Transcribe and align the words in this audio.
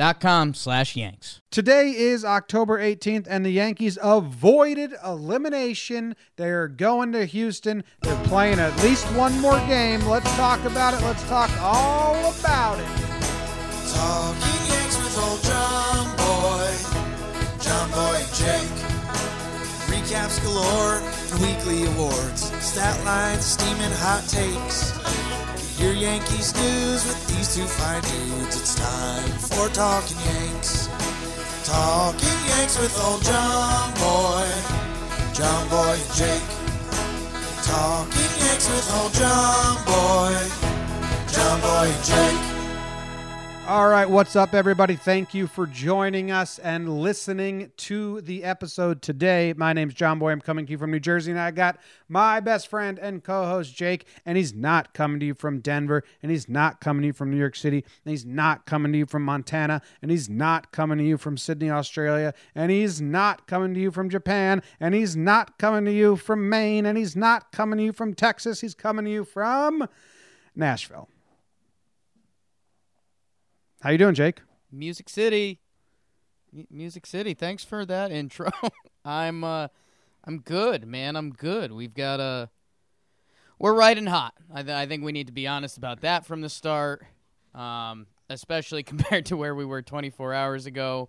com 0.00 0.54
slash 0.54 0.96
yanks. 0.96 1.42
Today 1.50 1.90
is 1.90 2.24
october 2.24 2.78
18th 2.78 3.26
and 3.28 3.44
the 3.44 3.50
yankees 3.50 3.98
avoided 4.00 4.94
elimination. 5.04 6.16
They're 6.36 6.68
going 6.68 7.12
to 7.12 7.26
houston. 7.26 7.84
They're 8.00 8.24
playing 8.24 8.60
at 8.60 8.74
least 8.82 9.04
one 9.12 9.38
more 9.40 9.58
game. 9.66 10.00
Let's 10.06 10.34
talk 10.36 10.64
about 10.64 10.94
it. 10.94 11.04
Let's 11.04 11.22
talk 11.28 11.50
all 11.60 12.32
about 12.32 12.78
it. 12.78 12.86
Talking 13.92 14.72
yanks 14.72 14.96
with 14.96 15.18
old 15.18 15.42
john 15.42 16.16
boy. 16.16 16.70
John 17.60 17.90
boy 17.90 18.16
and 18.16 18.34
jake. 18.40 18.76
Recaps 19.92 20.42
galore 20.42 21.02
and 21.30 21.42
weekly 21.42 21.84
awards. 21.84 22.50
Stat 22.64 23.04
lines 23.04 23.44
steaming 23.44 23.92
hot 23.92 24.24
takes 24.28 25.39
your 25.80 25.94
Yankees 25.94 26.54
news 26.54 27.06
with 27.06 27.26
these 27.28 27.56
two 27.56 27.64
fine 27.64 28.02
dudes. 28.02 28.60
It's 28.60 28.74
time 28.74 29.30
for 29.38 29.68
Talking 29.72 30.18
Yanks. 30.26 30.88
Talking 31.64 32.38
Yanks 32.48 32.78
with 32.78 32.94
old 33.04 33.22
John 33.24 33.90
Boy, 33.94 34.46
John 35.32 35.68
Boy 35.68 35.96
and 35.96 36.14
Jake. 36.14 36.48
Talking 37.64 38.32
Yanks 38.44 38.68
with 38.68 38.92
old 39.00 39.12
John 39.14 39.76
Boy, 39.86 40.36
John 41.32 41.60
Boy 41.60 41.88
and 41.88 42.04
Jake. 42.04 42.49
All 43.70 43.88
right, 43.88 44.10
what's 44.10 44.34
up, 44.34 44.52
everybody? 44.52 44.96
Thank 44.96 45.32
you 45.32 45.46
for 45.46 45.64
joining 45.64 46.32
us 46.32 46.58
and 46.58 47.00
listening 47.00 47.70
to 47.76 48.20
the 48.22 48.42
episode 48.42 49.00
today. 49.00 49.54
My 49.56 49.72
name's 49.72 49.94
John 49.94 50.18
Boy. 50.18 50.32
I'm 50.32 50.40
coming 50.40 50.66
to 50.66 50.72
you 50.72 50.76
from 50.76 50.90
New 50.90 50.98
Jersey, 50.98 51.30
and 51.30 51.38
I 51.38 51.52
got 51.52 51.78
my 52.08 52.40
best 52.40 52.66
friend 52.66 52.98
and 52.98 53.22
co 53.22 53.46
host, 53.46 53.76
Jake, 53.76 54.06
and 54.26 54.36
he's 54.36 54.52
not 54.52 54.92
coming 54.92 55.20
to 55.20 55.26
you 55.26 55.34
from 55.34 55.60
Denver, 55.60 56.02
and 56.20 56.32
he's 56.32 56.48
not 56.48 56.80
coming 56.80 57.02
to 57.02 57.06
you 57.06 57.12
from 57.12 57.30
New 57.30 57.36
York 57.36 57.54
City, 57.54 57.84
and 58.04 58.10
he's 58.10 58.26
not 58.26 58.66
coming 58.66 58.90
to 58.90 58.98
you 58.98 59.06
from 59.06 59.24
Montana, 59.24 59.82
and 60.02 60.10
he's 60.10 60.28
not 60.28 60.72
coming 60.72 60.98
to 60.98 61.04
you 61.04 61.16
from 61.16 61.36
Sydney, 61.36 61.70
Australia, 61.70 62.34
and 62.56 62.72
he's 62.72 63.00
not 63.00 63.46
coming 63.46 63.72
to 63.74 63.78
you 63.78 63.92
from 63.92 64.10
Japan, 64.10 64.64
and 64.80 64.96
he's 64.96 65.14
not 65.14 65.60
coming 65.60 65.84
to 65.84 65.92
you 65.92 66.16
from 66.16 66.48
Maine, 66.48 66.86
and 66.86 66.98
he's 66.98 67.14
not 67.14 67.52
coming 67.52 67.76
to 67.76 67.84
you 67.84 67.92
from 67.92 68.14
Texas. 68.14 68.62
He's 68.62 68.74
coming 68.74 69.04
to 69.04 69.10
you 69.12 69.24
from 69.24 69.86
Nashville. 70.56 71.08
How 73.82 73.90
you 73.90 73.98
doing, 73.98 74.14
Jake? 74.14 74.40
Music 74.70 75.08
City. 75.08 75.58
M- 76.54 76.66
Music 76.70 77.06
City. 77.06 77.34
Thanks 77.34 77.64
for 77.64 77.86
that 77.86 78.10
intro. 78.20 78.50
I'm 79.04 79.42
uh 79.44 79.68
I'm 80.24 80.40
good, 80.40 80.86
man. 80.86 81.16
I'm 81.16 81.30
good. 81.30 81.72
We've 81.72 81.94
got 81.94 82.20
a 82.20 82.22
uh, 82.22 82.46
we're 83.58 83.74
riding 83.74 84.06
hot. 84.06 84.34
I, 84.52 84.62
th- 84.62 84.74
I 84.74 84.86
think 84.86 85.04
we 85.04 85.12
need 85.12 85.26
to 85.26 85.32
be 85.32 85.46
honest 85.46 85.76
about 85.76 86.00
that 86.00 86.24
from 86.24 86.40
the 86.40 86.48
start. 86.48 87.04
Um, 87.54 88.06
especially 88.28 88.82
compared 88.84 89.26
to 89.26 89.36
where 89.36 89.54
we 89.54 89.64
were 89.64 89.82
24 89.82 90.34
hours 90.34 90.66
ago 90.66 91.08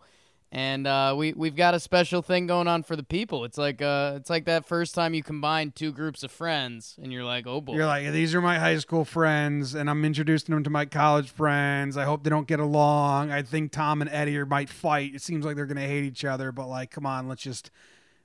and 0.52 0.86
uh, 0.86 1.16
we 1.18 1.32
we've 1.34 1.56
got 1.56 1.74
a 1.74 1.80
special 1.80 2.22
thing 2.22 2.46
going 2.46 2.68
on 2.68 2.84
for 2.84 2.96
the 2.96 3.04
people. 3.04 3.46
It's 3.46 3.58
like 3.58 3.82
uh, 3.82 4.14
it's 4.18 4.30
like 4.30 4.46
that 4.46 4.66
first 4.66 4.94
time 4.94 5.14
you 5.14 5.24
combine 5.24 5.72
two 5.72 5.94
groups 5.94 6.24
of 6.24 6.32
friends, 6.32 6.98
and 7.02 7.12
you're 7.12 7.24
like, 7.24 7.48
oh 7.48 7.62
boy. 7.62 7.76
You're 7.76 7.86
like, 7.86 8.12
these 8.12 8.36
are 8.36 8.42
my 8.42 8.60
high 8.60 8.78
school 8.78 9.06
friends, 9.06 9.76
and 9.76 9.90
I'm 9.90 10.04
introducing 10.04 10.54
them 10.54 10.64
to 10.66 10.70
my 10.70 10.86
college 10.86 11.30
friends. 11.30 11.96
I 11.96 12.04
hope 12.04 12.24
they 12.24 12.30
don't 12.30 12.48
get 12.48 12.60
along. 12.60 13.32
I 13.32 13.44
think 13.44 13.72
Tom 13.72 14.02
and 14.02 14.10
Eddie 14.10 14.38
are, 14.38 14.46
might 14.46 14.70
fight. 14.70 15.16
It 15.16 15.22
seems 15.22 15.46
like 15.46 15.56
they're 15.56 15.66
gonna 15.66 15.82
hate 15.88 16.04
each 16.04 16.26
other, 16.26 16.52
but 16.52 16.68
like, 16.68 16.92
come 16.92 17.06
on, 17.06 17.30
let's 17.30 17.44
just 17.44 17.72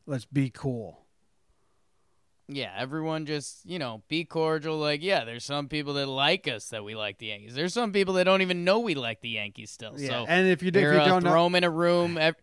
let's 0.06 0.24
be 0.24 0.50
cool. 0.50 1.05
Yeah, 2.48 2.72
everyone 2.76 3.26
just, 3.26 3.66
you 3.66 3.78
know, 3.78 4.02
be 4.08 4.24
cordial. 4.24 4.78
Like, 4.78 5.02
yeah, 5.02 5.24
there's 5.24 5.44
some 5.44 5.68
people 5.68 5.94
that 5.94 6.06
like 6.06 6.46
us 6.46 6.68
that 6.68 6.84
we 6.84 6.94
like 6.94 7.18
the 7.18 7.26
Yankees. 7.26 7.54
There's 7.54 7.74
some 7.74 7.92
people 7.92 8.14
that 8.14 8.24
don't 8.24 8.42
even 8.42 8.64
know 8.64 8.78
we 8.78 8.94
like 8.94 9.20
the 9.20 9.30
Yankees 9.30 9.70
still. 9.70 9.94
Yeah, 9.96 10.08
so 10.08 10.26
and 10.28 10.46
if 10.46 10.62
you, 10.62 10.68
if 10.68 10.76
you 10.76 10.86
uh, 10.86 11.04
don't 11.06 11.22
throw 11.22 11.34
know, 11.34 11.44
them 11.44 11.54
in 11.56 11.64
a 11.64 11.70
room, 11.70 12.16
ev- 12.16 12.36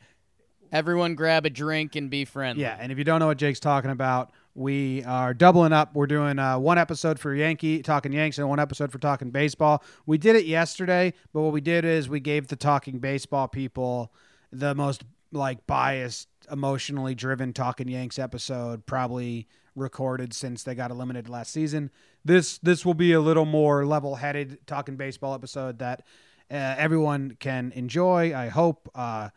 everyone 0.74 1.16
grab 1.16 1.46
a 1.46 1.50
drink 1.50 1.96
and 1.96 2.10
be 2.10 2.26
friendly. 2.26 2.64
yeah, 2.64 2.78
and 2.80 2.92
if 2.92 2.98
you 2.98 3.06
don't 3.06 3.20
know 3.20 3.28
what 3.28 3.38
Jake's 3.38 3.62
talking 3.62 3.92
about, 3.92 4.32
we 4.56 5.04
are 5.06 5.34
doubling 5.34 5.72
up. 5.72 5.96
We're 5.96 6.08
doing 6.08 6.38
uh, 6.38 6.60
one 6.60 6.78
episode 6.78 7.18
for 7.18 7.34
Yankee 7.34 7.82
talking 7.82 8.12
Yanks 8.12 8.38
and 8.38 8.50
one 8.50 8.60
episode 8.60 8.92
for 8.92 9.00
talking 9.00 9.32
baseball. 9.32 9.84
We 10.06 10.18
did 10.18 10.36
it 10.36 10.46
yesterday, 10.46 11.14
but 11.32 11.42
what 11.42 11.54
we 11.54 11.62
did 11.62 11.86
is 11.86 12.10
we 12.10 12.20
gave 12.20 12.48
the 12.50 12.56
talking 12.56 13.00
baseball 13.00 13.48
people 13.48 14.14
the 14.52 14.76
most 14.76 15.06
like 15.32 15.66
biased, 15.66 16.28
emotionally 16.52 17.16
driven 17.16 17.54
talking 17.54 17.88
Yanks 17.88 18.20
episode 18.20 18.86
probably 18.86 19.48
recorded 19.76 20.34
since 20.34 20.64
they 20.64 20.76
got 20.76 20.92
eliminated 20.92 21.30
last 21.30 21.52
season. 21.52 21.92
This 22.24 22.58
this 22.60 22.86
will 22.86 22.94
be 22.94 23.14
a 23.14 23.20
little 23.20 23.46
more 23.46 23.86
level-headed 23.86 24.66
talking 24.68 24.96
baseball 24.96 25.34
episode 25.34 25.80
that 25.80 26.04
uh, 26.52 26.76
everyone 26.78 27.38
can 27.40 27.72
enjoy. 27.76 28.36
I 28.36 28.50
hope. 28.50 28.90
Uh, 28.94 29.30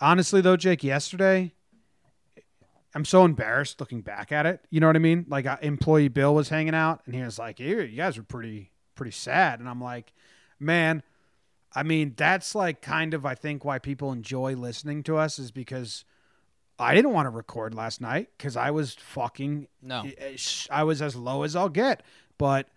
honestly, 0.00 0.40
though, 0.40 0.56
Jake, 0.56 0.84
yesterday 0.84 1.52
I'm 2.94 3.04
so 3.04 3.24
embarrassed 3.24 3.80
looking 3.80 4.00
back 4.00 4.32
at 4.32 4.46
it. 4.46 4.64
You 4.70 4.80
know 4.80 4.86
what 4.86 4.96
I 4.96 5.00
mean? 5.00 5.26
Like, 5.28 5.46
uh, 5.46 5.58
employee 5.60 6.08
Bill 6.08 6.34
was 6.34 6.48
hanging 6.48 6.74
out, 6.74 7.02
and 7.06 7.14
he 7.14 7.22
was 7.22 7.38
like, 7.38 7.58
"Here, 7.58 7.82
you 7.82 7.96
guys 7.96 8.16
are 8.16 8.22
pretty 8.22 8.72
pretty 8.94 9.12
sad," 9.12 9.60
and 9.60 9.68
I'm 9.68 9.80
like, 9.80 10.12
"Man." 10.58 11.02
I 11.74 11.82
mean, 11.82 12.14
that's 12.16 12.54
like 12.54 12.80
kind 12.80 13.12
of 13.12 13.26
I 13.26 13.34
think 13.34 13.62
why 13.62 13.78
people 13.78 14.10
enjoy 14.10 14.54
listening 14.56 15.02
to 15.02 15.18
us 15.18 15.38
is 15.38 15.50
because 15.50 16.04
I 16.78 16.94
didn't 16.94 17.12
want 17.12 17.26
to 17.26 17.30
record 17.30 17.74
last 17.74 18.00
night 18.00 18.28
because 18.36 18.56
I 18.56 18.70
was 18.70 18.94
fucking 18.94 19.66
No. 19.82 20.04
I 20.70 20.84
was 20.84 21.02
as 21.02 21.16
low 21.16 21.42
as 21.42 21.56
I'll 21.56 21.68
get, 21.68 22.02
but 22.38 22.68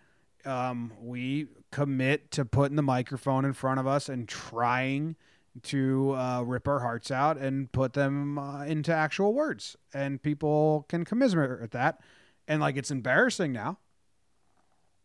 um, 0.46 0.92
we 1.00 1.48
commit 1.72 2.32
to 2.32 2.44
putting 2.46 2.76
the 2.76 2.82
microphone 2.82 3.46
in 3.46 3.54
front 3.54 3.80
of 3.80 3.86
us 3.88 4.10
and 4.10 4.28
trying 4.28 5.16
to 5.64 6.14
uh, 6.16 6.42
rip 6.42 6.68
our 6.68 6.80
hearts 6.80 7.12
out 7.12 7.38
and 7.38 7.72
put 7.72 7.94
them 7.94 8.38
uh, 8.40 8.64
into 8.64 8.94
actual 8.94 9.34
words, 9.34 9.76
and 9.94 10.22
people 10.22 10.86
can 10.90 11.06
commiserate 11.06 11.62
at 11.62 11.72
that, 11.72 12.00
and 12.48 12.62
like 12.62 12.78
it's 12.78 12.90
embarrassing 12.90 13.52
now, 13.52 13.78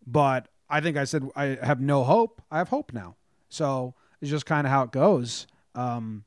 but 0.07 0.49
I 0.71 0.81
think 0.81 0.97
I 0.97 1.05
said 1.05 1.29
I 1.37 1.59
have 1.63 1.81
no 1.81 2.05
hope. 2.05 2.41
I 2.51 2.59
have 2.59 2.69
hope 2.69 2.93
now, 2.93 3.17
so 3.49 3.95
it's 4.21 4.31
just 4.31 4.47
kind 4.47 4.67
of 4.67 4.71
how 4.71 4.85
it 4.85 4.93
goes. 4.93 5.47
Um, 5.75 6.25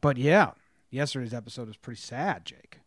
but 0.00 0.16
yeah, 0.16 0.52
yesterday's 0.96 1.34
episode 1.34 1.68
was 1.68 1.76
pretty 1.76 2.00
sad, 2.00 2.44
Jake. 2.44 2.80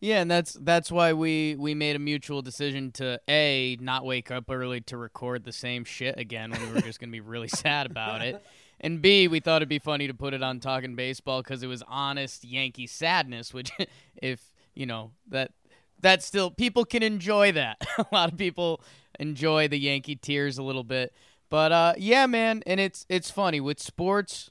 Yeah, 0.00 0.20
and 0.20 0.30
that's 0.30 0.52
that's 0.54 0.92
why 0.92 1.14
we 1.14 1.56
we 1.58 1.74
made 1.74 1.96
a 1.96 1.98
mutual 1.98 2.42
decision 2.42 2.92
to 2.92 3.18
a 3.28 3.78
not 3.80 4.04
wake 4.04 4.30
up 4.30 4.50
early 4.50 4.80
to 4.82 4.96
record 4.96 5.44
the 5.44 5.52
same 5.52 5.84
shit 5.84 6.18
again 6.18 6.50
when 6.50 6.60
we 6.60 6.72
were 6.74 6.80
just 6.82 7.00
gonna 7.00 7.12
be 7.12 7.20
really 7.20 7.48
sad 7.48 7.86
about 7.86 8.20
it, 8.20 8.44
and 8.80 9.00
b 9.00 9.26
we 9.26 9.40
thought 9.40 9.56
it'd 9.56 9.68
be 9.68 9.78
funny 9.78 10.06
to 10.06 10.14
put 10.14 10.34
it 10.34 10.42
on 10.42 10.60
talking 10.60 10.96
baseball 10.96 11.42
because 11.42 11.62
it 11.62 11.66
was 11.66 11.82
honest 11.88 12.44
Yankee 12.44 12.86
sadness, 12.86 13.54
which 13.54 13.70
if 14.16 14.52
you 14.74 14.84
know 14.84 15.12
that 15.28 15.52
that 16.00 16.22
still 16.22 16.50
people 16.50 16.84
can 16.84 17.02
enjoy 17.02 17.52
that. 17.52 17.78
a 17.98 18.06
lot 18.12 18.30
of 18.30 18.38
people 18.38 18.82
enjoy 19.18 19.66
the 19.66 19.78
Yankee 19.78 20.16
tears 20.16 20.58
a 20.58 20.62
little 20.62 20.84
bit, 20.84 21.14
but 21.48 21.72
uh, 21.72 21.94
yeah, 21.96 22.26
man, 22.26 22.62
and 22.66 22.80
it's 22.80 23.06
it's 23.08 23.30
funny 23.30 23.60
with 23.60 23.80
sports, 23.80 24.50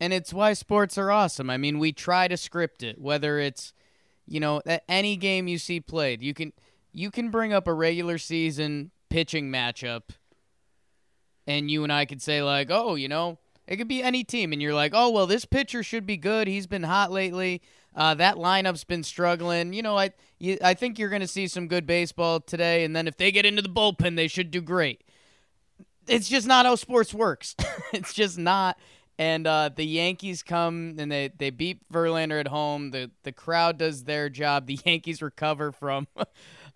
and 0.00 0.12
it's 0.12 0.32
why 0.32 0.52
sports 0.52 0.98
are 0.98 1.10
awesome. 1.10 1.50
I 1.50 1.56
mean, 1.56 1.78
we 1.78 1.92
try 1.92 2.28
to 2.28 2.36
script 2.36 2.82
it, 2.82 3.00
whether 3.00 3.38
it's 3.38 3.72
you 4.26 4.40
know, 4.40 4.60
any 4.88 5.16
game 5.16 5.46
you 5.48 5.58
see 5.58 5.80
played, 5.80 6.22
you 6.22 6.34
can 6.34 6.52
you 6.92 7.10
can 7.10 7.30
bring 7.30 7.52
up 7.52 7.68
a 7.68 7.72
regular 7.72 8.18
season 8.18 8.90
pitching 9.08 9.50
matchup 9.50 10.02
and 11.46 11.70
you 11.70 11.84
and 11.84 11.92
I 11.92 12.04
could 12.04 12.20
say 12.20 12.42
like, 12.42 12.68
"Oh, 12.70 12.96
you 12.96 13.08
know, 13.08 13.38
it 13.66 13.76
could 13.76 13.88
be 13.88 14.02
any 14.02 14.24
team." 14.24 14.52
And 14.52 14.60
you're 14.60 14.74
like, 14.74 14.92
"Oh, 14.94 15.10
well, 15.10 15.26
this 15.26 15.44
pitcher 15.44 15.82
should 15.82 16.06
be 16.06 16.16
good. 16.16 16.48
He's 16.48 16.66
been 16.66 16.82
hot 16.82 17.12
lately. 17.12 17.62
Uh, 17.94 18.14
that 18.14 18.36
lineup's 18.36 18.84
been 18.84 19.04
struggling. 19.04 19.72
You 19.72 19.82
know, 19.82 19.96
I 19.96 20.10
you, 20.38 20.58
I 20.62 20.74
think 20.74 20.98
you're 20.98 21.08
going 21.08 21.22
to 21.22 21.28
see 21.28 21.46
some 21.46 21.68
good 21.68 21.86
baseball 21.86 22.40
today 22.40 22.84
and 22.84 22.94
then 22.94 23.06
if 23.08 23.16
they 23.16 23.30
get 23.30 23.46
into 23.46 23.62
the 23.62 23.68
bullpen, 23.68 24.16
they 24.16 24.28
should 24.28 24.50
do 24.50 24.60
great." 24.60 25.02
It's 26.08 26.28
just 26.28 26.46
not 26.46 26.66
how 26.66 26.76
sports 26.76 27.12
works. 27.12 27.56
it's 27.92 28.14
just 28.14 28.38
not 28.38 28.78
and 29.18 29.46
uh, 29.46 29.70
the 29.74 29.84
Yankees 29.84 30.42
come 30.42 30.96
and 30.98 31.10
they, 31.10 31.30
they 31.36 31.50
beat 31.50 31.80
Verlander 31.90 32.38
at 32.38 32.48
home. 32.48 32.90
The 32.90 33.10
the 33.22 33.32
crowd 33.32 33.78
does 33.78 34.04
their 34.04 34.28
job. 34.28 34.66
The 34.66 34.78
Yankees 34.84 35.22
recover 35.22 35.72
from, 35.72 36.06
uh, 36.16 36.24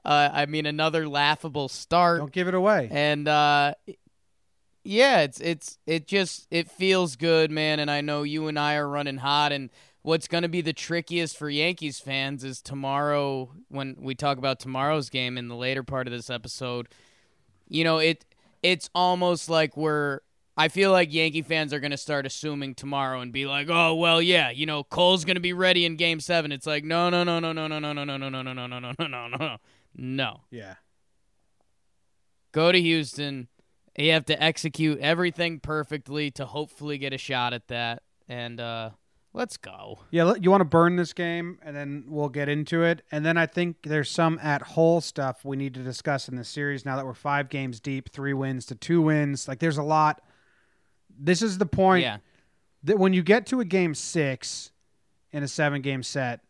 I 0.04 0.46
mean, 0.46 0.66
another 0.66 1.08
laughable 1.08 1.68
start. 1.68 2.18
Don't 2.18 2.32
give 2.32 2.48
it 2.48 2.54
away. 2.54 2.88
And 2.90 3.28
uh, 3.28 3.74
Yeah, 4.82 5.20
it's 5.20 5.40
it's 5.40 5.78
it 5.86 6.06
just 6.06 6.46
it 6.50 6.70
feels 6.70 7.16
good, 7.16 7.50
man, 7.50 7.78
and 7.78 7.90
I 7.90 8.00
know 8.00 8.22
you 8.22 8.48
and 8.48 8.58
I 8.58 8.76
are 8.76 8.88
running 8.88 9.18
hot 9.18 9.52
and 9.52 9.70
what's 10.02 10.26
going 10.28 10.42
to 10.42 10.48
be 10.48 10.62
the 10.62 10.72
trickiest 10.72 11.36
for 11.36 11.50
Yankees 11.50 11.98
fans 11.98 12.42
is 12.42 12.62
tomorrow 12.62 13.52
when 13.68 13.96
we 14.00 14.14
talk 14.14 14.38
about 14.38 14.58
tomorrow's 14.58 15.10
game 15.10 15.36
in 15.36 15.48
the 15.48 15.56
later 15.56 15.82
part 15.82 16.06
of 16.06 16.12
this 16.12 16.30
episode. 16.30 16.88
You 17.68 17.84
know, 17.84 17.98
it 17.98 18.24
it's 18.62 18.88
almost 18.94 19.50
like 19.50 19.76
we're 19.76 20.20
I 20.60 20.68
feel 20.68 20.92
like 20.92 21.10
Yankee 21.10 21.40
fans 21.40 21.72
are 21.72 21.80
going 21.80 21.90
to 21.90 21.96
start 21.96 22.26
assuming 22.26 22.74
tomorrow 22.74 23.20
and 23.20 23.32
be 23.32 23.46
like, 23.46 23.68
"Oh, 23.70 23.94
well, 23.94 24.20
yeah, 24.20 24.50
you 24.50 24.66
know, 24.66 24.84
Cole's 24.84 25.24
going 25.24 25.36
to 25.36 25.40
be 25.40 25.54
ready 25.54 25.86
in 25.86 25.96
game 25.96 26.20
7." 26.20 26.52
It's 26.52 26.66
like, 26.66 26.84
"No, 26.84 27.08
no, 27.08 27.24
no, 27.24 27.40
no, 27.40 27.52
no, 27.52 27.66
no, 27.66 27.78
no, 27.78 27.92
no, 27.94 28.04
no, 28.04 28.18
no, 28.18 28.28
no, 28.28 28.52
no, 28.52 28.52
no, 28.52 28.78
no, 28.78 28.78
no, 28.78 29.06
no, 29.06 29.26
no, 29.28 29.36
no. 29.38 29.56
No. 29.96 30.40
Yeah. 30.50 30.74
Go 32.52 32.72
to 32.72 32.80
Houston. 32.80 33.48
You 33.96 34.12
have 34.12 34.26
to 34.26 34.42
execute 34.42 34.98
everything 35.00 35.60
perfectly 35.60 36.30
to 36.32 36.44
hopefully 36.44 36.98
get 36.98 37.14
a 37.14 37.18
shot 37.18 37.54
at 37.54 37.68
that. 37.68 38.02
And 38.28 38.60
uh 38.60 38.90
let's 39.32 39.56
go. 39.56 40.00
Yeah, 40.10 40.34
you 40.40 40.50
want 40.50 40.60
to 40.60 40.66
burn 40.66 40.96
this 40.96 41.12
game, 41.12 41.58
and 41.62 41.74
then 41.74 42.04
we'll 42.08 42.28
get 42.28 42.48
into 42.48 42.82
it. 42.82 43.02
And 43.10 43.24
then 43.24 43.36
I 43.36 43.46
think 43.46 43.78
there's 43.84 44.10
some 44.10 44.38
at 44.42 44.62
whole 44.62 45.00
stuff 45.00 45.44
we 45.44 45.56
need 45.56 45.74
to 45.74 45.82
discuss 45.82 46.28
in 46.28 46.36
this 46.36 46.48
series 46.48 46.84
now 46.84 46.96
that 46.96 47.06
we're 47.06 47.14
five 47.14 47.48
games 47.48 47.80
deep, 47.80 48.10
three 48.10 48.34
wins 48.34 48.66
to 48.66 48.74
two 48.74 49.00
wins. 49.02 49.48
Like, 49.48 49.58
there's 49.58 49.78
a 49.78 49.82
lot. 49.82 50.22
This 51.18 51.42
is 51.42 51.58
the 51.58 51.66
point 51.66 52.02
Yeah. 52.04 52.18
that 52.84 52.98
when 52.98 53.12
you 53.12 53.22
get 53.22 53.46
to 53.48 53.60
a 53.60 53.64
game 53.64 53.94
six 53.94 54.72
in 55.32 55.42
a 55.42 55.48
seven 55.48 55.82
game 55.82 56.02
set, 56.02 56.40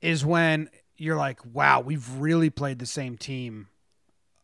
is 0.00 0.24
when 0.24 0.68
you're 0.96 1.16
like, 1.16 1.40
wow, 1.52 1.80
we've 1.80 2.08
really 2.18 2.50
played 2.50 2.78
the 2.78 2.86
same 2.86 3.16
team 3.16 3.68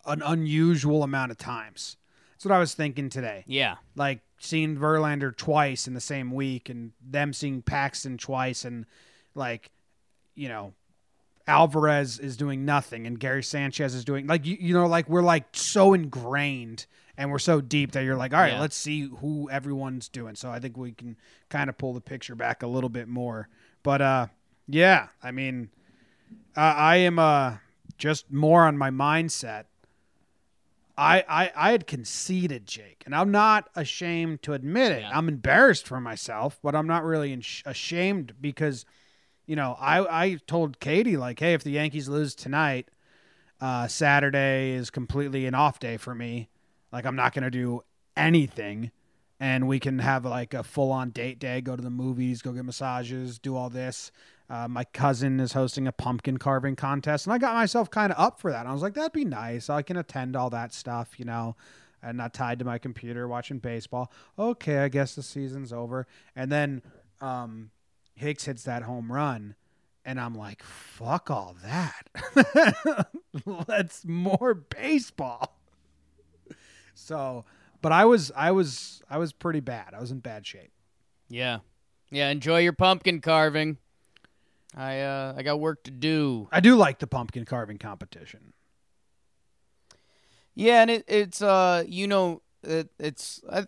an 0.06 0.20
unusual 0.22 1.02
amount 1.02 1.31
of 1.31 1.38
times. 1.38 1.96
That's 2.32 2.44
what 2.44 2.52
I 2.52 2.58
was 2.58 2.75
thinking 2.75 3.08
today 3.08 3.44
Yeah. 3.46 3.76
like 3.94 4.20
seeing 4.38 4.76
Verlander 4.76 5.34
twice 5.34 5.86
in 5.88 5.94
the 5.94 6.00
same 6.00 6.31
week 6.32 6.69
and 6.69 6.92
them 7.00 7.32
seeing 7.32 7.62
Paxton 7.62 8.19
twice 8.19 8.64
and 8.66 8.84
like 9.34 9.70
you 10.34 10.48
know 10.48 10.75
Alvarez 11.46 12.19
is 12.19 12.36
doing 12.36 12.64
nothing 12.66 13.06
and 13.06 13.19
Gary 13.19 13.42
Sanchez 13.42 13.94
is 13.94 14.04
doing 14.04 14.26
like 14.26 14.44
you, 14.44 14.56
you 14.60 14.75
know 14.75 14.86
like 14.86 15.08
we're 15.08 15.22
like 15.22 15.44
so 15.52 15.94
ingrained 15.94 16.84
and 17.16 17.31
we're 17.31 17.38
so 17.38 17.61
deep 17.61 17.93
that 17.93 18.05
you're 18.05 18.16
like 18.16 18.32
all 18.34 18.40
right 18.40 18.52
Yeah. 18.52 18.61
let's 18.61 18.76
see 18.76 19.08
who 19.20 19.49
everyone's 19.50 20.08
doing 20.08 20.34
so 20.34 20.50
I 20.50 20.58
think 20.61 20.76
we 20.76 20.93
can 20.93 21.16
kind 21.49 21.69
of 21.70 21.78
pull 21.78 21.93
the 21.94 22.00
picture 22.00 22.34
back 22.34 22.62
a 22.62 22.66
little 22.66 22.90
bit 22.90 23.08
more 23.08 23.49
but 23.82 24.00
uh 24.02 24.26
yeah 24.69 25.08
I 25.22 25.31
mean 25.31 25.70
uh, 26.56 26.61
I 26.61 26.96
am 26.96 27.19
uh 27.19 27.55
just 27.99 28.32
more 28.32 28.64
on 28.64 28.76
my 28.78 28.90
mindset 28.90 29.64
I, 30.96 31.25
I 31.28 31.52
I 31.56 31.70
had 31.72 31.88
conceded, 31.88 32.66
Jake, 32.66 33.02
and 33.05 33.17
I'm 33.17 33.32
not 33.32 33.69
ashamed 33.75 34.43
to 34.43 34.52
admit 34.52 34.93
it. 34.93 35.00
Yeah. 35.00 35.10
I'm 35.12 35.26
embarrassed 35.26 35.88
for 35.88 36.00
myself, 36.00 36.60
but 36.62 36.76
I'm 36.76 36.87
not 36.87 37.02
really 37.02 37.32
in 37.32 37.43
ashamed 37.67 38.34
because, 38.40 38.87
you 39.44 39.56
know, 39.56 39.76
I 39.81 40.22
I 40.25 40.34
told 40.46 40.78
Katie 40.78 41.17
like, 41.17 41.40
hey, 41.40 41.55
if 41.55 41.64
the 41.64 41.72
Yankees 41.72 42.08
lose 42.08 42.37
tonight, 42.37 42.90
uh, 43.60 43.88
Saturday 43.88 44.70
is 44.70 44.90
completely 44.90 45.46
an 45.46 45.55
off 45.56 45.81
day 45.81 45.96
for 45.96 46.14
me. 46.14 46.49
Like 46.94 47.06
I'm 47.06 47.17
not 47.17 47.35
gonna 47.35 47.50
do 47.50 47.82
anything, 48.17 48.93
and 49.41 49.67
we 49.67 49.81
can 49.81 49.99
have 49.99 50.25
like 50.25 50.55
a 50.55 50.62
full 50.62 50.93
on 50.93 51.11
date 51.11 51.41
day, 51.41 51.61
go 51.61 51.75
to 51.75 51.82
the 51.82 51.91
movies, 51.91 52.41
go 52.41 52.52
get 52.52 52.64
massages, 52.64 53.41
do 53.41 53.56
all 53.56 53.69
this. 53.69 54.12
Uh, 54.49 54.69
my 54.69 54.85
cousin 54.85 55.41
is 55.41 55.55
hosting 55.55 55.88
a 55.88 55.93
pumpkin 55.93 56.37
carving 56.37 56.76
contest, 56.76 57.26
and 57.26 57.32
I 57.32 57.38
got 57.38 57.55
myself 57.55 57.91
kind 57.91 58.12
of 58.12 58.19
up 58.19 58.38
for 58.38 58.52
that. 58.52 58.67
I 58.67 58.73
was 58.73 58.81
like, 58.81 58.94
that'd 58.94 59.12
be 59.12 59.25
nice. 59.25 59.69
I 59.69 59.82
can 59.82 59.96
attend 59.96 60.37
all 60.37 60.50
that 60.50 60.73
stuff, 60.73 61.19
you 61.19 61.25
know, 61.25 61.56
and 62.00 62.17
not 62.17 62.32
tied 62.32 62.61
to 62.61 62.64
my 62.64 62.79
computer 62.79 63.26
watching 63.26 63.58
baseball. 63.58 64.12
Okay, 64.38 64.79
I 64.79 64.88
guess 64.88 65.17
the 65.17 65.23
season's 65.25 65.73
over. 65.73 66.06
And 66.37 66.52
then 66.52 66.82
um, 67.20 67.70
Hicks 68.14 68.44
hits 68.44 68.62
that 68.64 68.85
home 68.85 69.11
run, 69.11 69.56
and 70.05 70.20
I'm 70.20 70.37
like, 70.37 70.62
fuck 70.62 71.29
all 71.29 71.56
that. 71.64 73.08
Let's 73.67 74.05
more 74.05 74.55
baseball. 74.55 75.58
So, 76.94 77.44
but 77.82 77.93
I 77.93 78.05
was, 78.05 78.32
I 78.35 78.52
was, 78.52 79.02
I 79.11 79.19
was 79.19 79.32
pretty 79.32 79.61
bad. 79.61 79.94
I 79.94 80.00
was 80.00 80.11
in 80.11 80.20
bad 80.20 80.46
shape. 80.46 80.73
Yeah. 81.29 81.58
Yeah, 82.11 82.31
enjoy 82.31 82.61
your 82.61 82.73
pumpkin 82.73 83.20
carving. 83.20 83.79
I 84.76 85.00
uh 85.00 85.35
I 85.37 85.43
got 85.43 85.61
work 85.61 85.85
to 85.85 85.91
do. 85.91 86.49
I 86.50 86.61
do 86.61 86.76
like 86.76 86.99
the 86.99 87.06
pumpkin 87.06 87.44
carving 87.44 87.79
competition. 87.79 88.52
Yeah, 90.55 90.82
and 90.82 90.91
it, 90.91 91.05
it's 91.08 91.43
uh 91.43 91.85
you 91.87 92.06
know 92.06 92.43
it, 92.62 92.91
it's 92.99 93.41
I, 93.50 93.67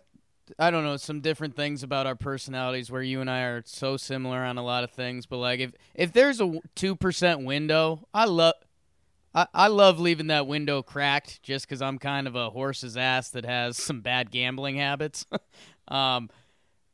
I 0.57 0.71
don't 0.71 0.83
know 0.83 0.97
some 0.97 1.21
different 1.21 1.55
things 1.55 1.83
about 1.83 2.07
our 2.07 2.15
personalities 2.15 2.89
where 2.89 3.01
you 3.01 3.21
and 3.21 3.29
I 3.29 3.41
are 3.41 3.63
so 3.65 3.97
similar 3.97 4.39
on 4.39 4.57
a 4.57 4.63
lot 4.63 4.83
of 4.83 4.91
things, 4.91 5.25
but 5.25 5.37
like 5.37 5.59
if 5.59 5.71
if 5.93 6.13
there's 6.13 6.41
a 6.41 6.59
two 6.75 6.95
percent 6.95 7.43
window, 7.43 8.07
I 8.13 8.25
love. 8.25 8.55
I, 9.37 9.45
I 9.53 9.67
love 9.67 9.99
leaving 9.99 10.27
that 10.27 10.47
window 10.47 10.81
cracked 10.81 11.43
just 11.43 11.67
because 11.67 11.79
I'm 11.79 11.99
kind 11.99 12.25
of 12.25 12.35
a 12.35 12.49
horse's 12.49 12.97
ass 12.97 13.29
that 13.29 13.45
has 13.45 13.77
some 13.83 14.01
bad 14.01 14.31
gambling 14.31 14.77
habits. 14.77 15.25
um, 15.87 16.29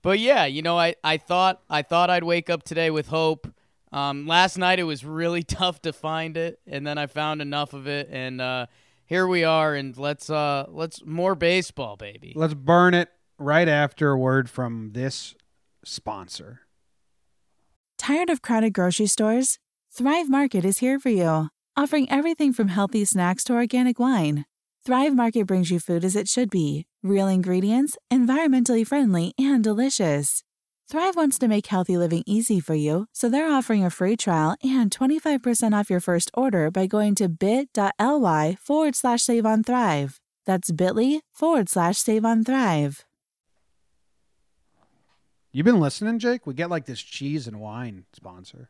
but 0.02 0.20
yeah, 0.20 0.46
you 0.46 0.62
know, 0.62 0.78
I, 0.78 0.96
I 1.04 1.18
thought 1.18 1.62
I 1.70 1.82
thought 1.82 2.10
I'd 2.10 2.26
wake 2.26 2.50
up 2.50 2.64
today 2.64 2.92
with 2.92 3.08
hope. 3.08 3.48
Um, 3.94 4.28
last 4.28 4.58
night 4.58 4.80
it 4.80 4.84
was 4.84 5.06
really 5.06 5.44
tough 5.44 5.82
to 5.84 5.94
find 5.94 6.36
it, 6.36 6.60
and 6.68 6.86
then 6.86 6.98
I 6.98 7.08
found 7.08 7.42
enough 7.42 7.74
of 7.74 7.88
it, 7.88 8.10
and 8.12 8.42
uh, 8.42 8.66
here 9.06 9.26
we 9.26 9.46
are. 9.46 9.74
And 9.74 9.98
let's 9.98 10.30
uh, 10.30 10.66
let's 10.68 11.06
more 11.06 11.36
baseball, 11.36 11.96
baby. 11.96 12.34
Let's 12.36 12.56
burn 12.56 12.94
it 12.94 13.10
right 13.38 13.70
after 13.70 14.12
a 14.12 14.18
word 14.18 14.50
from 14.50 14.92
this 14.92 15.36
sponsor. 15.86 16.62
Tired 17.98 18.30
of 18.30 18.42
crowded 18.42 18.74
grocery 18.74 19.06
stores? 19.06 19.60
Thrive 19.96 20.30
Market 20.30 20.66
is 20.66 20.80
here 20.80 21.00
for 21.00 21.10
you, 21.10 21.50
offering 21.76 22.10
everything 22.12 22.54
from 22.54 22.68
healthy 22.68 23.06
snacks 23.06 23.44
to 23.44 23.54
organic 23.54 24.00
wine. 24.00 24.46
Thrive 24.86 25.16
Market 25.16 25.48
brings 25.48 25.72
you 25.72 25.80
food 25.80 26.04
as 26.04 26.16
it 26.16 26.28
should 26.28 26.50
be 26.50 26.86
real 27.02 27.28
ingredients, 27.28 27.98
environmentally 28.12 28.86
friendly, 28.88 29.34
and 29.38 29.64
delicious. 29.64 30.44
Thrive 30.90 31.16
wants 31.16 31.38
to 31.40 31.48
make 31.48 31.68
healthy 31.68 31.98
living 31.98 32.24
easy 32.26 32.60
for 32.60 32.76
you, 32.76 33.08
so 33.14 33.30
they're 33.30 33.52
offering 33.52 33.84
a 33.84 33.90
free 33.90 34.16
trial 34.16 34.56
and 34.64 34.92
25% 34.92 35.78
off 35.78 35.90
your 35.90 36.00
first 36.00 36.30
order 36.34 36.70
by 36.70 36.86
going 36.88 37.16
to 37.16 37.30
bit.ly 37.30 38.58
forward 38.62 38.96
slash 38.96 39.22
save 39.22 39.46
on 39.46 39.64
Thrive. 39.64 40.20
That's 40.46 40.72
bit.ly 40.72 41.22
forward 41.32 41.70
slash 41.70 41.98
save 41.98 42.26
on 42.26 42.44
Thrive. 42.44 43.06
You've 45.52 45.66
been 45.66 45.80
listening, 45.80 46.20
Jake? 46.20 46.48
We 46.48 46.56
get 46.56 46.70
like 46.70 46.86
this 46.86 47.02
cheese 47.02 47.48
and 47.48 47.60
wine 47.60 48.06
sponsor. 48.12 48.70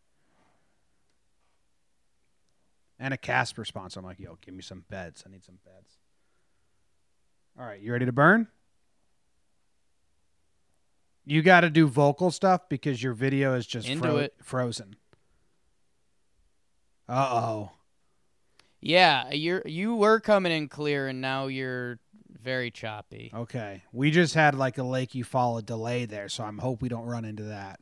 And 3.03 3.13
a 3.13 3.17
Casper 3.17 3.65
sponsor. 3.65 3.99
I'm 3.99 4.05
like, 4.05 4.17
yo, 4.17 4.37
give 4.39 4.53
me 4.53 4.61
some 4.61 4.85
beds. 4.89 5.25
I 5.27 5.29
need 5.29 5.43
some 5.43 5.59
beds. 5.65 5.97
All 7.59 7.65
right, 7.65 7.81
you 7.81 7.91
ready 7.91 8.05
to 8.05 8.13
burn? 8.13 8.47
You 11.25 11.41
got 11.41 11.61
to 11.61 11.69
do 11.69 11.85
vocal 11.85 12.31
stuff 12.31 12.69
because 12.69 13.03
your 13.03 13.11
video 13.11 13.55
is 13.55 13.67
just 13.67 13.89
Into 13.89 14.07
fro- 14.07 14.17
it. 14.19 14.35
frozen. 14.41 14.95
Uh 17.09 17.27
oh. 17.29 17.71
Yeah, 18.79 19.33
you're 19.33 19.63
you 19.65 19.95
were 19.95 20.21
coming 20.21 20.53
in 20.53 20.69
clear, 20.69 21.09
and 21.09 21.19
now 21.19 21.47
you're 21.47 21.99
very 22.41 22.71
choppy. 22.71 23.31
Okay. 23.33 23.83
We 23.91 24.11
just 24.11 24.33
had 24.33 24.55
like 24.55 24.77
a 24.77 24.83
Lake 24.83 25.11
Eufaula 25.11 25.65
delay 25.65 26.05
there, 26.05 26.29
so 26.29 26.45
I'm 26.45 26.57
hope 26.57 26.81
we 26.81 26.87
don't 26.87 27.05
run 27.05 27.25
into 27.25 27.43
that. 27.43 27.81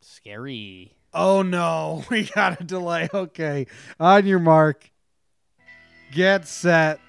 Scary. 0.00 0.96
Oh 1.14 1.42
no, 1.42 2.04
we 2.10 2.24
got 2.24 2.60
a 2.60 2.64
delay. 2.64 3.08
Okay. 3.14 3.66
On 4.00 4.26
your 4.26 4.40
mark. 4.40 4.90
Get 6.12 6.46
set. 6.46 7.00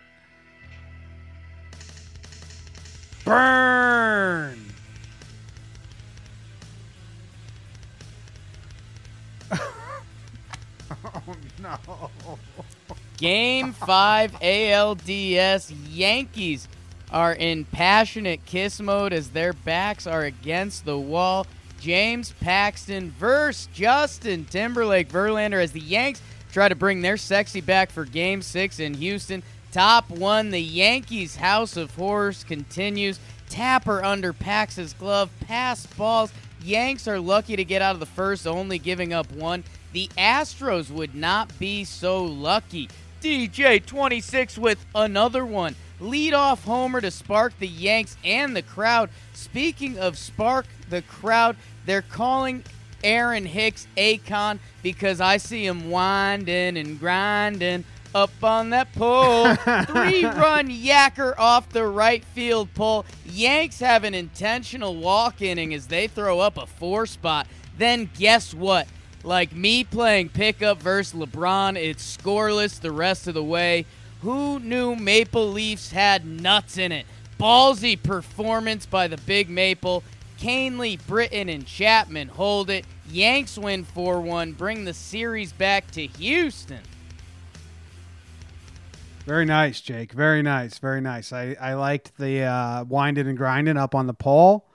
Burn. 3.23 4.59
oh 9.51 9.59
no. 11.61 11.77
Game 13.17 13.73
five 13.73 14.33
ALDS 14.33 15.73
Yankees 15.89 16.67
are 17.11 17.33
in 17.33 17.65
passionate 17.65 18.45
kiss 18.45 18.79
mode 18.79 19.13
as 19.13 19.29
their 19.29 19.53
backs 19.53 20.05
are 20.05 20.23
against 20.23 20.85
the 20.85 20.97
wall. 20.97 21.47
James 21.85 22.33
Paxton 22.41 23.11
versus 23.11 23.69
Justin 23.71 24.45
Timberlake 24.45 25.07
Verlander 25.07 25.61
as 25.61 25.71
the 25.71 25.79
Yanks 25.79 26.19
try 26.51 26.67
to 26.67 26.73
bring 26.73 27.01
their 27.01 27.15
sexy 27.15 27.61
back 27.61 27.91
for 27.91 28.05
game 28.05 28.41
six 28.41 28.79
in 28.79 28.95
Houston. 28.95 29.43
Top 29.71 30.09
one, 30.09 30.49
the 30.49 30.59
Yankees' 30.59 31.35
house 31.35 31.77
of 31.77 31.93
horrors 31.93 32.43
continues. 32.43 33.19
Tapper 33.49 34.03
under 34.03 34.33
Pax's 34.33 34.93
glove, 34.93 35.29
pass 35.41 35.85
balls. 35.85 36.33
Yanks 36.63 37.07
are 37.07 37.19
lucky 37.19 37.55
to 37.55 37.63
get 37.63 37.83
out 37.83 37.93
of 37.93 37.99
the 37.99 38.07
first, 38.07 38.47
only 38.47 38.79
giving 38.79 39.13
up 39.13 39.31
one. 39.31 39.63
The 39.93 40.09
Astros 40.17 40.89
would 40.89 41.13
not 41.13 41.55
be 41.59 41.83
so 41.83 42.23
lucky. 42.23 42.89
DJ 43.21 43.85
26 43.85 44.57
with 44.57 44.83
another 44.95 45.45
one. 45.45 45.75
Lead 45.99 46.33
off 46.33 46.63
homer 46.65 46.99
to 46.99 47.11
spark 47.11 47.57
the 47.59 47.67
Yanks 47.67 48.17
and 48.25 48.55
the 48.55 48.63
crowd. 48.63 49.11
Speaking 49.33 49.97
of 49.99 50.17
spark 50.17 50.65
the 50.89 51.01
crowd, 51.03 51.55
they're 51.85 52.01
calling 52.01 52.63
Aaron 53.03 53.45
Hicks 53.45 53.87
Akon 53.97 54.59
because 54.81 55.21
I 55.21 55.37
see 55.37 55.65
him 55.65 55.89
winding 55.89 56.77
and 56.77 56.99
grinding 56.99 57.83
up 58.15 58.31
on 58.41 58.69
that 58.71 58.93
pole. 58.93 59.53
Three 59.55 60.23
run 60.23 60.69
yacker 60.69 61.37
off 61.37 61.69
the 61.69 61.85
right 61.85 62.23
field 62.23 62.73
pole. 62.73 63.05
Yanks 63.25 63.79
have 63.79 64.03
an 64.03 64.13
intentional 64.13 64.95
walk 64.95 65.41
inning 65.41 65.73
as 65.73 65.87
they 65.87 66.07
throw 66.07 66.39
up 66.39 66.57
a 66.57 66.65
four 66.65 67.05
spot. 67.05 67.47
Then 67.77 68.09
guess 68.17 68.53
what? 68.53 68.87
Like 69.23 69.53
me 69.53 69.83
playing 69.83 70.29
pickup 70.29 70.81
versus 70.81 71.19
LeBron, 71.19 71.77
it's 71.77 72.17
scoreless 72.17 72.79
the 72.79 72.91
rest 72.91 73.27
of 73.27 73.33
the 73.33 73.43
way. 73.43 73.85
Who 74.21 74.59
knew 74.59 74.95
Maple 74.95 75.51
Leafs 75.51 75.91
had 75.91 76.25
nuts 76.25 76.77
in 76.77 76.91
it? 76.91 77.05
Ballsy 77.39 78.01
performance 78.01 78.85
by 78.85 79.07
the 79.07 79.17
Big 79.17 79.49
Maple. 79.49 80.03
Kahnle, 80.39 80.99
Britton, 81.07 81.49
and 81.49 81.65
Chapman 81.65 82.27
hold 82.27 82.69
it. 82.69 82.85
Yanks 83.09 83.57
win 83.57 83.83
4 83.83 84.21
1, 84.21 84.53
bring 84.53 84.85
the 84.85 84.93
series 84.93 85.53
back 85.53 85.89
to 85.91 86.05
Houston. 86.05 86.81
Very 89.25 89.45
nice, 89.45 89.81
Jake. 89.81 90.11
Very 90.11 90.43
nice. 90.43 90.77
Very 90.77 91.01
nice. 91.01 91.33
I, 91.33 91.55
I 91.59 91.73
liked 91.73 92.15
the 92.17 92.43
uh, 92.43 92.83
winding 92.83 93.27
and 93.27 93.37
grinding 93.37 93.75
up 93.75 93.95
on 93.95 94.05
the 94.05 94.13
pole. 94.13 94.67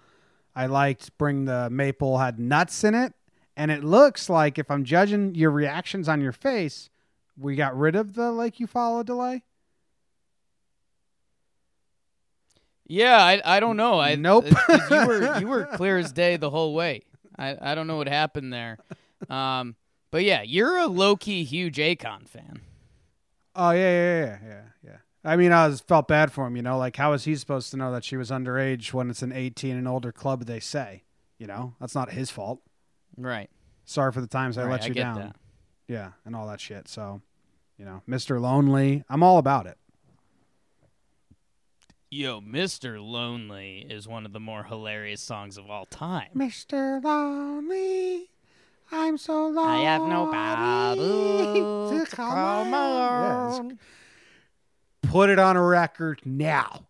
I 0.57 0.67
liked 0.67 1.17
bring 1.19 1.45
the 1.45 1.71
maple 1.71 2.19
had 2.19 2.41
nuts 2.41 2.83
in 2.83 2.95
it. 2.97 3.15
And 3.57 3.71
it 3.71 3.85
looks 3.85 4.29
like, 4.29 4.59
if 4.59 4.71
I'm 4.71 4.85
judging 4.85 5.35
your 5.35 5.51
reactions 5.51 6.09
on 6.09 6.21
your 6.21 6.33
face, 6.33 6.91
we 7.39 7.55
got 7.55 7.77
rid 7.79 7.95
of 7.95 8.15
the 8.15 8.33
like 8.33 8.59
you 8.59 8.67
follow 8.67 9.03
delay. 9.03 9.45
Yeah, 12.93 13.17
I, 13.23 13.41
I 13.45 13.61
don't 13.61 13.77
know. 13.77 14.01
I 14.01 14.17
Nope. 14.17 14.47
uh, 14.69 14.79
you 14.91 15.07
were 15.07 15.39
you 15.39 15.47
were 15.47 15.65
clear 15.75 15.97
as 15.99 16.11
day 16.13 16.37
the 16.37 16.51
whole 16.51 16.75
way. 16.75 17.03
I, 17.39 17.57
I 17.61 17.75
don't 17.77 17.87
know 17.87 17.97
what 17.97 18.09
happened 18.09 18.53
there. 18.53 18.79
Um, 19.29 19.77
but 20.11 20.25
yeah, 20.25 20.43
you're 20.43 20.77
a 20.77 20.87
low 20.89 21.15
key 21.17 21.45
huge 21.45 21.77
Akon 21.77 22.27
fan. 22.29 22.63
Oh 23.55 23.71
yeah, 23.71 23.79
yeah, 23.81 24.25
yeah, 24.25 24.39
yeah, 24.49 24.61
yeah. 24.85 24.97
I 25.25 25.37
mean, 25.37 25.53
I 25.53 25.69
was 25.69 25.81
felt 25.81 26.09
bad 26.09 26.33
for 26.33 26.47
him. 26.47 26.57
You 26.57 26.63
know, 26.63 26.79
like 26.79 26.97
how 26.97 27.13
is 27.13 27.25
he 27.25 27.37
supposed 27.37 27.71
to 27.71 27.77
know 27.77 27.93
that 27.93 28.03
she 28.05 28.17
was 28.17 28.31
underage 28.31 28.93
when 28.93 29.09
it's 29.09 29.23
an 29.23 29.33
18 29.33 29.77
and 29.77 29.87
older 29.87 30.11
club? 30.11 30.47
They 30.47 30.61
say, 30.61 31.05
you 31.39 31.47
know, 31.47 31.75
that's 31.81 31.95
not 31.95 32.11
his 32.11 32.31
fault. 32.31 32.61
Right. 33.17 33.51
Sorry 33.85 34.11
for 34.13 34.21
the 34.21 34.27
times 34.27 34.59
I 34.59 34.65
Right, 34.65 34.73
let 34.73 34.83
I 34.83 34.87
you 34.89 34.95
get 34.95 35.03
down. 35.03 35.15
that. 35.17 35.37
Yeah, 35.87 36.11
and 36.25 36.35
all 36.35 36.47
that 36.49 36.61
shit. 36.61 36.89
So, 36.89 37.23
you 37.79 37.85
know, 37.85 38.03
Mr. 38.09 38.41
Lonely, 38.41 39.05
I'm 39.09 39.23
all 39.23 39.39
about 39.39 39.67
it. 39.67 39.77
Yo, 42.13 42.41
Mr. 42.41 43.01
Lonely 43.01 43.87
is 43.89 44.09
one 44.09 44.27
of 44.27 44.33
the 44.33 44.41
more 44.41 44.65
hilarious 44.65 45.21
songs 45.21 45.57
of 45.57 45.71
all 45.71 45.87
time. 45.87 46.29
Mr. 46.35 47.01
Lonely, 47.03 48.31
I'm 48.91 49.17
so 49.17 49.47
lonely. 49.47 49.87
I 49.87 49.93
have 49.93 50.03
nobody 50.03 51.61
to 52.05 52.07
call 52.11 52.65
my 52.65 53.53
own. 53.59 53.79
put 55.03 55.31
it 55.31 55.39
on 55.39 55.57
a 55.57 55.63
record 55.65 56.21
now. 56.25 56.87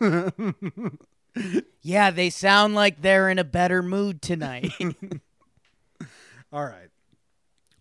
Yeah, 1.82 2.10
they 2.10 2.30
sound 2.30 2.74
like 2.74 3.00
they're 3.00 3.30
in 3.30 3.38
a 3.38 3.44
better 3.44 3.82
mood 3.82 4.20
tonight. 4.20 4.72
All 6.52 6.64
right. 6.64 6.88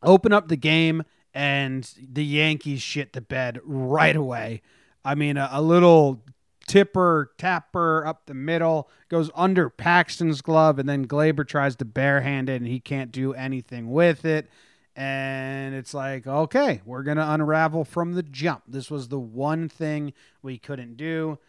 Open 0.03 0.31
up 0.31 0.47
the 0.47 0.55
game 0.57 1.03
and 1.33 1.91
the 2.00 2.24
Yankees 2.24 2.81
shit 2.81 3.13
the 3.13 3.21
bed 3.21 3.59
right 3.63 4.15
away. 4.15 4.62
I 5.03 5.15
mean, 5.15 5.38
a, 5.38 5.50
a 5.51 5.62
little 5.62 6.21
tipper, 6.67 7.31
tapper 7.38 8.05
up 8.05 8.25
the 8.25 8.33
middle 8.33 8.89
goes 9.09 9.31
under 9.33 9.69
Paxton's 9.69 10.41
glove, 10.41 10.77
and 10.77 10.88
then 10.88 11.07
Gleyber 11.07 11.47
tries 11.47 11.75
to 11.77 11.86
barehand 11.86 12.50
it, 12.50 12.57
and 12.57 12.67
he 12.67 12.79
can't 12.79 13.12
do 13.12 13.33
anything 13.33 13.91
with 13.91 14.25
it. 14.25 14.50
And 14.95 15.75
it's 15.75 15.93
like, 15.93 16.27
okay, 16.27 16.81
we're 16.86 17.03
going 17.03 17.17
to 17.17 17.31
unravel 17.31 17.86
from 17.86 18.13
the 18.13 18.24
jump. 18.24 18.63
This 18.67 18.91
was 18.91 19.07
the 19.07 19.19
one 19.19 19.69
thing 19.69 20.13
we 20.41 20.57
couldn't 20.57 20.97
do, 20.97 21.39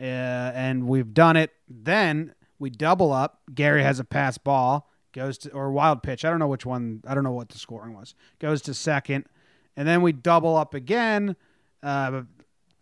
uh, 0.00 0.02
and 0.02 0.88
we've 0.88 1.12
done 1.12 1.36
it. 1.36 1.52
Then 1.68 2.34
we 2.58 2.70
double 2.70 3.12
up. 3.12 3.40
Gary 3.52 3.82
has 3.82 3.98
a 3.98 4.04
pass 4.04 4.38
ball, 4.38 4.88
goes 5.12 5.36
to, 5.38 5.50
or 5.50 5.72
wild 5.72 6.02
pitch. 6.02 6.24
I 6.24 6.30
don't 6.30 6.38
know 6.38 6.46
which 6.46 6.64
one, 6.64 7.02
I 7.06 7.14
don't 7.14 7.24
know 7.24 7.32
what 7.32 7.50
the 7.50 7.58
scoring 7.58 7.94
was. 7.94 8.14
Goes 8.38 8.62
to 8.62 8.74
second. 8.74 9.26
And 9.76 9.88
then 9.88 10.02
we 10.02 10.12
double 10.12 10.56
up 10.56 10.74
again. 10.74 11.34
Uh, 11.82 12.22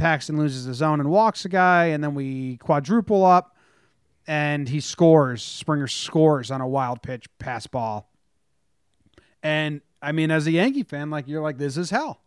Paxton 0.01 0.39
loses 0.39 0.65
his 0.65 0.79
zone 0.79 0.99
and 0.99 1.11
walks 1.11 1.45
a 1.45 1.49
guy, 1.51 1.87
and 1.87 2.03
then 2.03 2.15
we 2.15 2.57
quadruple 2.57 3.23
up, 3.23 3.55
and 4.27 4.67
he 4.67 4.81
scores. 4.81 5.43
Springer 5.43 5.87
scores 5.87 6.51
on 6.51 6.63
a 6.63 6.67
wild 6.67 7.03
pitch 7.03 7.27
pass 7.39 7.67
ball. 7.67 8.11
And 9.43 9.83
I 10.01 10.13
mean, 10.13 10.31
as 10.31 10.47
a 10.47 10.53
Yankee 10.53 10.85
fan, 10.85 11.11
like 11.11 11.29
you're 11.29 11.43
like, 11.43 11.59
this 11.59 11.77
is 11.77 11.91
hell. 11.91 12.23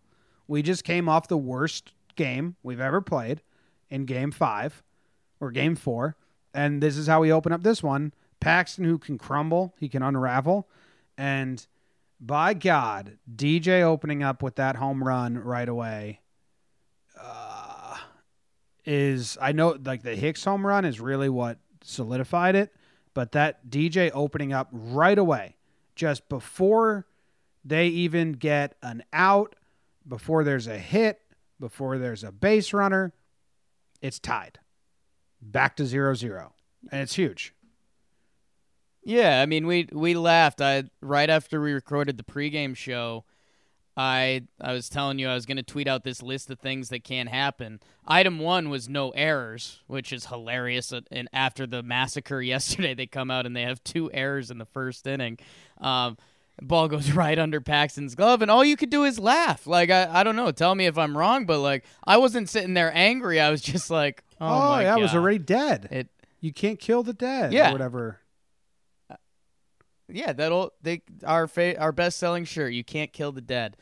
We 0.47 0.61
just 0.61 0.83
came 0.83 1.09
off 1.09 1.27
the 1.27 1.37
worst 1.37 1.93
game 2.15 2.57
we've 2.61 2.79
ever 2.79 3.01
played 3.01 3.41
in 3.89 4.05
game 4.05 4.31
five 4.31 4.83
or 5.39 5.49
game 5.49 5.75
four. 5.75 6.15
And 6.53 6.81
this 6.81 6.95
is 6.95 7.07
how 7.07 7.21
we 7.21 7.31
open 7.31 7.51
up 7.51 7.63
this 7.63 7.81
one. 7.81 8.13
Paxton, 8.39 8.85
who 8.85 8.99
can 8.99 9.17
crumble, 9.17 9.73
he 9.79 9.89
can 9.89 10.03
unravel. 10.03 10.69
And 11.17 11.65
by 12.19 12.53
God, 12.53 13.17
DJ 13.35 13.81
opening 13.81 14.21
up 14.21 14.43
with 14.43 14.57
that 14.57 14.75
home 14.75 15.03
run 15.03 15.39
right 15.39 15.67
away 15.67 16.19
uh, 17.19 17.52
is, 18.85 19.37
I 19.41 19.51
know 19.51 19.77
like 19.83 20.03
the 20.03 20.15
Hicks 20.15 20.43
home 20.43 20.65
run 20.65 20.85
is 20.85 20.99
really 20.99 21.29
what 21.29 21.57
solidified 21.81 22.55
it. 22.55 22.73
But 23.13 23.33
that 23.33 23.69
DJ 23.69 24.09
opening 24.13 24.53
up 24.53 24.69
right 24.71 25.17
away, 25.17 25.55
just 25.95 26.27
before 26.29 27.05
they 27.63 27.87
even 27.87 28.33
get 28.33 28.75
an 28.81 29.03
out, 29.13 29.55
before 30.07 30.43
there's 30.43 30.67
a 30.67 30.77
hit, 30.77 31.21
before 31.59 31.97
there's 31.97 32.23
a 32.23 32.31
base 32.31 32.73
runner, 32.73 33.13
it's 34.01 34.19
tied. 34.19 34.59
Back 35.41 35.75
to 35.75 35.85
zero 35.85 36.15
zero. 36.15 36.53
And 36.91 37.01
it's 37.01 37.15
huge. 37.15 37.53
Yeah, 39.03 39.41
I 39.41 39.45
mean 39.45 39.67
we 39.67 39.87
we 39.91 40.15
laughed. 40.15 40.61
I 40.61 40.85
right 41.01 41.29
after 41.29 41.61
we 41.61 41.73
recorded 41.73 42.17
the 42.17 42.23
pregame 42.23 42.75
show, 42.75 43.25
I 43.95 44.43
I 44.59 44.73
was 44.73 44.89
telling 44.89 45.19
you 45.19 45.27
I 45.29 45.35
was 45.35 45.45
going 45.45 45.57
to 45.57 45.63
tweet 45.63 45.87
out 45.87 46.03
this 46.03 46.21
list 46.23 46.49
of 46.49 46.59
things 46.59 46.89
that 46.89 47.03
can't 47.03 47.29
happen. 47.29 47.79
Item 48.07 48.39
1 48.39 48.69
was 48.69 48.89
no 48.89 49.11
errors, 49.11 49.81
which 49.87 50.11
is 50.11 50.25
hilarious 50.27 50.91
and 51.11 51.27
after 51.31 51.67
the 51.67 51.83
massacre 51.83 52.41
yesterday 52.55 52.93
they 52.93 53.05
come 53.05 53.29
out 53.29 53.45
and 53.45 53.55
they 53.55 53.61
have 53.63 53.83
two 53.83 54.11
errors 54.11 54.49
in 54.49 54.57
the 54.57 54.65
first 54.65 55.05
inning. 55.05 55.37
Um 55.79 56.17
ball 56.61 56.87
goes 56.87 57.11
right 57.13 57.37
under 57.37 57.61
Paxton's 57.61 58.15
glove 58.15 58.41
and 58.41 58.49
all 58.49 58.63
you 58.65 58.75
could 58.75 58.89
do 58.89 59.03
is 59.03 59.19
laugh. 59.19 59.67
Like 59.67 59.89
I 59.91 60.09
I 60.21 60.23
don't 60.23 60.35
know, 60.35 60.51
tell 60.51 60.73
me 60.73 60.85
if 60.87 60.97
I'm 60.97 61.15
wrong, 61.17 61.45
but 61.45 61.59
like 61.59 61.85
I 62.05 62.17
wasn't 62.17 62.49
sitting 62.49 62.73
there 62.73 62.91
angry. 62.95 63.39
I 63.39 63.49
was 63.51 63.61
just 63.61 63.89
like, 63.91 64.23
"Oh, 64.41 64.47
Oh, 64.47 64.69
my 64.69 64.81
yeah, 64.81 64.89
god." 64.93 64.99
it 64.99 65.01
was 65.03 65.13
already 65.15 65.39
dead. 65.39 65.87
it 65.91 66.07
you 66.41 66.51
can't 66.51 66.79
kill 66.79 67.03
the 67.03 67.13
dead 67.13 67.53
Yeah. 67.53 67.69
or 67.69 67.73
whatever. 67.73 68.19
Yeah, 70.07 70.33
that'll 70.33 70.73
they 70.81 71.01
our 71.25 71.47
fa- 71.47 71.79
our 71.79 71.91
best 71.91 72.17
selling 72.17 72.45
shirt. 72.45 72.73
You 72.73 72.83
can't 72.83 73.13
kill 73.13 73.31
the 73.31 73.41
dead, 73.41 73.77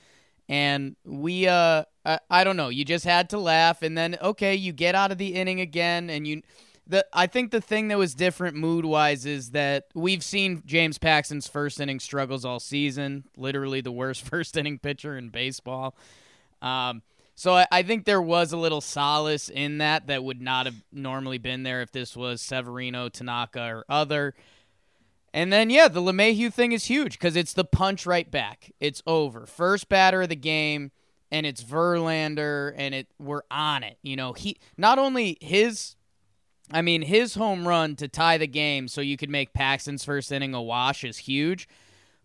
and 0.48 0.96
we 1.06 1.48
uh 1.48 1.84
I, 2.06 2.20
I 2.30 2.44
don't 2.44 2.58
know. 2.58 2.70
You 2.70 2.86
just 2.86 3.06
had 3.06 3.30
to 3.32 3.38
laugh, 3.38 3.82
and 3.82 3.98
then 3.98 4.18
okay, 4.22 4.56
you 4.56 4.74
get 4.74 4.96
out 4.96 5.12
of 5.12 5.18
the 5.18 5.34
inning 5.36 5.62
again, 5.62 6.10
and 6.10 6.28
you. 6.28 6.42
The, 6.88 7.06
I 7.14 7.28
think 7.28 7.52
the 7.52 7.62
thing 7.62 7.88
that 7.88 7.98
was 7.98 8.16
different 8.16 8.58
mood 8.58 8.84
wise 8.84 9.26
is 9.26 9.52
that 9.52 9.86
we've 9.94 10.24
seen 10.24 10.64
James 10.66 10.98
Paxton's 10.98 11.48
first 11.48 11.80
inning 11.80 12.00
struggles 12.02 12.44
all 12.44 12.60
season. 12.60 13.24
Literally 13.38 13.80
the 13.82 13.92
worst 13.92 14.24
first 14.30 14.58
inning 14.58 14.78
pitcher 14.80 15.16
in 15.16 15.30
baseball. 15.30 15.96
Um, 16.62 17.04
so 17.36 17.56
I, 17.56 17.66
I 17.72 17.84
think 17.84 18.06
there 18.06 18.22
was 18.22 18.52
a 18.52 18.58
little 18.58 18.82
solace 18.82 19.48
in 19.48 19.78
that 19.78 20.08
that 20.08 20.24
would 20.24 20.42
not 20.42 20.66
have 20.66 20.76
normally 20.92 21.38
been 21.38 21.64
there 21.64 21.82
if 21.82 21.92
this 21.92 22.16
was 22.16 22.42
Severino, 22.42 23.10
Tanaka, 23.10 23.62
or 23.62 23.86
other. 23.88 24.34
And 25.34 25.52
then 25.52 25.70
yeah, 25.70 25.88
the 25.88 26.02
LeMahieu 26.02 26.54
thing 26.54 26.72
is 26.74 26.86
huge 26.86 27.14
because 27.14 27.36
it's 27.36 27.54
the 27.54 27.64
punch 27.64 28.06
right 28.06 28.30
back. 28.30 28.72
It's 28.80 29.02
over. 29.08 29.46
First 29.46 29.88
batter 29.88 30.24
of 30.24 30.30
the 30.30 30.36
game, 30.36 30.92
and 31.32 31.46
it's 31.46 31.64
Verlander, 31.64 32.74
and 32.76 32.94
it 32.94 33.08
we're 33.18 33.44
on 33.50 33.84
it. 33.84 33.98
You 34.02 34.16
know, 34.16 34.34
he 34.34 34.58
not 34.78 35.00
only 35.00 35.38
his 35.40 35.96
I 36.74 36.82
mean, 36.82 37.02
his 37.02 37.36
home 37.36 37.68
run 37.68 37.96
to 37.98 38.08
tie 38.08 38.38
the 38.38 38.48
game 38.48 38.88
so 38.88 39.02
you 39.02 39.18
could 39.18 39.30
make 39.30 39.54
Paxton's 39.54 40.06
first 40.06 40.32
inning 40.32 40.54
a 40.54 40.62
wash 40.62 41.04
is 41.04 41.18
huge, 41.20 41.68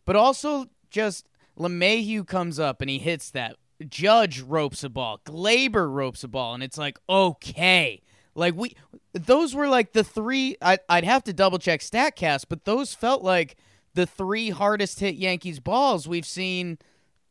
but 0.05 0.17
also 0.17 0.67
just 0.91 1.29
LeMahieu 1.59 2.27
comes 2.27 2.59
up 2.59 2.81
and 2.81 2.89
he 2.89 2.99
hits 2.99 3.31
that. 3.31 3.57
Judge 3.89 4.41
ropes 4.41 4.85
a 4.85 4.89
ball. 4.89 5.21
Gleyber 5.27 5.93
ropes 5.93 6.25
a 6.25 6.29
ball, 6.29 6.55
and 6.55 6.63
it's 6.63 6.79
like, 6.79 6.99
okay. 7.09 8.03
Like, 8.35 8.55
we, 8.55 8.75
those 9.19 9.55
were 9.55 9.69
like 9.69 9.93
the 9.93 10.05
three, 10.05 10.57
I, 10.61 10.79
I'd 10.89 11.05
have 11.05 11.25
to 11.25 11.33
double 11.33 11.59
check 11.59 11.81
StatCast, 11.81 12.47
but 12.49 12.65
those 12.65 12.95
felt 12.95 13.23
like 13.23 13.57
the 13.95 14.07
three 14.07 14.51
hardest 14.51 15.01
hit 15.01 15.15
Yankees 15.17 15.61
balls 15.61 16.07
we've 16.07 16.27
seen 16.27 16.79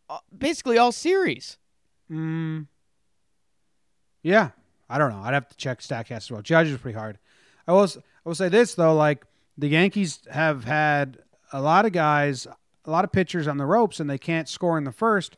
uh, 0.10 0.20
basically 0.36 0.78
all 0.78 0.92
series. 0.92 1.58
Mm, 2.12 2.68
yeah, 4.22 4.50
I 4.90 4.98
don't 4.98 5.12
know. 5.12 5.22
I'd 5.24 5.34
have 5.34 5.48
to 5.50 5.58
check 5.58 5.80
Statcast 5.80 6.18
as 6.18 6.32
well. 6.32 6.42
Judge 6.42 6.68
is 6.68 6.78
pretty 6.78 6.98
hard. 6.98 7.18
I 7.68 7.74
will. 7.74 7.88
I 7.88 8.30
will 8.30 8.36
say 8.36 8.50
this 8.50 8.76
though, 8.76 8.96
like 8.96 9.26
the 9.58 9.68
Yankees 9.68 10.20
have 10.32 10.66
had 10.66 11.20
a 11.54 11.62
lot 11.62 11.86
of 11.86 11.92
guys, 11.92 12.48
a 12.86 12.92
lot 12.92 13.04
of 13.04 13.12
pitchers 13.12 13.48
on 13.48 13.58
the 13.58 13.66
ropes, 13.66 14.00
and 14.00 14.10
they 14.10 14.18
can't 14.18 14.50
score 14.50 14.78
in 14.78 14.84
the 14.84 14.92
first. 14.92 15.38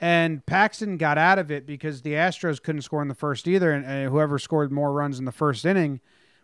And 0.00 0.44
Paxton 0.46 0.96
got 0.96 1.18
out 1.18 1.38
of 1.38 1.50
it 1.50 1.66
because 1.66 2.00
the 2.00 2.14
Astros 2.14 2.62
couldn't 2.62 2.82
score 2.82 3.02
in 3.02 3.08
the 3.08 3.14
first 3.14 3.46
either, 3.46 3.70
and, 3.70 3.84
and 3.84 4.08
whoever 4.08 4.38
scored 4.38 4.72
more 4.72 4.92
runs 4.92 5.18
in 5.18 5.26
the 5.26 5.32
first 5.32 5.64
inning 5.66 6.00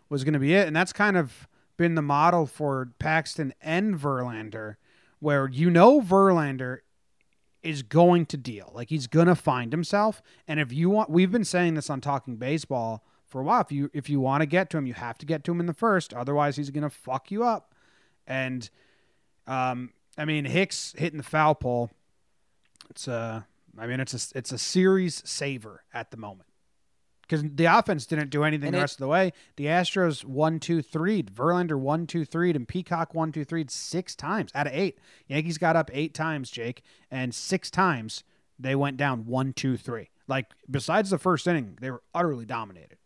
was 0.09 0.23
going 0.23 0.33
to 0.33 0.39
be 0.39 0.53
it. 0.53 0.67
And 0.67 0.75
that's 0.75 0.93
kind 0.93 1.17
of 1.17 1.47
been 1.75 1.95
the 1.95 2.01
model 2.01 2.45
for 2.45 2.91
Paxton 2.99 3.53
and 3.59 3.95
Verlander, 3.99 4.75
where 5.19 5.49
you 5.49 5.71
know 5.71 6.01
Verlander 6.01 6.79
is 7.63 7.83
going 7.83 8.25
to 8.27 8.37
deal. 8.37 8.71
Like 8.73 8.89
he's 8.89 9.07
gonna 9.07 9.35
find 9.35 9.71
himself. 9.73 10.21
And 10.47 10.59
if 10.59 10.71
you 10.71 10.89
want, 10.89 11.09
we've 11.09 11.31
been 11.31 11.43
saying 11.43 11.73
this 11.73 11.89
on 11.89 12.01
Talking 12.01 12.37
Baseball 12.37 13.03
for 13.25 13.41
a 13.41 13.43
while. 13.43 13.61
If 13.61 13.71
you 13.71 13.89
if 13.93 14.09
you 14.09 14.19
want 14.19 14.41
to 14.41 14.45
get 14.45 14.69
to 14.71 14.77
him, 14.77 14.85
you 14.85 14.93
have 14.93 15.17
to 15.19 15.25
get 15.25 15.43
to 15.45 15.51
him 15.51 15.59
in 15.59 15.65
the 15.65 15.73
first. 15.73 16.13
Otherwise, 16.13 16.55
he's 16.55 16.69
gonna 16.69 16.89
fuck 16.89 17.31
you 17.31 17.43
up. 17.43 17.75
And 18.25 18.69
um, 19.47 19.91
I 20.17 20.25
mean 20.25 20.45
Hicks 20.45 20.93
hitting 20.97 21.17
the 21.17 21.23
foul 21.23 21.55
pole. 21.55 21.91
It's 22.89 23.07
a, 23.07 23.45
I 23.77 23.87
mean 23.87 23.99
it's 23.99 24.13
a 24.33 24.37
it's 24.37 24.51
a 24.51 24.57
series 24.57 25.21
saver 25.25 25.83
at 25.93 26.11
the 26.11 26.17
moment 26.17 26.49
because 27.21 27.43
the 27.43 27.65
offense 27.65 28.05
didn't 28.05 28.29
do 28.29 28.43
anything 28.43 28.67
And 28.67 28.73
the 28.75 28.79
it- 28.79 28.81
rest 28.81 28.95
of 28.95 28.99
the 29.01 29.07
way. 29.07 29.33
The 29.57 29.65
Astros 29.65 30.23
one 30.25 30.59
two 30.59 30.81
three, 30.81 31.21
Verlander 31.23 31.77
one 31.77 32.07
two 32.07 32.25
three, 32.25 32.51
and 32.51 32.67
Peacock 32.67 33.13
one 33.13 33.31
two 33.31 33.43
three 33.43 33.65
six 33.69 34.15
times 34.15 34.51
out 34.55 34.67
of 34.67 34.73
eight. 34.73 34.97
Yankees 35.27 35.57
got 35.57 35.75
up 35.75 35.91
eight 35.93 36.13
times, 36.13 36.49
Jake, 36.49 36.81
and 37.11 37.35
six 37.35 37.69
times 37.69 38.23
they 38.59 38.75
went 38.75 38.97
down 38.97 39.25
one 39.25 39.53
two 39.53 39.77
three. 39.77 40.09
Like 40.27 40.47
besides 40.69 41.09
the 41.09 41.17
first 41.17 41.47
inning, 41.47 41.77
they 41.81 41.91
were 41.91 42.01
utterly 42.15 42.45
dominated. 42.45 42.97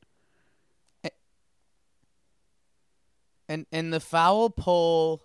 And 3.50 3.66
and 3.72 3.92
the 3.92 4.00
foul 4.00 4.50
pole. 4.50 5.24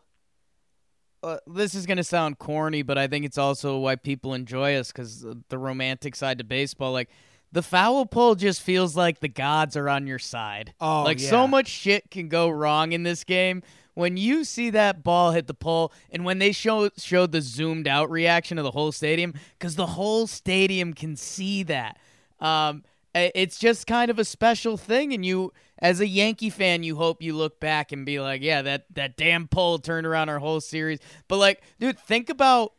Uh, 1.22 1.38
this 1.46 1.74
is 1.74 1.86
gonna 1.86 2.04
sound 2.04 2.38
corny, 2.38 2.82
but 2.82 2.98
I 2.98 3.06
think 3.06 3.24
it's 3.24 3.38
also 3.38 3.78
why 3.78 3.96
people 3.96 4.34
enjoy 4.34 4.76
us 4.76 4.92
because 4.92 5.26
the 5.48 5.58
romantic 5.58 6.14
side 6.14 6.38
to 6.38 6.44
baseball. 6.44 6.92
Like 6.92 7.10
the 7.52 7.62
foul 7.62 8.06
pole 8.06 8.34
just 8.34 8.60
feels 8.60 8.96
like 8.96 9.20
the 9.20 9.28
gods 9.28 9.76
are 9.76 9.88
on 9.88 10.06
your 10.06 10.18
side. 10.18 10.74
Oh, 10.80 11.02
like 11.02 11.20
yeah. 11.20 11.30
so 11.30 11.46
much 11.46 11.68
shit 11.68 12.10
can 12.10 12.28
go 12.28 12.48
wrong 12.48 12.92
in 12.92 13.02
this 13.02 13.24
game. 13.24 13.62
When 13.94 14.18
you 14.18 14.44
see 14.44 14.70
that 14.70 15.02
ball 15.02 15.30
hit 15.32 15.46
the 15.46 15.54
pole, 15.54 15.90
and 16.10 16.24
when 16.24 16.38
they 16.38 16.52
show 16.52 16.90
showed 16.98 17.32
the 17.32 17.40
zoomed 17.40 17.88
out 17.88 18.10
reaction 18.10 18.58
of 18.58 18.64
the 18.64 18.70
whole 18.72 18.92
stadium, 18.92 19.32
because 19.58 19.74
the 19.74 19.86
whole 19.86 20.26
stadium 20.26 20.92
can 20.92 21.16
see 21.16 21.62
that. 21.62 21.98
Um, 22.38 22.84
it's 23.16 23.58
just 23.58 23.86
kind 23.86 24.10
of 24.10 24.18
a 24.18 24.24
special 24.24 24.76
thing, 24.76 25.12
and 25.12 25.24
you, 25.24 25.52
as 25.78 26.00
a 26.00 26.06
Yankee 26.06 26.50
fan, 26.50 26.82
you 26.82 26.96
hope 26.96 27.22
you 27.22 27.34
look 27.34 27.60
back 27.60 27.92
and 27.92 28.04
be 28.04 28.20
like, 28.20 28.42
"Yeah, 28.42 28.62
that 28.62 28.86
that 28.94 29.16
damn 29.16 29.48
pole 29.48 29.78
turned 29.78 30.06
around 30.06 30.28
our 30.28 30.38
whole 30.38 30.60
series." 30.60 30.98
But 31.28 31.38
like, 31.38 31.62
dude, 31.80 31.98
think 31.98 32.28
about, 32.28 32.74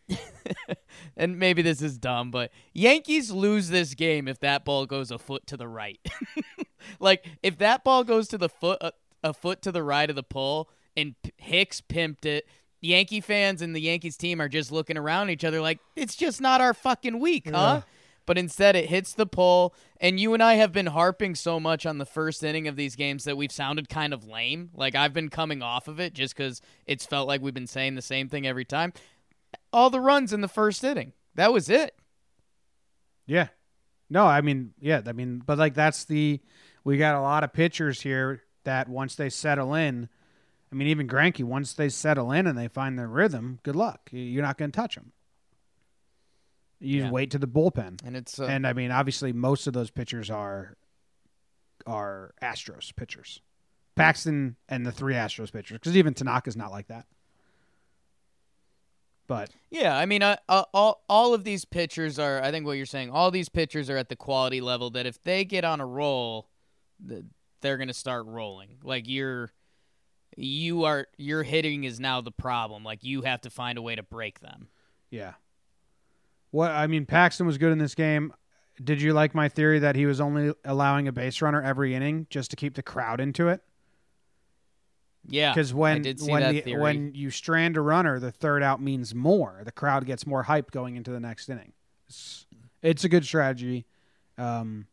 and 1.17 1.39
maybe 1.39 1.62
this 1.62 1.82
is 1.82 1.98
dumb, 1.98 2.32
but 2.32 2.51
Yankees 2.74 3.32
lose 3.32 3.70
this 3.70 3.94
game 3.94 4.27
if 4.27 4.39
that 4.41 4.63
ball 4.63 4.86
goes 4.86 5.12
a 5.12 5.17
foot 5.17 5.48
to 5.48 5.58
the 5.58 5.67
right. 5.67 6.00
like, 7.00 7.25
if 7.41 7.58
that 7.58 7.84
ball 7.84 8.03
goes 8.03 8.27
to 8.29 8.38
the 8.38 8.50
foot 8.50 8.77
a, 8.82 8.94
a 9.24 9.34
foot 9.34 9.62
to 9.63 9.72
the 9.72 9.84
right 9.84 10.10
of 10.10 10.15
the 10.15 10.24
pole, 10.24 10.70
and 10.96 11.15
Hicks 11.38 11.82
pimped 11.82 12.25
it. 12.25 12.48
Yankee 12.79 13.22
fans 13.22 13.63
and 13.63 13.75
the 13.75 13.82
Yankees 13.82 14.17
team 14.17 14.39
are 14.39 14.48
just 14.48 14.72
looking 14.72 15.00
around 15.00 15.32
each 15.32 15.44
other 15.44 15.60
like 15.60 15.79
it's 15.96 16.15
just 16.15 16.39
not 16.39 16.62
our 16.62 16.75
fucking 16.75 17.20
week, 17.20 17.50
huh? 17.50 17.82
But 18.27 18.38
instead, 18.38 18.75
it 18.75 18.89
hits 18.89 19.13
the 19.13 19.25
pole, 19.25 19.74
and 20.00 20.19
you 20.19 20.36
and 20.36 20.43
I 20.43 20.55
have 20.55 20.72
been 20.72 20.88
harping 20.88 21.34
so 21.34 21.60
much 21.60 21.86
on 21.88 21.98
the 21.98 22.05
first 22.05 22.43
inning 22.43 22.67
of 22.67 22.75
these 22.75 22.96
games 22.96 23.24
that 23.24 23.38
we've 23.38 23.51
sounded 23.51 23.89
kind 23.89 24.13
of 24.13 24.27
lame. 24.27 24.69
Like 24.75 24.93
I've 24.93 25.13
been 25.13 25.29
coming 25.29 25.63
off 25.63 25.88
of 25.88 26.00
it 26.00 26.13
just 26.13 26.36
because 26.36 26.62
it's 26.86 27.05
felt 27.05 27.27
like 27.27 27.41
we've 27.41 27.53
been 27.55 27.65
saying 27.65 27.96
the 27.96 28.01
same 28.03 28.29
thing 28.29 28.46
every 28.46 28.66
time. 28.66 28.94
All 29.74 29.90
the 29.90 30.01
runs 30.01 30.33
in 30.33 30.42
the 30.42 30.48
first 30.48 30.83
inning, 30.83 31.13
that 31.35 31.51
was 31.51 31.70
it. 31.70 31.96
Yeah. 33.25 33.48
No, 34.09 34.25
I 34.25 34.42
mean, 34.42 34.74
yeah, 34.79 35.01
I 35.05 35.11
mean, 35.13 35.42
but 35.46 35.57
like 35.57 35.74
that's 35.74 36.05
the 36.05 36.40
we 36.83 36.98
got 36.98 37.16
a 37.16 37.22
lot 37.22 37.44
of 37.44 37.51
pitchers 37.53 38.01
here 38.01 38.44
that 38.63 38.87
once 38.87 39.16
they 39.16 39.29
settle 39.29 39.74
in, 39.74 40.09
I 40.72 40.75
mean, 40.75 40.87
even 40.90 41.07
Greinke, 41.07 41.44
once 41.44 41.74
they 41.74 41.90
settle 41.90 42.31
in 42.31 42.48
and 42.48 42.57
they 42.57 42.68
find 42.68 42.98
their 43.00 43.07
rhythm, 43.07 43.59
good 43.63 43.75
luck. 43.75 44.09
You- 44.11 44.20
You're 44.22 44.44
not 44.44 44.57
going 44.57 44.72
to 44.72 44.75
touch 44.75 44.96
them. 44.96 45.11
You 46.79 47.03
Yeah. 47.03 47.11
wait 47.11 47.31
to 47.31 47.40
the 47.40 47.48
bullpen. 47.48 48.00
And 48.05 48.16
it's 48.16 48.40
uh, 48.40 48.46
and 48.46 48.68
I 48.68 48.74
mean, 48.74 48.92
obviously, 48.92 49.33
most 49.33 49.68
of 49.68 49.74
those 49.74 49.90
pitchers 49.90 50.29
are 50.29 50.75
are 51.85 52.33
Astros 52.42 52.96
pitchers. 52.96 53.42
Paxton 53.96 54.55
and 54.70 54.85
the 54.85 54.92
three 54.92 55.16
Astros 55.16 55.51
pitchers, 55.51 55.79
because 55.79 55.98
even 55.98 56.13
Tanaka's 56.13 56.55
not 56.55 56.70
like 56.72 56.87
that. 56.87 57.07
But 59.27 59.50
Yeah, 59.70 59.98
I 59.98 60.05
mean, 60.05 60.24
uh, 60.24 60.37
uh, 60.48 60.63
all 60.74 61.03
all 61.09 61.33
of 61.33 61.44
these 61.44 61.66
pitchers 61.66 62.18
are. 62.18 62.42
I 62.42 62.51
think 62.51 62.66
what 62.66 62.74
you're 62.74 62.85
saying. 62.85 63.09
All 63.09 63.29
these 63.31 63.50
pitchers 63.50 63.90
are 63.90 63.98
at 63.98 64.07
the 64.09 64.16
quality 64.16 64.61
level 64.61 64.90
that 64.92 65.05
if 65.05 65.22
they 65.24 65.44
get 65.44 65.66
on 65.66 65.81
a 65.81 65.85
roll, 65.85 66.48
th- 67.07 67.25
they're 67.61 67.77
gonna 67.77 67.94
start 67.94 68.25
rolling. 68.27 68.77
Like 68.83 69.07
you're, 69.09 69.51
you 70.37 70.85
are 70.85 71.07
your 71.18 71.44
hitting 71.44 71.83
is 71.83 72.00
now 72.00 72.22
the 72.22 72.31
problem. 72.31 72.83
Like 72.85 73.03
you 73.03 73.24
have 73.24 73.42
to 73.42 73.50
find 73.50 73.77
a 73.77 73.81
way 73.81 73.96
to 73.96 74.03
break 74.03 74.40
them. 74.40 74.70
yeah, 75.09 75.33
what 76.51 76.72
I 76.72 76.88
mean, 76.88 77.05
Paxton 77.05 77.46
was 77.46 77.57
good 77.57 77.72
in 77.72 77.77
this 77.77 77.96
game. 77.96 78.33
Did 78.83 79.01
you 79.01 79.14
like 79.14 79.33
my 79.33 79.50
theory 79.50 79.79
that 79.79 79.96
he 79.96 80.05
was 80.05 80.22
only 80.22 80.53
allowing 80.64 81.07
a 81.07 81.12
base 81.12 81.42
runner 81.42 81.62
every 81.62 81.96
inning 81.96 82.27
just 82.29 82.51
to 82.51 82.55
keep 82.55 82.75
the 82.75 82.83
crowd 82.83 83.20
into 83.20 83.48
it? 83.50 83.62
Yeah, 85.29 85.51
Because 85.53 85.74
when 85.74 86.03
when 86.03 86.53
the, 86.53 86.62
theory. 86.62 86.79
when 86.79 87.14
you 87.14 87.31
strand 87.31 87.75
a 87.75 87.81
runner, 87.81 88.20
the 88.20 88.31
third 88.31 88.64
out 88.64 88.81
means 88.81 89.14
more. 89.14 89.62
The 89.66 89.72
crowd 89.72 90.05
gets 90.05 90.25
more 90.25 90.44
hype 90.44 90.72
going 90.72 90.96
into 90.96 91.12
the 91.12 91.20
next 91.20 91.50
inning. 91.50 91.74
It's, 92.07 92.46
it's 92.81 93.03
a 93.03 93.10
good 93.10 93.25
strategy, 93.25 93.86
um, 94.38 94.88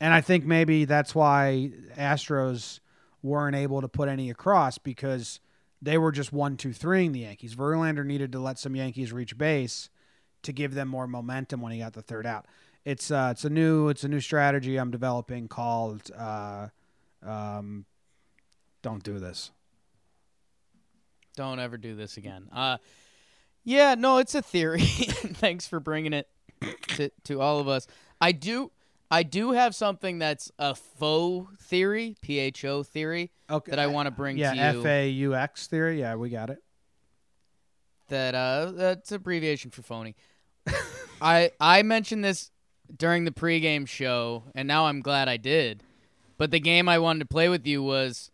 and 0.00 0.12
I 0.12 0.20
think 0.20 0.44
maybe 0.44 0.84
that's 0.84 1.14
why 1.14 1.70
Astros 1.96 2.80
weren't 3.22 3.56
able 3.56 3.80
to 3.80 3.88
put 3.88 4.08
any 4.08 4.28
across 4.30 4.76
because 4.76 5.40
they 5.80 5.96
were 5.96 6.12
just 6.12 6.32
one, 6.32 6.56
two, 6.56 6.72
threeing 6.72 7.12
the 7.12 7.20
Yankees. 7.20 7.54
Verlander 7.54 8.04
needed 8.04 8.32
to 8.32 8.40
let 8.40 8.58
some 8.58 8.76
Yankees 8.76 9.12
reach 9.12 9.38
base 9.38 9.88
to 10.42 10.52
give 10.52 10.74
them 10.74 10.88
more 10.88 11.06
momentum 11.06 11.60
when 11.60 11.72
he 11.72 11.78
got 11.78 11.92
the 11.92 12.02
third 12.02 12.26
out. 12.26 12.46
It's 12.84 13.10
uh, 13.10 13.30
it's 13.32 13.44
a 13.44 13.50
new 13.50 13.88
it's 13.88 14.04
a 14.04 14.08
new 14.08 14.20
strategy 14.20 14.76
I'm 14.76 14.90
developing 14.90 15.48
called. 15.48 16.10
Uh, 16.16 16.68
um, 17.22 17.84
don't 18.82 19.02
do 19.02 19.18
this. 19.18 19.50
Don't 21.36 21.58
ever 21.60 21.76
do 21.76 21.94
this 21.94 22.16
again. 22.16 22.48
Uh, 22.52 22.78
yeah, 23.64 23.94
no, 23.96 24.18
it's 24.18 24.34
a 24.34 24.42
theory. 24.42 24.80
Thanks 24.82 25.68
for 25.68 25.78
bringing 25.78 26.12
it 26.12 26.28
to, 26.96 27.10
to 27.24 27.40
all 27.40 27.60
of 27.60 27.68
us. 27.68 27.86
I 28.20 28.32
do, 28.32 28.72
I 29.10 29.22
do 29.22 29.52
have 29.52 29.74
something 29.74 30.18
that's 30.18 30.50
a 30.58 30.74
faux 30.74 31.54
theory, 31.64 32.16
P 32.20 32.38
H 32.38 32.64
O 32.64 32.82
theory, 32.82 33.30
Okay. 33.50 33.70
that 33.70 33.78
I 33.78 33.86
want 33.86 34.06
to 34.06 34.10
bring 34.10 34.36
yeah, 34.36 34.50
to 34.50 34.56
you. 34.56 34.80
F 34.80 34.86
A 34.86 35.08
U 35.10 35.34
X 35.34 35.66
theory. 35.66 36.00
Yeah, 36.00 36.16
we 36.16 36.30
got 36.30 36.50
it. 36.50 36.62
That 38.08 38.34
uh 38.34 38.72
that's 38.74 39.12
abbreviation 39.12 39.70
for 39.70 39.82
phony. 39.82 40.16
I 41.20 41.52
I 41.60 41.82
mentioned 41.82 42.24
this 42.24 42.50
during 42.94 43.24
the 43.24 43.30
pregame 43.30 43.86
show, 43.86 44.44
and 44.54 44.66
now 44.66 44.86
I'm 44.86 45.00
glad 45.00 45.28
I 45.28 45.36
did. 45.36 45.82
But 46.36 46.50
the 46.50 46.60
game 46.60 46.88
I 46.88 46.98
wanted 46.98 47.20
to 47.20 47.26
play 47.26 47.48
with 47.48 47.66
you 47.66 47.82
was 47.82 48.30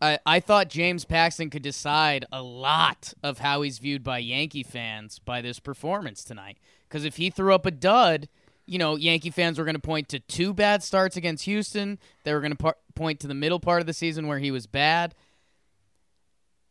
I, 0.00 0.18
I 0.26 0.40
thought 0.40 0.68
James 0.68 1.04
Paxton 1.04 1.48
could 1.48 1.62
decide 1.62 2.24
a 2.32 2.42
lot 2.42 3.14
of 3.22 3.38
how 3.38 3.62
he's 3.62 3.78
viewed 3.78 4.02
by 4.02 4.18
Yankee 4.18 4.64
fans 4.64 5.20
by 5.20 5.40
this 5.40 5.60
performance 5.60 6.24
tonight. 6.24 6.58
Because 6.88 7.04
if 7.04 7.16
he 7.16 7.30
threw 7.30 7.54
up 7.54 7.66
a 7.66 7.70
dud, 7.70 8.28
you 8.66 8.78
know, 8.78 8.96
Yankee 8.96 9.30
fans 9.30 9.58
were 9.58 9.64
going 9.64 9.76
to 9.76 9.80
point 9.80 10.08
to 10.08 10.18
two 10.18 10.52
bad 10.52 10.82
starts 10.82 11.16
against 11.16 11.44
Houston. 11.44 11.98
They 12.24 12.34
were 12.34 12.40
going 12.40 12.52
to 12.52 12.58
par- 12.58 12.76
point 12.94 13.20
to 13.20 13.28
the 13.28 13.34
middle 13.34 13.60
part 13.60 13.80
of 13.80 13.86
the 13.86 13.92
season 13.92 14.26
where 14.26 14.40
he 14.40 14.50
was 14.50 14.66
bad. 14.66 15.14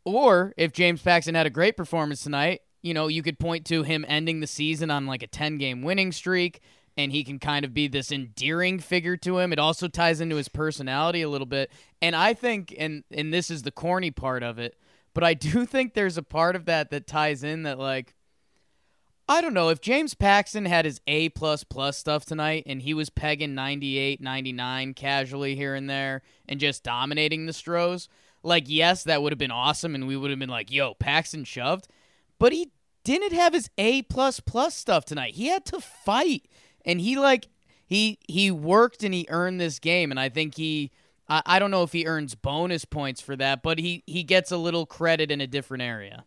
Or 0.03 0.53
if 0.57 0.71
James 0.71 1.01
Paxton 1.01 1.35
had 1.35 1.45
a 1.45 1.51
great 1.51 1.77
performance 1.77 2.23
tonight, 2.23 2.61
you 2.81 2.93
know, 2.93 3.07
you 3.07 3.21
could 3.21 3.39
point 3.39 3.65
to 3.67 3.83
him 3.83 4.05
ending 4.07 4.39
the 4.39 4.47
season 4.47 4.89
on 4.89 5.05
like 5.05 5.23
a 5.23 5.27
10 5.27 5.57
game 5.57 5.81
winning 5.81 6.11
streak 6.11 6.61
and 6.97 7.11
he 7.11 7.23
can 7.23 7.39
kind 7.39 7.63
of 7.63 7.73
be 7.73 7.87
this 7.87 8.11
endearing 8.11 8.79
figure 8.79 9.17
to 9.17 9.37
him. 9.39 9.53
It 9.53 9.59
also 9.59 9.87
ties 9.87 10.21
into 10.21 10.35
his 10.35 10.49
personality 10.49 11.21
a 11.21 11.29
little 11.29 11.47
bit. 11.47 11.71
And 12.01 12.15
I 12.15 12.33
think 12.33 12.73
and 12.77 13.03
and 13.11 13.33
this 13.33 13.49
is 13.49 13.63
the 13.63 13.71
corny 13.71 14.11
part 14.11 14.43
of 14.43 14.59
it, 14.59 14.75
but 15.13 15.23
I 15.23 15.33
do 15.35 15.65
think 15.65 15.93
there's 15.93 16.17
a 16.17 16.23
part 16.23 16.55
of 16.55 16.65
that 16.65 16.89
that 16.91 17.07
ties 17.07 17.43
in 17.43 17.63
that 17.63 17.79
like 17.79 18.15
I 19.29 19.39
don't 19.39 19.53
know 19.53 19.69
if 19.69 19.79
James 19.79 20.13
Paxton 20.13 20.65
had 20.65 20.83
his 20.83 20.99
A 21.07 21.29
plus 21.29 21.63
plus 21.63 21.97
stuff 21.97 22.25
tonight 22.25 22.63
and 22.65 22.81
he 22.81 22.93
was 22.93 23.09
pegging 23.09 23.55
98, 23.55 24.19
99 24.19 24.93
casually 24.93 25.55
here 25.55 25.73
and 25.73 25.89
there 25.89 26.21
and 26.49 26.59
just 26.59 26.83
dominating 26.83 27.45
the 27.45 27.53
Stros. 27.53 28.09
Like, 28.43 28.65
yes, 28.67 29.04
that 29.04 29.21
would 29.21 29.32
have 29.32 29.39
been 29.39 29.51
awesome 29.51 29.95
and 29.95 30.08
we 30.08 30.17
would 30.17 30.30
have 30.30 30.39
been 30.39 30.49
like, 30.49 30.71
yo, 30.71 30.93
Paxton 30.95 31.43
shoved. 31.43 31.88
But 32.39 32.54
he 32.54 32.71
didn't 33.04 33.34
have 33.34 33.54
his 33.54 33.69
A 33.77 34.01
plus 34.04 34.39
plus 34.39 34.75
stuff 34.75 35.06
tonight. 35.06 35.36
He 35.36 35.47
had 35.47 35.65
to 35.65 35.80
fight, 35.80 36.47
and 36.86 36.99
he 36.99 37.17
like 37.17 37.47
he 37.86 38.19
he 38.27 38.51
worked 38.51 39.04
and 39.04 39.13
he 39.13 39.25
earned 39.30 39.60
this 39.60 39.80
game, 39.80 40.12
and 40.12 40.19
I 40.19 40.30
think 40.30 40.56
he. 40.56 40.91
I, 41.30 41.41
I 41.45 41.60
don't 41.60 41.71
know 41.71 41.84
if 41.84 41.93
he 41.93 42.06
earns 42.06 42.36
bonus 42.36 42.84
points 42.84 43.21
for 43.21 43.36
that, 43.36 43.63
but 43.63 43.80
he, 43.80 44.04
he 44.06 44.23
gets 44.23 44.51
a 44.51 44.58
little 44.58 44.86
credit 44.86 45.32
in 45.32 45.39
a 45.39 45.47
different 45.47 45.84
area. 45.84 46.25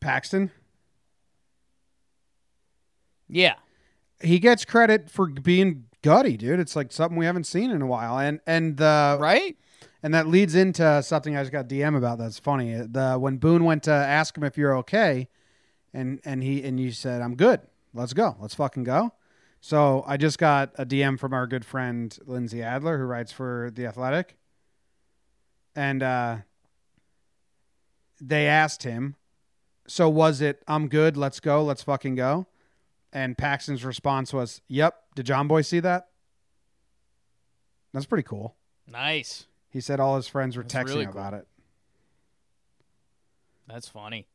Paxton. 0.00 0.50
Yeah. 3.28 3.54
He 4.20 4.38
gets 4.38 4.64
credit 4.64 5.10
for 5.10 5.26
being 5.26 5.84
gutty, 6.02 6.36
dude. 6.36 6.60
It's 6.60 6.74
like 6.74 6.92
something 6.92 7.18
we 7.18 7.26
haven't 7.26 7.44
seen 7.44 7.70
in 7.70 7.82
a 7.82 7.86
while, 7.86 8.18
and 8.18 8.40
and 8.46 8.76
the 8.78 9.18
Right? 9.20 9.56
And 10.06 10.14
that 10.14 10.28
leads 10.28 10.54
into 10.54 11.02
something 11.02 11.36
I 11.36 11.42
just 11.42 11.50
got 11.50 11.66
DM 11.66 11.96
about. 11.96 12.18
That's 12.18 12.38
funny. 12.38 12.74
The 12.74 13.16
when 13.18 13.38
Boone 13.38 13.64
went 13.64 13.82
to 13.82 13.90
ask 13.90 14.38
him 14.38 14.44
if 14.44 14.56
you're 14.56 14.76
okay, 14.76 15.26
and 15.92 16.20
and 16.24 16.44
he 16.44 16.62
and 16.62 16.78
you 16.78 16.92
said 16.92 17.20
I'm 17.22 17.34
good. 17.34 17.60
Let's 17.92 18.12
go. 18.12 18.36
Let's 18.38 18.54
fucking 18.54 18.84
go. 18.84 19.14
So 19.60 20.04
I 20.06 20.16
just 20.16 20.38
got 20.38 20.70
a 20.78 20.86
DM 20.86 21.18
from 21.18 21.34
our 21.34 21.48
good 21.48 21.64
friend 21.64 22.16
Lindsey 22.24 22.62
Adler, 22.62 22.98
who 22.98 23.02
writes 23.02 23.32
for 23.32 23.72
the 23.74 23.86
Athletic, 23.86 24.36
and 25.74 26.04
uh, 26.04 26.36
they 28.20 28.46
asked 28.46 28.84
him, 28.84 29.16
"So 29.88 30.08
was 30.08 30.40
it? 30.40 30.62
I'm 30.68 30.86
good. 30.86 31.16
Let's 31.16 31.40
go. 31.40 31.64
Let's 31.64 31.82
fucking 31.82 32.14
go." 32.14 32.46
And 33.12 33.36
Paxton's 33.36 33.84
response 33.84 34.32
was, 34.32 34.60
"Yep. 34.68 35.02
Did 35.16 35.26
John 35.26 35.48
Boy 35.48 35.62
see 35.62 35.80
that? 35.80 36.10
That's 37.92 38.06
pretty 38.06 38.22
cool." 38.22 38.54
Nice. 38.86 39.48
He 39.76 39.82
said 39.82 40.00
all 40.00 40.16
his 40.16 40.26
friends 40.26 40.56
were 40.56 40.62
That's 40.62 40.72
texting 40.72 40.94
really 40.94 41.04
about 41.04 41.34
it. 41.34 41.46
That's 43.68 43.86
funny. 43.86 44.26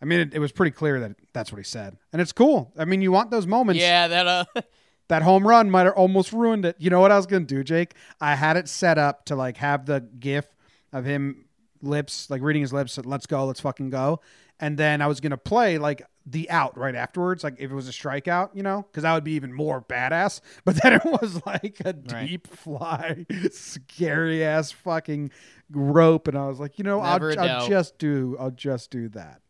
I 0.00 0.06
mean, 0.06 0.20
it, 0.20 0.32
it 0.32 0.38
was 0.38 0.50
pretty 0.50 0.70
clear 0.70 0.98
that 1.00 1.14
that's 1.34 1.52
what 1.52 1.58
he 1.58 1.64
said, 1.64 1.98
and 2.10 2.22
it's 2.22 2.32
cool. 2.32 2.72
I 2.74 2.86
mean, 2.86 3.02
you 3.02 3.12
want 3.12 3.30
those 3.30 3.46
moments. 3.46 3.82
Yeah, 3.82 4.08
that 4.08 4.26
uh 4.26 4.44
That 5.08 5.20
home 5.22 5.46
run 5.46 5.70
might 5.70 5.84
have 5.84 5.92
almost 5.92 6.32
ruined 6.32 6.64
it. 6.64 6.76
You 6.78 6.88
know 6.88 7.00
what 7.00 7.12
I 7.12 7.16
was 7.18 7.26
gonna 7.26 7.44
do, 7.44 7.62
Jake? 7.62 7.96
I 8.18 8.34
had 8.34 8.56
it 8.56 8.66
set 8.66 8.96
up 8.96 9.26
to 9.26 9.36
like 9.36 9.58
have 9.58 9.84
the 9.84 10.00
GIF 10.00 10.46
of 10.90 11.04
him 11.04 11.44
lips, 11.82 12.30
like 12.30 12.40
reading 12.40 12.62
his 12.62 12.72
lips. 12.72 12.98
Let's 13.04 13.26
go, 13.26 13.44
let's 13.44 13.60
fucking 13.60 13.90
go. 13.90 14.20
And 14.58 14.78
then 14.78 15.02
I 15.02 15.06
was 15.06 15.20
gonna 15.20 15.36
play 15.36 15.76
like 15.76 16.02
the 16.30 16.50
out 16.50 16.76
right 16.76 16.94
afterwards, 16.94 17.42
like 17.42 17.54
if 17.58 17.70
it 17.70 17.74
was 17.74 17.88
a 17.88 17.92
strikeout, 17.92 18.50
you 18.54 18.62
know, 18.62 18.82
because 18.90 19.02
that 19.04 19.14
would 19.14 19.24
be 19.24 19.32
even 19.32 19.52
more 19.52 19.80
badass. 19.80 20.40
But 20.64 20.82
then 20.82 20.92
it 20.94 21.04
was 21.04 21.40
like 21.46 21.80
a 21.84 21.94
Right. 22.12 22.26
deep 22.28 22.46
fly, 22.46 23.24
scary 23.50 24.44
ass 24.44 24.70
fucking 24.70 25.30
rope, 25.70 26.28
and 26.28 26.36
I 26.36 26.46
was 26.46 26.60
like, 26.60 26.78
you 26.78 26.84
know, 26.84 27.00
I'll, 27.00 27.22
I'll 27.38 27.68
just 27.68 27.96
do, 27.98 28.36
I'll 28.38 28.50
just 28.50 28.90
do 28.90 29.08
that. 29.10 29.40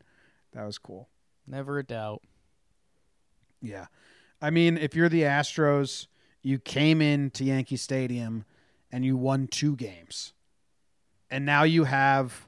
That 0.53 0.65
was 0.65 0.79
cool. 0.79 1.09
never 1.47 1.79
a 1.79 1.83
doubt. 1.85 2.23
Yeah. 3.61 3.87
I 4.41 4.51
mean, 4.51 4.79
if 4.79 4.95
you're 4.95 5.09
the 5.09 5.23
Astros, 5.23 6.07
you 6.43 6.59
came 6.59 7.03
in 7.03 7.31
to 7.33 7.45
Yankee 7.45 7.77
Stadium 7.77 8.45
and 8.93 9.05
you 9.05 9.17
won 9.17 9.49
two 9.49 9.75
games. 9.75 10.33
And 11.31 11.45
now 11.45 11.65
you 11.65 11.85
have 11.85 12.47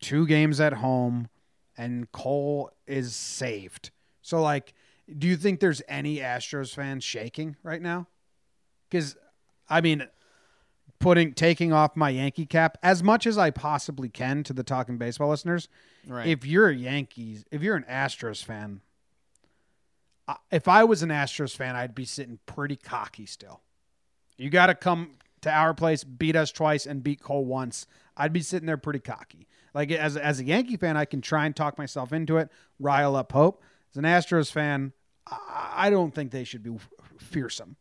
two 0.00 0.26
games 0.26 0.60
at 0.60 0.74
home 0.74 1.28
and 1.76 2.10
Cole 2.12 2.70
is 2.86 3.14
saved. 3.14 3.90
So 4.22 4.40
like, 4.42 4.74
do 5.18 5.26
you 5.26 5.36
think 5.36 5.60
there's 5.60 5.82
any 5.88 6.18
Astros 6.18 6.74
fans 6.74 7.04
shaking 7.04 7.56
right 7.62 7.82
now? 7.82 8.06
Cuz 8.90 9.16
I 9.68 9.80
mean, 9.80 10.06
putting 10.98 11.34
taking 11.34 11.72
off 11.72 11.96
my 11.96 12.10
Yankee 12.10 12.46
cap 12.46 12.78
as 12.82 13.02
much 13.02 13.26
as 13.26 13.36
I 13.38 13.50
possibly 13.50 14.08
can 14.08 14.42
to 14.44 14.52
the 14.52 14.62
talking 14.62 14.98
baseball 14.98 15.30
listeners, 15.30 15.68
Right. 16.06 16.26
if 16.28 16.44
you're 16.44 16.68
a 16.68 16.74
Yankees, 16.74 17.44
if 17.50 17.62
you're 17.62 17.76
an 17.76 17.84
Astros 17.88 18.44
fan, 18.44 18.80
if 20.50 20.68
I 20.68 20.84
was 20.84 21.02
an 21.02 21.08
Astros 21.10 21.56
fan, 21.56 21.74
I'd 21.76 21.94
be 21.94 22.04
sitting 22.04 22.38
pretty 22.46 22.76
cocky 22.76 23.26
still. 23.26 23.60
You 24.36 24.50
got 24.50 24.66
to 24.66 24.74
come 24.74 25.16
to 25.42 25.50
our 25.50 25.74
place, 25.74 26.04
beat 26.04 26.36
us 26.36 26.52
twice, 26.52 26.86
and 26.86 27.02
beat 27.02 27.20
Cole 27.20 27.44
once. 27.44 27.86
I'd 28.16 28.32
be 28.32 28.40
sitting 28.40 28.66
there 28.66 28.76
pretty 28.76 29.00
cocky. 29.00 29.48
Like 29.74 29.90
as 29.90 30.16
as 30.16 30.40
a 30.40 30.44
Yankee 30.44 30.76
fan, 30.76 30.96
I 30.96 31.04
can 31.04 31.20
try 31.20 31.46
and 31.46 31.56
talk 31.56 31.78
myself 31.78 32.12
into 32.12 32.36
it, 32.36 32.50
rile 32.78 33.16
up 33.16 33.32
hope. 33.32 33.62
As 33.92 33.96
an 33.96 34.04
Astros 34.04 34.50
fan, 34.50 34.92
I, 35.26 35.90
don't 35.90 36.14
think 36.14 36.30
they 36.30 36.44
should 36.44 36.62
be 36.62 36.76
fearsome. 37.18 37.76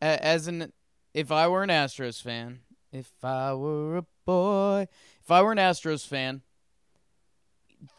As 0.00 0.48
an 0.48 0.72
if 1.14 1.30
I 1.30 1.48
were 1.48 1.62
an 1.62 1.68
Astros 1.68 2.20
fan, 2.20 2.60
if 2.92 3.12
I 3.22 3.54
were 3.54 3.98
a 3.98 4.06
boy, 4.24 4.88
if 5.22 5.30
I 5.30 5.42
were 5.42 5.52
an 5.52 5.58
Astros 5.58 6.06
fan, 6.06 6.42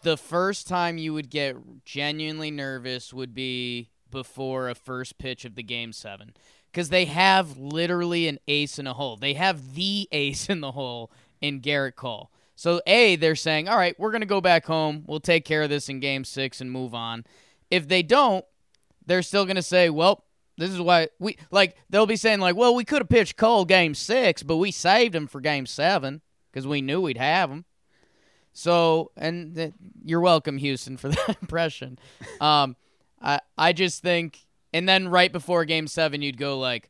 the 0.01 0.17
first 0.17 0.67
time 0.67 0.97
you 0.97 1.13
would 1.13 1.29
get 1.29 1.55
genuinely 1.85 2.51
nervous 2.51 3.13
would 3.13 3.33
be 3.33 3.89
before 4.09 4.69
a 4.69 4.75
first 4.75 5.17
pitch 5.17 5.43
of 5.45 5.55
the 5.55 5.63
game 5.63 5.91
7 5.91 6.33
cuz 6.73 6.89
they 6.89 7.05
have 7.05 7.57
literally 7.57 8.27
an 8.27 8.39
ace 8.47 8.79
in 8.79 8.87
a 8.87 8.93
hole. 8.93 9.15
They 9.15 9.33
have 9.33 9.75
the 9.75 10.07
ace 10.11 10.49
in 10.49 10.61
the 10.61 10.71
hole 10.71 11.11
in 11.41 11.61
Gerrit 11.61 11.95
Cole. 11.95 12.31
So 12.55 12.81
A, 12.85 13.15
they're 13.15 13.35
saying, 13.35 13.67
"All 13.67 13.77
right, 13.77 13.99
we're 13.99 14.11
going 14.11 14.21
to 14.21 14.27
go 14.27 14.41
back 14.41 14.65
home. 14.65 15.03
We'll 15.07 15.19
take 15.19 15.45
care 15.45 15.63
of 15.63 15.69
this 15.69 15.89
in 15.89 15.99
game 15.99 16.23
6 16.23 16.61
and 16.61 16.71
move 16.71 16.93
on." 16.93 17.25
If 17.71 17.87
they 17.87 18.03
don't, 18.03 18.45
they're 19.05 19.23
still 19.23 19.45
going 19.45 19.55
to 19.55 19.63
say, 19.63 19.89
"Well, 19.89 20.23
this 20.57 20.69
is 20.71 20.79
why 20.79 21.09
we 21.19 21.37
like 21.51 21.75
they'll 21.89 22.05
be 22.05 22.15
saying 22.15 22.39
like, 22.39 22.55
well, 22.55 22.75
we 22.75 22.85
could 22.85 23.01
have 23.01 23.09
pitched 23.09 23.37
Cole 23.37 23.65
game 23.65 23.95
six, 23.95 24.43
but 24.43 24.57
we 24.57 24.71
saved 24.71 25.15
him 25.15 25.27
for 25.27 25.41
game 25.41 25.65
seven 25.65 26.21
because 26.51 26.67
we 26.67 26.81
knew 26.81 27.01
we'd 27.01 27.17
have 27.17 27.49
him. 27.49 27.65
So, 28.53 29.11
and 29.17 29.55
th- 29.55 29.73
you're 30.03 30.21
welcome, 30.21 30.57
Houston, 30.59 30.97
for 30.97 31.09
that 31.09 31.37
impression. 31.41 31.97
Um, 32.39 32.75
I 33.21 33.39
I 33.57 33.73
just 33.73 34.03
think, 34.03 34.45
and 34.73 34.89
then 34.89 35.07
right 35.07 35.31
before 35.31 35.63
game 35.65 35.87
seven, 35.87 36.21
you'd 36.21 36.37
go 36.37 36.59
like, 36.59 36.89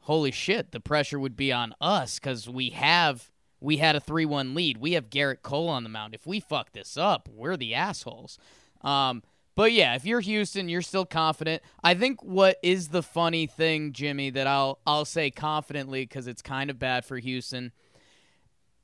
holy 0.00 0.30
shit, 0.30 0.72
the 0.72 0.80
pressure 0.80 1.18
would 1.18 1.36
be 1.36 1.52
on 1.52 1.74
us 1.80 2.18
because 2.18 2.48
we 2.48 2.70
have 2.70 3.30
we 3.60 3.78
had 3.78 3.96
a 3.96 4.00
three 4.00 4.24
one 4.24 4.54
lead. 4.54 4.78
We 4.78 4.92
have 4.92 5.10
Gerrit 5.10 5.42
Cole 5.42 5.68
on 5.68 5.82
the 5.82 5.88
mound. 5.88 6.14
If 6.14 6.26
we 6.26 6.40
fuck 6.40 6.72
this 6.72 6.96
up, 6.96 7.28
we're 7.32 7.56
the 7.56 7.74
assholes. 7.74 8.38
Um, 8.82 9.22
but 9.56 9.72
yeah, 9.72 9.94
if 9.94 10.06
you're 10.06 10.20
Houston, 10.20 10.68
you're 10.68 10.80
still 10.80 11.04
confident. 11.04 11.62
I 11.82 11.94
think 11.94 12.22
what 12.22 12.56
is 12.62 12.88
the 12.88 13.02
funny 13.02 13.46
thing, 13.46 13.92
Jimmy, 13.92 14.30
that 14.30 14.46
I'll 14.46 14.78
I'll 14.86 15.04
say 15.04 15.30
confidently 15.30 16.02
because 16.02 16.26
it's 16.26 16.42
kind 16.42 16.70
of 16.70 16.78
bad 16.78 17.04
for 17.04 17.18
Houston. 17.18 17.72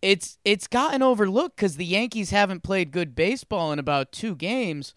It's 0.03 0.39
it's 0.45 0.67
gotten 0.67 1.03
overlooked 1.03 1.57
because 1.57 1.77
the 1.77 1.87
Yankees 1.87 2.31
haven't 2.31 2.63
played 2.63 2.91
good 2.93 3.15
baseball 3.15 3.73
in 3.73 3.79
about 3.79 4.13
two 4.13 4.35
games. 4.37 4.95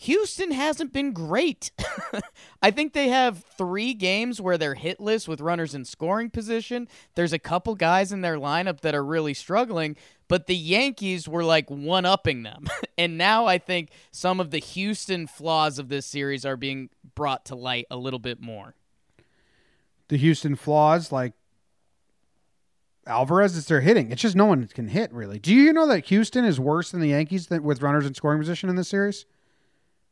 Houston 0.00 0.50
hasn't 0.50 0.94
been 0.94 1.12
great. 1.12 1.72
I 2.62 2.70
think 2.70 2.94
they 2.94 3.08
have 3.08 3.44
three 3.58 3.92
games 3.92 4.40
where 4.40 4.56
they're 4.56 4.74
hitless 4.74 5.28
with 5.28 5.42
runners 5.42 5.74
in 5.74 5.84
scoring 5.84 6.30
position. 6.30 6.88
There's 7.16 7.34
a 7.34 7.38
couple 7.38 7.74
guys 7.74 8.10
in 8.10 8.22
their 8.22 8.36
lineup 8.36 8.80
that 8.80 8.94
are 8.94 9.04
really 9.04 9.34
struggling, 9.34 9.96
but 10.26 10.46
the 10.46 10.56
Yankees 10.56 11.28
were 11.28 11.44
like 11.44 11.70
one 11.70 12.06
upping 12.06 12.44
them. 12.44 12.66
and 12.98 13.18
now 13.18 13.44
I 13.44 13.58
think 13.58 13.90
some 14.10 14.40
of 14.40 14.50
the 14.50 14.58
Houston 14.58 15.26
flaws 15.26 15.78
of 15.78 15.90
this 15.90 16.06
series 16.06 16.46
are 16.46 16.56
being 16.56 16.88
brought 17.14 17.44
to 17.46 17.54
light 17.54 17.84
a 17.90 17.98
little 17.98 18.18
bit 18.18 18.40
more. 18.40 18.74
The 20.08 20.16
Houston 20.16 20.56
flaws, 20.56 21.12
like 21.12 21.34
Alvarez, 23.06 23.54
is 23.54 23.66
their 23.66 23.82
hitting. 23.82 24.10
It's 24.10 24.22
just 24.22 24.34
no 24.34 24.46
one 24.46 24.66
can 24.68 24.88
hit 24.88 25.12
really. 25.12 25.38
Do 25.38 25.54
you 25.54 25.74
know 25.74 25.86
that 25.88 26.06
Houston 26.06 26.46
is 26.46 26.58
worse 26.58 26.90
than 26.90 27.02
the 27.02 27.08
Yankees 27.08 27.50
with 27.50 27.82
runners 27.82 28.06
in 28.06 28.14
scoring 28.14 28.38
position 28.38 28.70
in 28.70 28.76
this 28.76 28.88
series? 28.88 29.26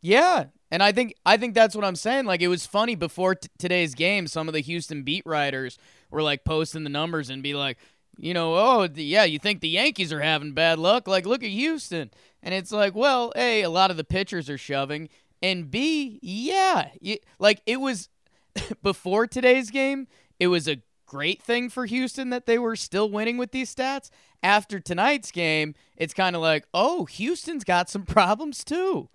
Yeah, 0.00 0.46
and 0.70 0.82
I 0.82 0.92
think 0.92 1.14
I 1.26 1.37
think 1.37 1.54
that's 1.54 1.74
what 1.74 1.84
I'm 1.84 1.96
saying. 1.96 2.26
Like 2.26 2.42
it 2.42 2.48
was 2.48 2.66
funny 2.66 2.94
before 2.94 3.34
t- 3.34 3.48
today's 3.58 3.94
game. 3.94 4.26
Some 4.26 4.48
of 4.48 4.54
the 4.54 4.61
Houston 4.61 5.02
beat 5.02 5.24
writers 5.26 5.78
were 6.11 6.22
like 6.22 6.44
posting 6.44 6.84
the 6.84 6.90
numbers 6.90 7.30
and 7.30 7.42
be 7.42 7.54
like, 7.54 7.78
you 8.16 8.34
know, 8.34 8.54
oh 8.56 8.87
the, 8.87 9.02
yeah, 9.02 9.24
you 9.24 9.38
think 9.38 9.61
the 9.61 9.68
Yankees 9.68 10.12
are 10.12 10.20
having 10.20 10.52
bad 10.52 10.78
luck? 10.78 11.08
Like 11.08 11.26
look 11.26 11.42
at 11.42 11.50
Houston, 11.50 12.11
and 12.42 12.54
it's 12.54 12.72
like, 12.72 12.94
well, 12.94 13.32
a 13.37 13.62
a 13.62 13.70
lot 13.70 13.90
of 13.90 13.96
the 13.96 14.04
pitchers 14.04 14.48
are 14.48 14.58
shoving, 14.58 15.08
and 15.42 15.70
b 15.70 16.18
yeah, 16.22 16.90
you, 17.00 17.18
like 17.38 17.61
it 17.66 17.80
was 17.80 18.08
before 18.82 19.26
today's 19.26 19.70
game. 19.70 20.06
It 20.38 20.48
was 20.48 20.68
a 20.68 20.82
great 21.06 21.42
thing 21.42 21.68
for 21.68 21.87
Houston 21.87 22.30
that 22.30 22.46
they 22.46 22.58
were 22.58 22.76
still 22.76 23.11
winning 23.11 23.38
with 23.38 23.50
these 23.50 23.74
stats. 23.74 24.11
After 24.42 24.78
tonight's 24.78 25.32
game, 25.32 25.74
it's 25.96 26.14
kind 26.14 26.37
of 26.37 26.42
like, 26.42 26.64
oh, 26.72 27.06
Houston's 27.06 27.64
got 27.64 27.90
some 27.90 28.02
problems 28.06 28.62
too. 28.62 29.08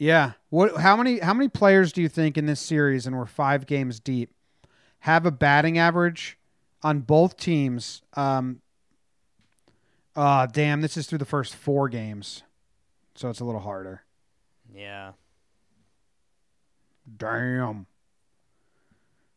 Yeah. 0.00 0.32
What? 0.48 0.78
How 0.78 0.96
many? 0.96 1.18
How 1.18 1.34
many 1.34 1.48
players 1.48 1.92
do 1.92 2.00
you 2.00 2.08
think 2.08 2.38
in 2.38 2.46
this 2.46 2.58
series, 2.58 3.06
and 3.06 3.14
we're 3.16 3.26
five 3.26 3.66
games 3.66 4.00
deep, 4.00 4.30
have 5.00 5.26
a 5.26 5.30
batting 5.30 5.76
average 5.78 6.38
on 6.82 7.00
both 7.00 7.36
teams? 7.36 8.00
Um. 8.14 8.62
Uh, 10.16 10.46
damn. 10.46 10.80
This 10.80 10.96
is 10.96 11.06
through 11.06 11.18
the 11.18 11.24
first 11.26 11.54
four 11.54 11.88
games, 11.90 12.42
so 13.14 13.28
it's 13.28 13.40
a 13.40 13.44
little 13.44 13.60
harder. 13.60 14.02
Yeah. 14.74 15.12
Damn. 17.16 17.86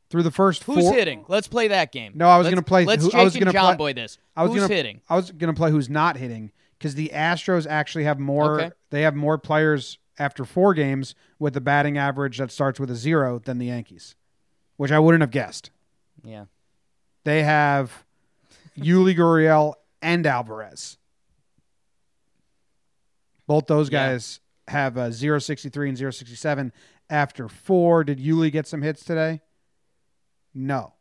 through 0.10 0.22
the 0.24 0.30
first 0.32 0.64
Who's 0.66 0.78
four. 0.84 0.94
hitting? 0.94 1.26
Let's 1.28 1.48
play 1.48 1.70
that 1.70 1.92
game. 1.92 2.12
No, 2.16 2.28
I 2.30 2.38
was 2.38 2.46
Let's- 2.46 2.54
gonna 2.54 2.62
play- 2.66 2.86
Let's 2.86 3.04
who- 3.04 3.10
Jake 3.10 3.20
I 3.20 3.24
was 3.24 3.34
and 3.36 3.46
gonna 3.46 3.52
John 3.54 3.76
play- 3.78 3.94
Boy 3.94 3.94
this. 3.94 4.20
I 4.36 4.44
was 4.44 4.52
Who's 4.52 4.62
gonna, 4.62 4.74
hitting? 4.76 5.02
I 5.10 5.16
was 5.16 5.32
gonna 5.32 5.56
play 5.56 5.72
who's 5.72 5.90
not 5.90 6.18
hitting 6.18 6.52
because 6.78 6.94
the 6.94 7.10
Astros 7.12 7.66
actually 7.68 8.04
have 8.04 8.20
more. 8.20 8.62
Okay. 8.62 8.72
They 8.92 9.02
have 9.02 9.16
more 9.16 9.40
players 9.40 9.98
after 10.20 10.46
four 10.46 10.74
games 10.74 11.16
with 11.40 11.56
a 11.58 11.62
batting 11.62 11.98
average 11.98 12.38
that 12.38 12.52
starts 12.52 12.80
with 12.80 12.90
a 12.92 12.96
zero 12.96 13.40
than 13.40 13.58
the 13.58 13.68
Yankees, 13.68 14.16
which 14.78 14.92
I 14.92 15.00
wouldn't 15.00 15.22
have 15.22 15.32
guessed. 15.32 15.72
Yeah. 16.24 16.46
They 17.24 17.44
have 17.44 18.04
Yuli 18.78 19.16
Gurriel 19.16 19.74
and 20.02 20.26
Alvarez. 20.28 20.98
Both 23.48 23.68
those 23.68 23.90
Yeah. 23.92 24.10
guys 24.12 24.40
have 24.68 24.98
a 24.98 25.12
063 25.12 25.90
and 25.90 25.98
067 25.98 26.72
after 27.10 27.48
four. 27.48 28.04
Did 28.04 28.20
Yuli 28.20 28.52
get 28.52 28.68
some 28.68 28.82
hits 28.82 29.04
today? 29.04 29.42
No. 30.54 30.94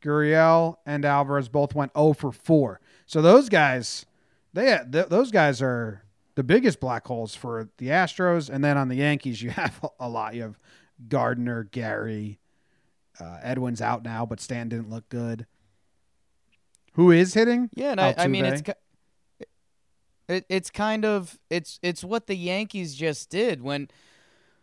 Gurriel 0.00 0.76
and 0.86 1.04
Alvarez 1.04 1.48
both 1.48 1.74
went 1.74 1.92
0 1.96 2.12
for 2.12 2.32
4. 2.32 2.80
So 3.06 3.20
those 3.20 3.48
guys, 3.48 4.06
they 4.52 4.78
th- 4.90 5.08
those 5.08 5.30
guys 5.30 5.60
are 5.60 6.02
the 6.38 6.44
biggest 6.44 6.78
black 6.78 7.04
holes 7.04 7.34
for 7.34 7.68
the 7.78 7.88
Astros. 7.88 8.48
And 8.48 8.62
then 8.62 8.76
on 8.78 8.86
the 8.86 8.94
Yankees, 8.94 9.42
you 9.42 9.50
have 9.62 9.84
a 9.98 10.08
lot. 10.08 10.36
You 10.36 10.42
have 10.42 10.58
Gardner, 11.08 11.64
Gary, 11.64 12.38
uh, 13.18 13.38
Edwin's 13.42 13.82
out 13.82 14.04
now, 14.04 14.24
but 14.24 14.40
Stan 14.40 14.68
didn't 14.68 14.88
look 14.88 15.08
good. 15.08 15.46
Who 16.92 17.10
is 17.10 17.34
hitting? 17.34 17.70
Yeah, 17.74 17.90
and 17.90 18.00
I, 18.00 18.14
I 18.16 18.28
mean 18.28 18.44
it's 18.44 18.62
it, 20.28 20.44
it's 20.48 20.70
kind 20.70 21.04
of 21.04 21.40
it's 21.50 21.80
it's 21.82 22.04
what 22.04 22.28
the 22.28 22.36
Yankees 22.36 22.94
just 22.94 23.30
did 23.30 23.60
when 23.60 23.88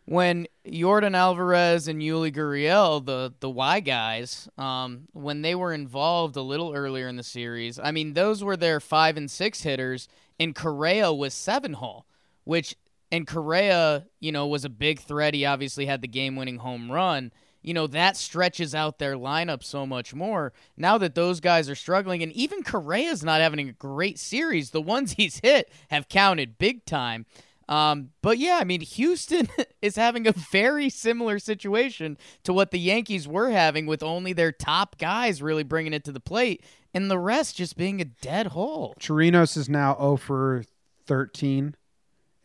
when 0.06 0.48
Yordan 0.66 1.16
Alvarez 1.16 1.90
and 1.90 2.02
Yuli 2.02 2.34
Gurriel, 2.34 3.06
the 3.06 3.34
the 3.42 3.50
Y 3.50 3.82
guys, 3.82 4.48
um, 4.58 5.10
when 5.12 5.42
they 5.42 5.56
were 5.56 5.74
involved 5.74 6.38
a 6.38 6.42
little 6.42 6.74
earlier 6.74 7.10
in 7.10 7.18
the 7.18 7.24
series, 7.24 7.80
I 7.80 7.92
mean 7.92 8.14
those 8.14 8.46
were 8.46 8.56
their 8.56 8.80
five 8.80 9.18
and 9.18 9.30
six 9.30 9.64
hitters, 9.64 10.08
and 10.40 10.56
Correa 10.56 11.14
was 11.14 11.34
seven 11.34 11.74
hole, 11.74 12.06
which 12.44 12.76
and 13.12 13.28
Correa, 13.28 14.08
you 14.20 14.32
know, 14.32 14.48
was 14.48 14.66
a 14.66 14.70
big 14.70 15.00
threat. 15.00 15.34
He 15.34 15.46
obviously 15.46 15.86
had 15.86 16.02
the 16.02 16.08
game 16.08 16.36
winning 16.36 16.58
home 16.58 16.92
run. 16.92 17.32
You 17.62 17.74
know, 17.74 17.88
that 17.88 18.16
stretches 18.16 18.76
out 18.76 19.00
their 19.00 19.16
lineup 19.16 19.64
so 19.64 19.88
much 19.88 20.14
more. 20.14 20.54
Now 20.78 20.98
that 21.00 21.16
those 21.16 21.40
guys 21.40 21.68
are 21.70 21.76
struggling, 21.76 22.22
and 22.22 22.32
even 22.34 22.62
Correa's 22.62 23.24
not 23.24 23.42
having 23.42 23.70
a 23.70 23.74
great 23.74 24.20
series, 24.20 24.70
the 24.70 24.82
ones 24.82 25.12
he's 25.18 25.40
hit 25.40 25.72
have 25.90 26.10
counted 26.10 26.58
big 26.58 26.86
time. 26.86 27.26
Um, 27.68 28.12
but 28.22 28.38
yeah, 28.38 28.60
I 28.62 28.64
mean, 28.64 28.82
Houston 28.82 29.48
is 29.82 29.96
having 29.96 30.28
a 30.28 30.32
very 30.32 30.90
similar 30.90 31.40
situation 31.40 32.18
to 32.44 32.54
what 32.54 32.72
the 32.72 32.80
Yankees 32.80 33.28
were 33.28 33.50
having, 33.50 33.88
with 33.88 34.04
only 34.04 34.34
their 34.34 34.52
top 34.52 34.98
guys 34.98 35.42
really 35.42 35.64
bringing 35.64 35.94
it 35.94 36.04
to 36.04 36.12
the 36.12 36.20
plate, 36.20 36.64
and 36.96 37.12
the 37.12 37.20
rest 37.20 37.58
just 37.58 37.76
being 37.76 38.00
a 38.00 38.06
dead 38.06 38.48
hole. 38.48 38.96
Chirinos 39.00 39.58
is 39.58 39.68
now 39.68 39.96
0 39.98 40.16
for 40.16 40.64
13 41.06 41.76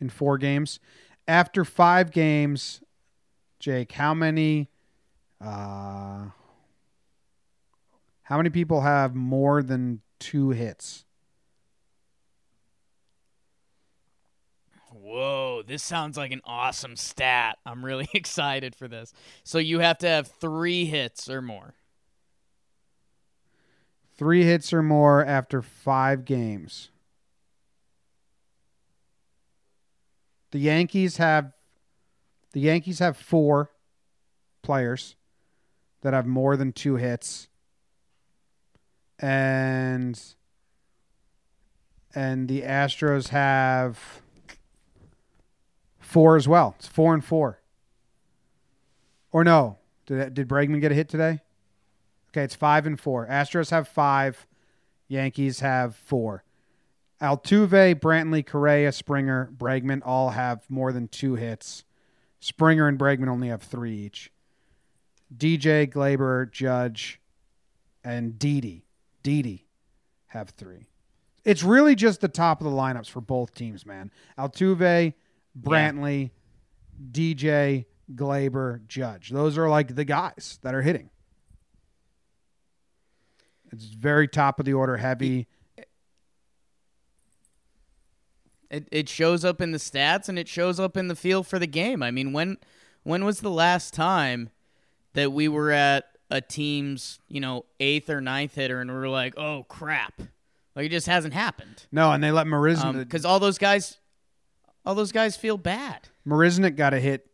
in 0.01 0.09
four 0.09 0.37
games. 0.37 0.79
After 1.27 1.63
five 1.63 2.11
games, 2.11 2.83
Jake, 3.59 3.93
how 3.93 4.13
many 4.13 4.69
uh, 5.39 6.25
how 8.23 8.37
many 8.37 8.49
people 8.49 8.81
have 8.81 9.15
more 9.15 9.63
than 9.63 10.01
two 10.19 10.49
hits? 10.49 11.05
Whoa, 14.91 15.63
this 15.65 15.81
sounds 15.81 16.17
like 16.17 16.31
an 16.31 16.41
awesome 16.43 16.95
stat. 16.95 17.57
I'm 17.65 17.83
really 17.83 18.09
excited 18.13 18.75
for 18.75 18.87
this. 18.87 19.13
So 19.43 19.57
you 19.57 19.79
have 19.79 19.97
to 19.99 20.07
have 20.07 20.27
three 20.27 20.85
hits 20.85 21.29
or 21.29 21.41
more. 21.41 21.73
Three 24.21 24.43
hits 24.43 24.71
or 24.71 24.83
more 24.83 25.25
after 25.25 25.63
five 25.63 26.25
games. 26.25 26.91
The 30.51 30.59
Yankees 30.59 31.17
have 31.17 31.53
the 32.51 32.59
Yankees 32.59 32.99
have 32.99 33.17
four 33.17 33.71
players 34.61 35.15
that 36.01 36.13
have 36.13 36.27
more 36.27 36.55
than 36.55 36.71
two 36.71 36.97
hits. 36.97 37.47
And 39.17 40.21
and 42.13 42.47
the 42.47 42.61
Astros 42.61 43.29
have 43.29 44.21
four 45.99 46.35
as 46.35 46.47
well. 46.47 46.75
It's 46.77 46.87
four 46.87 47.15
and 47.15 47.25
four. 47.25 47.59
Or 49.31 49.43
no. 49.43 49.79
Did 50.05 50.35
did 50.35 50.47
Bregman 50.47 50.79
get 50.79 50.91
a 50.91 50.95
hit 50.95 51.09
today? 51.09 51.39
Okay, 52.31 52.43
it's 52.43 52.55
five 52.55 52.85
and 52.85 52.99
four. 52.99 53.27
Astros 53.27 53.71
have 53.71 53.87
five. 53.87 54.47
Yankees 55.07 55.59
have 55.59 55.95
four. 55.95 56.43
Altuve, 57.21 57.95
Brantley, 57.95 58.45
Correa, 58.45 58.91
Springer, 58.91 59.51
Bregman 59.55 60.01
all 60.05 60.31
have 60.31 60.63
more 60.69 60.91
than 60.91 61.07
two 61.07 61.35
hits. 61.35 61.83
Springer 62.39 62.87
and 62.87 62.97
Bregman 62.97 63.27
only 63.27 63.49
have 63.49 63.61
three 63.61 63.93
each. 63.93 64.31
DJ, 65.35 65.91
Gleyber, 65.91 66.49
Judge, 66.49 67.21
and 68.03 68.39
Didi. 68.39 68.85
Didi 69.21 69.67
have 70.27 70.49
three. 70.49 70.87
It's 71.43 71.63
really 71.63 71.95
just 71.95 72.21
the 72.21 72.27
top 72.27 72.61
of 72.61 72.65
the 72.65 72.71
lineups 72.71 73.09
for 73.09 73.21
both 73.21 73.53
teams, 73.53 73.85
man. 73.85 74.11
Altuve, 74.37 75.13
Brantley, 75.59 76.31
DJ, 77.11 77.85
Gleyber, 78.15 78.87
Judge. 78.87 79.29
Those 79.29 79.57
are 79.57 79.69
like 79.69 79.95
the 79.95 80.05
guys 80.05 80.59
that 80.63 80.73
are 80.73 80.81
hitting. 80.81 81.09
It's 83.71 83.85
very 83.85 84.27
top 84.27 84.59
of 84.59 84.65
the 84.65 84.73
order 84.73 84.97
heavy. 84.97 85.47
It 88.69 88.87
it 88.91 89.09
shows 89.09 89.43
up 89.43 89.61
in 89.61 89.71
the 89.71 89.77
stats 89.77 90.29
and 90.29 90.39
it 90.39 90.47
shows 90.47 90.79
up 90.79 90.95
in 90.95 91.07
the 91.07 91.15
feel 91.15 91.43
for 91.43 91.59
the 91.59 91.67
game. 91.67 92.01
I 92.01 92.11
mean, 92.11 92.33
when 92.33 92.57
when 93.03 93.25
was 93.25 93.41
the 93.41 93.49
last 93.49 93.93
time 93.93 94.49
that 95.13 95.31
we 95.31 95.47
were 95.47 95.71
at 95.71 96.05
a 96.29 96.39
team's, 96.39 97.19
you 97.27 97.41
know, 97.41 97.65
eighth 97.79 98.09
or 98.09 98.21
ninth 98.21 98.55
hitter 98.55 98.79
and 98.79 98.89
we 98.89 98.95
were 98.95 99.09
like, 99.09 99.37
oh 99.37 99.65
crap. 99.67 100.21
Like 100.75 100.85
it 100.85 100.89
just 100.89 101.07
hasn't 101.07 101.33
happened. 101.33 101.85
No, 101.91 102.11
and 102.11 102.23
they 102.23 102.31
let 102.31 102.47
Marisnick 102.47 102.97
Because 102.99 103.25
um, 103.25 103.31
all 103.31 103.39
those 103.39 103.57
guys 103.57 103.97
all 104.85 104.95
those 104.95 105.11
guys 105.11 105.35
feel 105.35 105.57
bad. 105.57 106.09
Marisnick 106.27 106.75
got 106.75 106.93
a 106.93 106.99
hit 106.99 107.27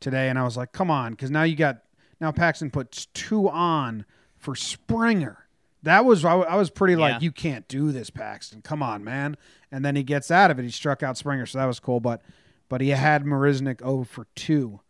today, 0.00 0.28
and 0.28 0.38
I 0.38 0.44
was 0.44 0.56
like, 0.56 0.72
come 0.72 0.90
on, 0.90 1.12
because 1.12 1.30
now 1.30 1.42
you 1.42 1.56
got 1.56 1.82
now 2.20 2.32
Paxton 2.32 2.70
puts 2.70 3.06
two 3.06 3.48
on 3.48 4.04
for 4.36 4.54
Springer. 4.54 5.45
That 5.86 6.04
was 6.04 6.24
I, 6.24 6.34
I 6.34 6.56
was 6.56 6.68
pretty 6.68 6.94
Yeah. 6.94 6.98
like, 7.12 7.22
you 7.22 7.30
can't 7.30 7.66
do 7.68 7.92
this, 7.92 8.10
Paxton. 8.10 8.60
Come 8.60 8.82
on, 8.82 9.04
man. 9.04 9.36
And 9.70 9.84
then 9.84 9.94
he 9.94 10.02
gets 10.02 10.32
out 10.32 10.50
of 10.50 10.58
it. 10.58 10.64
He 10.64 10.70
struck 10.70 11.04
out 11.04 11.16
Springer, 11.16 11.46
so 11.46 11.58
that 11.58 11.66
was 11.66 11.78
cool. 11.78 12.00
But 12.00 12.22
but 12.68 12.80
he 12.80 12.88
had 12.90 13.22
Marisnick 13.24 13.78
0 13.80 14.02
for 14.02 14.26
two. 14.34 14.80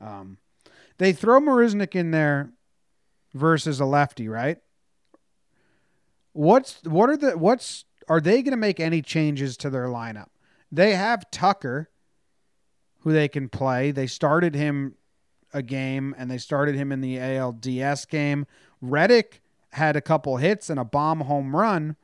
Um, 0.00 0.38
they 0.98 1.12
throw 1.12 1.40
Marisnick 1.40 1.96
in 1.96 2.12
there 2.12 2.52
versus 3.34 3.80
a 3.80 3.84
lefty, 3.84 4.28
right? 4.28 4.58
What's 6.32 6.80
what 6.84 7.10
are 7.10 7.16
the 7.16 7.36
what's 7.36 7.84
are 8.08 8.20
they 8.20 8.42
going 8.42 8.52
to 8.52 8.56
make 8.56 8.78
any 8.78 9.02
changes 9.02 9.56
to 9.56 9.70
their 9.70 9.86
lineup? 9.86 10.28
They 10.70 10.94
have 10.94 11.28
Tucker, 11.32 11.90
who 13.00 13.12
they 13.12 13.26
can 13.26 13.48
play. 13.48 13.90
They 13.90 14.06
started 14.06 14.54
him 14.54 14.94
a 15.52 15.62
game 15.62 16.14
and 16.16 16.30
they 16.30 16.38
started 16.38 16.76
him 16.76 16.92
in 16.92 17.00
the 17.00 17.16
ALDS 17.16 18.06
game. 18.08 18.46
Reddick 18.80 19.40
had 19.74 19.96
a 19.96 20.00
couple 20.00 20.36
hits 20.38 20.70
and 20.70 20.80
a 20.80 20.84
bomb 20.84 21.20
home 21.22 21.54
run. 21.54 21.96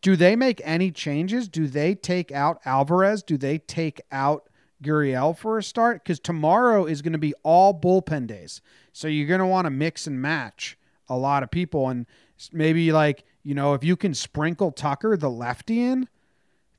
Do 0.00 0.16
they 0.16 0.34
make 0.34 0.60
any 0.64 0.90
changes? 0.90 1.48
Do 1.48 1.66
they 1.66 1.94
take 1.94 2.32
out 2.32 2.60
Alvarez? 2.64 3.22
Do 3.22 3.36
they 3.36 3.58
take 3.58 4.00
out 4.10 4.48
Gurriel 4.82 5.36
for 5.36 5.58
a 5.58 5.62
start? 5.62 6.02
Because 6.02 6.18
tomorrow 6.18 6.86
is 6.86 7.02
going 7.02 7.12
to 7.12 7.18
be 7.18 7.34
all 7.42 7.78
bullpen 7.78 8.26
days. 8.26 8.60
So 8.92 9.06
you're 9.06 9.28
going 9.28 9.40
to 9.40 9.46
want 9.46 9.66
to 9.66 9.70
mix 9.70 10.06
and 10.06 10.20
match 10.20 10.76
a 11.08 11.16
lot 11.16 11.42
of 11.42 11.50
people. 11.50 11.88
And 11.88 12.06
maybe, 12.52 12.90
like, 12.90 13.24
you 13.44 13.54
know, 13.54 13.74
if 13.74 13.84
you 13.84 13.96
can 13.96 14.14
sprinkle 14.14 14.72
Tucker, 14.72 15.16
the 15.16 15.30
lefty, 15.30 15.82
in 15.82 16.08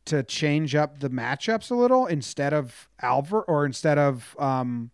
to 0.06 0.22
change 0.24 0.76
up 0.76 1.00
the 1.00 1.10
matchups 1.10 1.72
a 1.72 1.76
little 1.76 2.08
instead 2.08 2.54
of 2.54 2.90
Alvar 3.02 3.44
or 3.44 3.66
instead 3.66 3.98
of 3.98 4.36
um, 4.38 4.92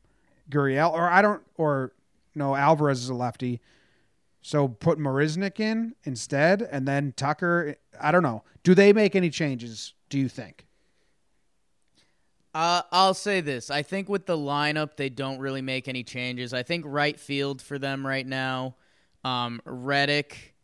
Gurriel, 0.52 0.92
or 0.92 1.10
I 1.10 1.22
don't, 1.22 1.42
or 1.56 1.94
no, 2.36 2.56
Alvarez 2.56 3.02
is 3.02 3.10
a 3.10 3.16
lefty. 3.16 3.60
So 4.50 4.68
put 4.68 4.98
Marisnick 4.98 5.60
in 5.60 5.94
instead, 6.06 6.64
and 6.64 6.88
then 6.88 7.14
Tucker. 7.16 7.76
I 8.02 8.12
don't 8.12 8.24
know. 8.24 8.44
Do 8.64 8.74
they 8.74 8.94
make 8.94 9.16
any 9.16 9.30
changes? 9.30 9.94
Do 10.10 10.18
you 10.18 10.28
think? 10.28 10.66
Uh, 12.56 12.82
I'll 12.92 13.14
say 13.14 13.42
this. 13.42 13.70
I 13.70 13.84
think 13.84 14.10
with 14.10 14.26
the 14.26 14.36
lineup, 14.36 14.96
they 14.98 15.10
don't 15.10 15.38
really 15.38 15.62
make 15.62 15.88
any 15.88 16.04
changes. 16.04 16.52
I 16.52 16.64
think 16.64 16.84
right 16.88 17.20
field 17.20 17.62
for 17.62 17.78
them 17.78 18.04
right 18.04 18.26
now, 18.26 18.76
um, 19.24 19.62
Reddick 19.66 20.56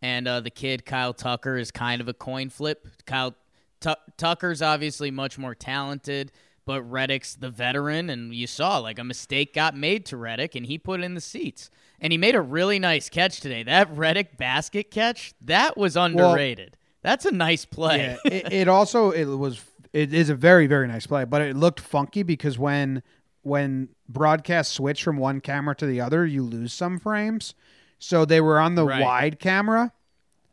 and 0.00 0.28
uh, 0.28 0.38
the 0.38 0.50
kid 0.50 0.86
Kyle 0.86 1.12
Tucker 1.12 1.56
is 1.56 1.72
kind 1.72 2.00
of 2.00 2.06
a 2.06 2.14
coin 2.14 2.48
flip. 2.48 2.86
Kyle 3.06 3.34
Tu 3.80 3.92
Tucker's 4.18 4.62
obviously 4.62 5.10
much 5.10 5.36
more 5.36 5.56
talented, 5.56 6.30
but 6.64 6.80
Reddick's 6.82 7.34
the 7.34 7.50
veteran, 7.50 8.08
and 8.08 8.32
you 8.32 8.46
saw 8.46 8.78
like 8.78 9.00
a 9.00 9.04
mistake 9.04 9.52
got 9.52 9.76
made 9.76 10.06
to 10.06 10.16
Reddick, 10.16 10.54
and 10.54 10.66
he 10.66 10.78
put 10.78 11.00
in 11.00 11.14
the 11.14 11.20
seats. 11.20 11.70
And 12.02 12.12
he 12.12 12.18
made 12.18 12.34
a 12.34 12.40
really 12.42 12.78
nice 12.80 13.08
catch 13.08 13.40
today. 13.40 13.62
That 13.62 13.88
Reddick 13.96 14.36
basket 14.36 14.90
catch, 14.90 15.32
that 15.42 15.76
was 15.78 15.96
underrated. 15.96 16.76
That's 17.02 17.24
a 17.24 17.30
nice 17.30 17.64
play. 17.64 17.98
Yeah, 18.24 18.32
it, 18.32 18.52
it 18.52 18.68
also 18.68 19.10
it 19.12 19.24
was 19.24 19.62
it 19.92 20.12
is 20.12 20.28
a 20.28 20.34
very 20.34 20.66
very 20.66 20.88
nice 20.88 21.06
play, 21.06 21.24
but 21.24 21.40
it 21.42 21.56
looked 21.56 21.80
funky 21.80 22.22
because 22.24 22.58
when 22.58 23.02
when 23.42 23.88
broadcast 24.08 24.72
switch 24.72 25.02
from 25.02 25.16
one 25.16 25.40
camera 25.40 25.74
to 25.76 25.86
the 25.86 26.00
other, 26.00 26.26
you 26.26 26.42
lose 26.42 26.72
some 26.72 26.98
frames. 26.98 27.54
So 27.98 28.24
they 28.24 28.40
were 28.40 28.58
on 28.58 28.74
the 28.74 28.84
Right. 28.84 29.00
wide 29.02 29.38
camera 29.38 29.92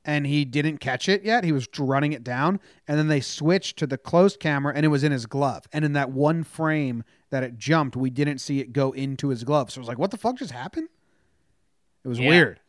and 0.05 0.25
he 0.27 0.45
didn't 0.45 0.77
catch 0.77 1.09
it 1.09 1.23
yet. 1.23 1.43
He 1.43 1.51
was 1.51 1.67
running 1.77 2.13
it 2.13 2.23
down 2.23 2.59
and 2.87 2.97
then 2.97 3.07
they 3.07 3.21
switched 3.21 3.77
to 3.77 3.87
the 3.87 3.97
closed 3.97 4.39
camera 4.39 4.73
and 4.75 4.85
it 4.85 4.89
was 4.89 5.03
in 5.03 5.11
his 5.11 5.25
glove. 5.25 5.65
And 5.73 5.83
in 5.83 5.93
that 5.93 6.11
one 6.11 6.43
frame 6.43 7.03
that 7.31 7.41
it 7.43 7.57
jumped, 7.57 7.95
we 7.95 8.09
didn't 8.11 8.37
see 8.39 8.59
it 8.59 8.71
go 8.71 8.91
into 8.91 9.29
his 9.29 9.43
glove. 9.43 9.71
So 9.71 9.79
it 9.79 9.81
was 9.81 9.87
like, 9.87 9.99
what 9.99 10.11
the 10.11 10.17
fuck 10.17 10.37
just 10.37 10.51
happened? 10.51 10.89
It 12.09 12.13
was 12.13 12.19
Yeah. 12.19 12.29
weird. 12.29 12.59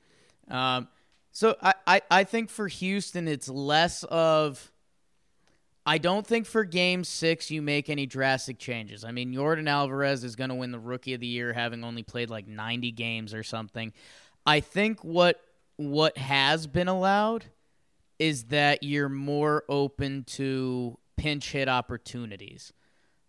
Um, 0.49 0.89
so 1.33 1.57
I, 1.63 1.75
I, 1.87 2.03
I 2.11 2.25
think 2.25 2.51
for 2.51 2.69
Houston, 2.69 3.27
it's 3.27 3.49
less 3.49 4.05
of. 4.05 4.71
I 5.87 5.97
don't 5.97 6.27
think 6.27 6.45
for 6.47 6.65
game 6.65 7.05
six 7.05 7.51
you 7.51 7.63
make 7.63 7.89
any 7.89 8.05
drastic 8.05 8.59
changes. 8.59 9.03
I 9.03 9.13
mean, 9.13 9.33
Yordan 9.33 9.67
Alvarez 9.69 10.25
is 10.25 10.37
going 10.37 10.51
to 10.51 10.55
win 10.55 10.73
the 10.73 10.79
rookie 10.79 11.15
of 11.15 11.21
the 11.21 11.27
year 11.27 11.55
having 11.55 11.83
only 11.85 12.03
played 12.03 12.29
like 12.29 12.47
90 12.47 12.93
games 12.93 13.33
or 13.33 13.43
something. 13.43 13.93
I 14.45 14.61
think 14.61 15.03
what 15.03 15.41
what 15.77 16.19
has 16.19 16.67
been 16.67 16.87
allowed 16.89 17.47
is 18.19 18.45
that 18.45 18.83
you're 18.83 19.09
more 19.09 19.65
open 19.71 20.25
to 20.25 20.99
pinch 21.17 21.51
hit 21.53 21.69
opportunities. 21.69 22.73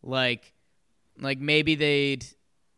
Like 0.04 0.54
like 1.20 1.40
maybe 1.40 1.76
they'd 1.76 2.26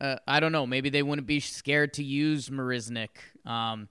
uh, 0.04 0.18
I 0.28 0.42
don't 0.42 0.52
know, 0.52 0.68
maybe 0.68 0.90
they 0.90 1.02
wouldn't 1.02 1.28
be 1.28 1.40
scared 1.40 1.94
to 1.94 2.04
use 2.04 2.50
Marisnick. 2.50 3.10
Um, 3.46 3.88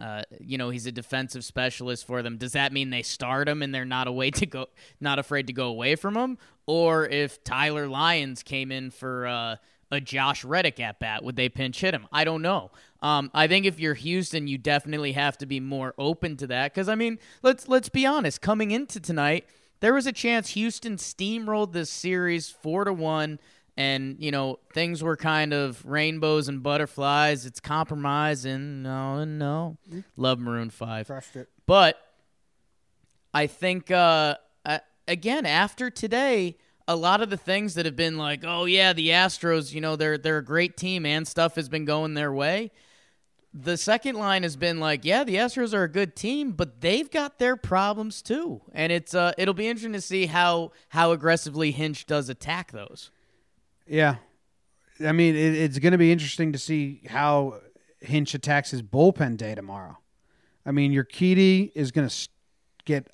uh, 0.00 0.22
you 0.40 0.58
know, 0.58 0.70
he's 0.70 0.86
a 0.86 0.92
defensive 0.92 1.44
specialist 1.44 2.06
for 2.06 2.22
them. 2.22 2.38
Does 2.38 2.52
that 2.52 2.72
mean 2.72 2.90
they 2.90 3.02
start 3.02 3.48
him 3.48 3.62
and 3.62 3.72
they're 3.72 3.84
not 3.84 4.08
away 4.08 4.32
to 4.32 4.46
go, 4.46 4.66
not 5.00 5.20
afraid 5.20 5.46
to 5.46 5.52
go 5.52 5.68
away 5.68 5.94
from 5.94 6.16
him? 6.16 6.38
Or 6.66 7.06
if 7.06 7.44
Tyler 7.44 7.86
Lyons 7.86 8.42
came 8.42 8.72
in 8.72 8.90
for 8.90 9.28
uh, 9.28 9.56
a 9.92 10.00
Josh 10.00 10.44
Reddick 10.44 10.80
at 10.80 10.98
bat, 10.98 11.22
would 11.22 11.36
they 11.36 11.48
pinch 11.48 11.80
hit 11.80 11.94
him? 11.94 12.08
I 12.12 12.24
don't 12.24 12.42
know. 12.42 12.72
Um, 13.00 13.30
I 13.32 13.46
think 13.46 13.64
if 13.64 13.78
you're 13.78 13.94
Houston, 13.94 14.48
you 14.48 14.58
definitely 14.58 15.12
have 15.12 15.38
to 15.38 15.46
be 15.46 15.60
more 15.60 15.94
open 15.98 16.36
to 16.38 16.48
that 16.48 16.74
because 16.74 16.88
I 16.88 16.96
mean, 16.96 17.20
let's 17.42 17.68
let's 17.68 17.88
be 17.88 18.04
honest. 18.04 18.42
Coming 18.42 18.72
into 18.72 18.98
tonight, 18.98 19.46
there 19.78 19.94
was 19.94 20.08
a 20.08 20.12
chance 20.12 20.50
Houston 20.50 20.96
steamrolled 20.96 21.72
this 21.72 21.90
series 21.90 22.50
four 22.50 22.84
to 22.84 22.92
one 22.92 23.38
and 23.76 24.16
you 24.18 24.30
know 24.30 24.58
things 24.72 25.02
were 25.02 25.16
kind 25.16 25.52
of 25.52 25.84
rainbows 25.84 26.48
and 26.48 26.62
butterflies. 26.62 27.46
It's 27.46 27.60
compromise 27.60 28.44
and 28.44 28.82
no, 28.82 29.24
no, 29.24 29.76
love 30.16 30.38
Maroon 30.38 30.70
Five, 30.70 31.06
Crushed 31.06 31.36
it. 31.36 31.48
but 31.66 31.98
I 33.34 33.46
think 33.46 33.90
uh, 33.90 34.36
uh, 34.64 34.78
again 35.06 35.44
after 35.46 35.90
today, 35.90 36.56
a 36.88 36.96
lot 36.96 37.20
of 37.20 37.30
the 37.30 37.36
things 37.36 37.74
that 37.74 37.84
have 37.84 37.96
been 37.96 38.16
like, 38.16 38.44
oh 38.44 38.64
yeah, 38.64 38.92
the 38.92 39.08
Astros, 39.10 39.74
you 39.74 39.80
know, 39.80 39.96
they're 39.96 40.16
they're 40.18 40.38
a 40.38 40.44
great 40.44 40.76
team 40.76 41.04
and 41.04 41.26
stuff 41.28 41.56
has 41.56 41.68
been 41.68 41.84
going 41.84 42.14
their 42.14 42.32
way. 42.32 42.70
The 43.58 43.78
second 43.78 44.16
line 44.16 44.42
has 44.42 44.54
been 44.54 44.80
like, 44.80 45.02
yeah, 45.06 45.24
the 45.24 45.36
Astros 45.36 45.72
are 45.72 45.84
a 45.84 45.88
good 45.88 46.14
team, 46.14 46.52
but 46.52 46.82
they've 46.82 47.10
got 47.10 47.38
their 47.38 47.56
problems 47.56 48.20
too, 48.20 48.60
and 48.72 48.92
it's 48.92 49.14
uh, 49.14 49.32
it'll 49.38 49.54
be 49.54 49.66
interesting 49.66 49.94
to 49.94 50.00
see 50.00 50.26
how 50.26 50.72
how 50.90 51.12
aggressively 51.12 51.72
Hinch 51.72 52.06
does 52.06 52.28
attack 52.28 52.72
those. 52.72 53.10
Yeah. 53.86 54.16
I 55.04 55.12
mean, 55.12 55.34
it, 55.36 55.54
it's 55.54 55.78
going 55.78 55.92
to 55.92 55.98
be 55.98 56.10
interesting 56.10 56.52
to 56.52 56.58
see 56.58 57.02
how 57.08 57.60
Hinch 58.00 58.34
attacks 58.34 58.70
his 58.70 58.82
bullpen 58.82 59.36
day 59.36 59.54
tomorrow. 59.54 59.98
I 60.64 60.72
mean, 60.72 60.92
Urquidy 60.92 61.70
is 61.74 61.92
going 61.92 62.08
to 62.08 62.28
get 62.84 63.08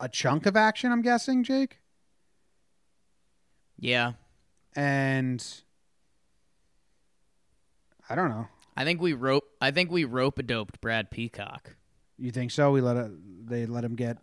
a 0.00 0.08
chunk 0.08 0.46
of 0.46 0.56
action, 0.56 0.92
I'm 0.92 1.02
guessing, 1.02 1.44
Jake. 1.44 1.78
Yeah, 3.78 4.12
And 4.76 5.44
I 8.08 8.14
don't 8.14 8.28
know. 8.28 8.46
I 8.76 8.84
think 8.84 9.00
we 9.00 9.12
rope. 9.12 9.44
I 9.60 9.70
think 9.70 9.90
we 9.90 10.04
rope 10.04 10.38
a 10.38 10.42
doped 10.42 10.80
Brad 10.80 11.10
Peacock. 11.10 11.76
You 12.18 12.30
think 12.30 12.50
so? 12.50 12.70
We 12.70 12.80
let 12.80 12.96
it, 12.96 13.10
they 13.48 13.66
let 13.66 13.84
him 13.84 13.94
get 13.94 14.18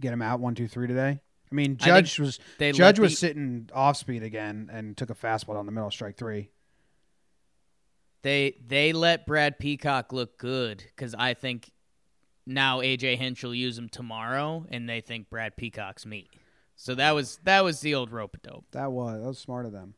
get 0.00 0.12
him 0.12 0.22
out 0.22 0.40
one, 0.40 0.54
two, 0.54 0.68
three 0.68 0.86
today. 0.86 1.20
I 1.50 1.54
mean, 1.54 1.76
I 1.80 1.84
Judge 1.86 2.18
was 2.18 2.38
they 2.58 2.72
Judge 2.72 2.98
was 2.98 3.12
the- 3.12 3.16
sitting 3.16 3.70
off 3.72 3.96
speed 3.96 4.22
again 4.22 4.68
and 4.72 4.96
took 4.96 5.10
a 5.10 5.14
fastball 5.14 5.54
down 5.54 5.66
the 5.66 5.72
middle, 5.72 5.90
strike 5.90 6.16
three. 6.16 6.50
They 8.22 8.56
they 8.66 8.92
let 8.92 9.26
Brad 9.26 9.58
Peacock 9.58 10.12
look 10.12 10.38
good 10.38 10.82
because 10.84 11.14
I 11.14 11.34
think 11.34 11.70
now 12.46 12.80
AJ 12.80 13.16
Hinch 13.18 13.42
will 13.44 13.54
use 13.54 13.78
him 13.78 13.88
tomorrow, 13.88 14.66
and 14.68 14.88
they 14.88 15.00
think 15.00 15.30
Brad 15.30 15.56
Peacock's 15.56 16.04
meat. 16.04 16.28
So 16.74 16.94
that 16.96 17.14
was 17.14 17.38
that 17.44 17.62
was 17.62 17.80
the 17.80 17.94
old 17.94 18.10
rope 18.10 18.36
dope. 18.42 18.64
That 18.72 18.90
was 18.90 19.20
that 19.20 19.28
was 19.28 19.38
smart 19.38 19.66
of 19.66 19.72
them. 19.72 19.94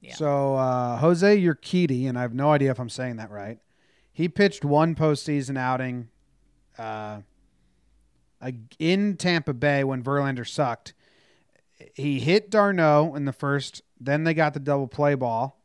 Yeah. 0.00 0.14
So 0.14 0.56
uh, 0.56 0.96
Jose 0.98 1.38
Urquidy, 1.40 2.08
and 2.08 2.18
I 2.18 2.22
have 2.22 2.34
no 2.34 2.50
idea 2.50 2.70
if 2.70 2.78
I'm 2.80 2.88
saying 2.88 3.16
that 3.16 3.30
right. 3.30 3.58
He 4.12 4.28
pitched 4.28 4.64
one 4.64 4.94
postseason 4.94 5.56
outing 5.56 6.08
uh, 6.78 7.20
in 8.78 9.16
Tampa 9.16 9.52
Bay 9.52 9.84
when 9.84 10.02
Verlander 10.02 10.46
sucked. 10.48 10.94
He 11.94 12.20
hit 12.20 12.50
d'Arnaud 12.50 13.14
in 13.14 13.24
the 13.24 13.32
first. 13.32 13.82
Then 14.00 14.24
they 14.24 14.34
got 14.34 14.54
the 14.54 14.60
double 14.60 14.88
play 14.88 15.14
ball. 15.14 15.60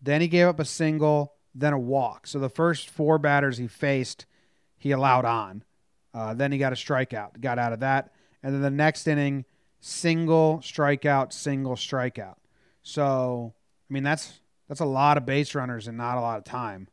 Then 0.00 0.20
he 0.20 0.28
gave 0.28 0.46
up 0.46 0.60
a 0.60 0.64
single, 0.64 1.34
then 1.54 1.72
a 1.72 1.78
walk. 1.78 2.26
So 2.26 2.38
the 2.38 2.48
first 2.48 2.88
four 2.88 3.18
batters 3.18 3.58
he 3.58 3.66
faced, 3.66 4.26
he 4.76 4.92
allowed 4.92 5.24
on. 5.24 5.64
Uh, 6.14 6.34
then 6.34 6.52
he 6.52 6.58
got 6.58 6.72
a 6.72 6.76
strikeout, 6.76 7.40
got 7.40 7.58
out 7.58 7.72
of 7.72 7.80
that, 7.80 8.12
and 8.42 8.54
then 8.54 8.62
the 8.62 8.70
next 8.70 9.06
inning, 9.06 9.44
single 9.80 10.58
strikeout, 10.58 11.32
single 11.32 11.74
strikeout. 11.74 12.36
So 12.82 13.54
I 13.90 13.92
mean 13.92 14.02
that's 14.02 14.40
that's 14.68 14.80
a 14.80 14.86
lot 14.86 15.16
of 15.16 15.26
base 15.26 15.54
runners 15.54 15.88
and 15.88 15.96
not 15.96 16.18
a 16.18 16.20
lot 16.20 16.38
of 16.38 16.44
time. 16.44 16.88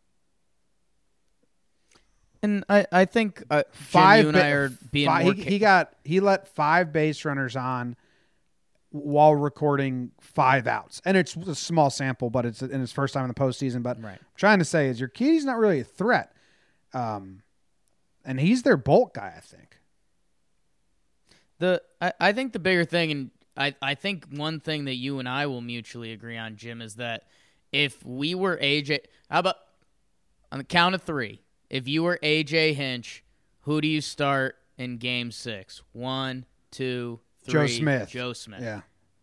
And 2.43 2.63
I 2.69 2.86
I 2.91 3.06
think 3.06 3.43
uh, 3.50 3.63
Jim, 3.63 3.71
Five. 3.74 4.21
you 4.24 4.30
and 4.30 4.36
ba- 4.38 4.45
I 4.45 4.50
are 4.52 4.69
being 4.91 5.08
fi- 5.08 5.24
more. 5.24 5.34
he, 5.34 5.43
ca- 5.43 5.50
he 5.50 5.60
got 5.60 5.93
he 6.04 6.19
let 6.19 6.48
five 6.48 6.91
base 6.93 7.24
runners 7.26 7.56
on 7.56 7.95
while 8.91 9.36
recording 9.36 10.12
five 10.21 10.67
outs, 10.67 11.02
and 11.06 11.17
it's 11.17 11.36
a 11.36 11.56
small 11.56 11.89
sample, 11.89 12.30
but 12.30 12.45
it's 12.45 12.62
in 12.62 12.80
his 12.80 12.91
first 12.91 13.13
time 13.13 13.24
in 13.26 13.28
the 13.30 13.34
postseason. 13.34 13.84
But 13.84 14.02
Right. 14.02 14.13
I'm 14.13 14.26
trying 14.38 14.60
to 14.60 14.65
say 14.65 14.88
is 14.88 15.00
your 15.00 15.10
Urquidy's 15.10 15.43
not 15.45 15.58
really 15.58 15.80
a 15.82 15.84
threat, 15.84 16.32
um, 16.93 17.41
and 18.24 18.39
he's 18.39 18.63
their 18.63 18.78
bolt 18.78 19.13
guy. 19.13 19.34
I 19.36 19.39
think. 19.41 19.80
The 21.60 21.82
I, 22.02 22.13
I 22.19 22.32
think 22.34 22.54
the 22.54 22.60
bigger 22.60 22.86
thing, 22.86 23.12
and 23.12 23.32
I, 23.58 23.76
I 23.82 23.95
think 23.95 24.26
one 24.30 24.60
thing 24.60 24.86
that 24.86 24.95
you 24.95 25.19
and 25.19 25.28
I 25.30 25.45
will 25.48 25.62
mutually 25.62 26.12
agree 26.12 26.38
on, 26.38 26.56
Jim, 26.58 26.82
is 26.82 26.95
that 26.95 27.24
if 27.71 28.06
we 28.06 28.36
were 28.36 28.58
AJ, 28.58 29.00
how 29.30 29.39
about 29.39 29.56
on 30.52 30.58
the 30.60 30.63
count 30.65 30.95
of 30.95 31.02
three? 31.04 31.41
If 31.75 31.89
you 31.89 32.03
were 32.03 32.17
AJ 32.23 32.75
Hinch, 32.75 33.21
who 33.61 33.81
do 33.81 33.88
you 33.89 33.99
start 33.99 34.55
in 34.77 34.97
Game 34.97 35.29
Six? 35.29 35.81
One, 35.91 36.45
two, 36.71 37.19
three. 37.43 37.51
Joe 37.53 37.67
Smith. 37.67 38.09
Joe 38.09 38.31
Smith. 38.33 38.61
Yeah. 38.61 38.81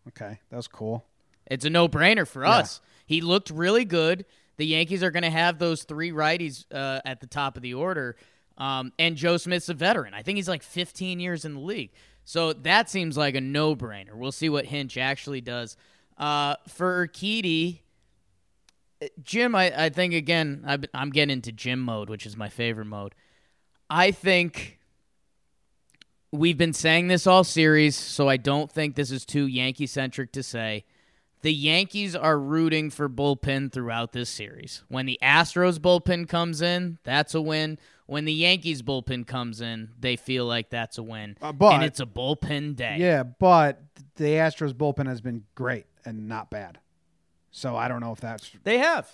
Okay, 0.09 0.39
that 0.51 0.57
was 0.57 0.69
cool. 0.69 1.07
It's 1.47 1.65
a 1.65 1.71
no 1.71 1.89
brainer 1.89 2.27
for 2.29 2.43
Yeah. 2.45 2.51
us. 2.57 2.81
He 3.07 3.23
looked 3.23 3.49
really 3.49 3.87
good. 3.87 4.27
The 4.59 4.67
Yankees 4.67 5.03
are 5.03 5.11
going 5.11 5.23
to 5.23 5.31
have 5.31 5.59
those 5.59 5.85
three 5.85 6.11
righties 6.11 6.67
uh, 6.71 7.01
at 7.07 7.21
the 7.21 7.27
top 7.27 7.57
of 7.57 7.63
the 7.63 7.73
order. 7.73 8.17
Um, 8.59 8.93
and 8.99 9.17
Joe 9.17 9.39
Smith's 9.39 9.71
a 9.71 9.75
veteran. 9.75 10.13
I 10.13 10.23
think 10.23 10.37
he's 10.37 10.49
like 10.49 10.63
15 10.63 11.21
years 11.21 11.47
in 11.47 11.55
the 11.55 11.61
league. 11.61 11.91
So 12.25 12.53
that 12.53 12.91
seems 12.91 13.17
like 13.17 13.35
a 13.35 13.41
no 13.41 13.75
brainer. 13.75 14.15
We'll 14.15 14.31
see 14.31 14.51
what 14.51 14.67
Hinch 14.67 14.99
actually 14.99 15.41
does. 15.41 15.77
Uh, 16.19 16.57
for 16.69 17.09
Urquidy, 17.09 17.81
Jim, 19.23 19.55
I, 19.55 19.85
I 19.85 19.89
think, 19.89 20.15
again, 20.15 20.63
been- 20.67 20.87
I'm 20.95 21.11
getting 21.11 21.33
into 21.33 21.53
Jim 21.53 21.81
mode, 21.81 22.09
which 22.11 22.27
is 22.27 22.37
my 22.37 22.49
favorite 22.49 22.87
mode. 22.87 23.15
I 23.91 24.11
think 24.11 24.79
we've 26.31 26.57
been 26.59 26.73
saying 26.73 27.09
this 27.09 27.27
all 27.27 27.45
series, 27.45 27.97
so 27.97 28.29
I 28.29 28.37
don't 28.37 28.71
think 28.71 28.95
this 28.95 29.11
is 29.11 29.25
too 29.25 29.47
Yankee 29.47 29.87
centric 29.87 30.33
to 30.33 30.43
say. 30.43 30.85
The 31.43 31.53
Yankees 31.53 32.15
are 32.15 32.39
rooting 32.39 32.89
for 32.91 33.09
bullpen 33.09 33.73
throughout 33.73 34.13
this 34.13 34.31
series. 34.31 34.85
When 34.89 35.07
the 35.07 35.19
Astros 35.23 35.79
bullpen 35.79 36.29
comes 36.29 36.63
in, 36.63 36.99
that's 37.03 37.35
a 37.35 37.43
win. 37.43 37.79
When 38.07 38.25
the 38.27 38.33
Yankees 38.33 38.81
bullpen 38.83 39.27
comes 39.27 39.61
in, 39.61 39.91
they 39.99 40.15
feel 40.17 40.47
like 40.47 40.71
that's 40.71 40.99
a 40.99 41.03
win. 41.03 41.37
Uh, 41.43 41.53
but- 41.53 41.75
and 41.75 41.85
it's 41.85 42.01
a 42.01 42.07
bullpen 42.07 42.77
day. 42.77 42.97
Yeah, 43.01 43.25
but 43.25 43.83
the 44.17 44.25
Astros 44.25 44.73
bullpen 44.73 45.07
has 45.09 45.21
been 45.21 45.45
great 45.55 45.87
and 46.05 46.29
not 46.29 46.49
bad. 46.51 46.79
So 47.53 47.77
I 47.77 47.87
don't 47.87 48.01
know 48.01 48.13
if 48.13 48.21
that's 48.21 48.51
They 48.65 48.79
have. 48.79 49.09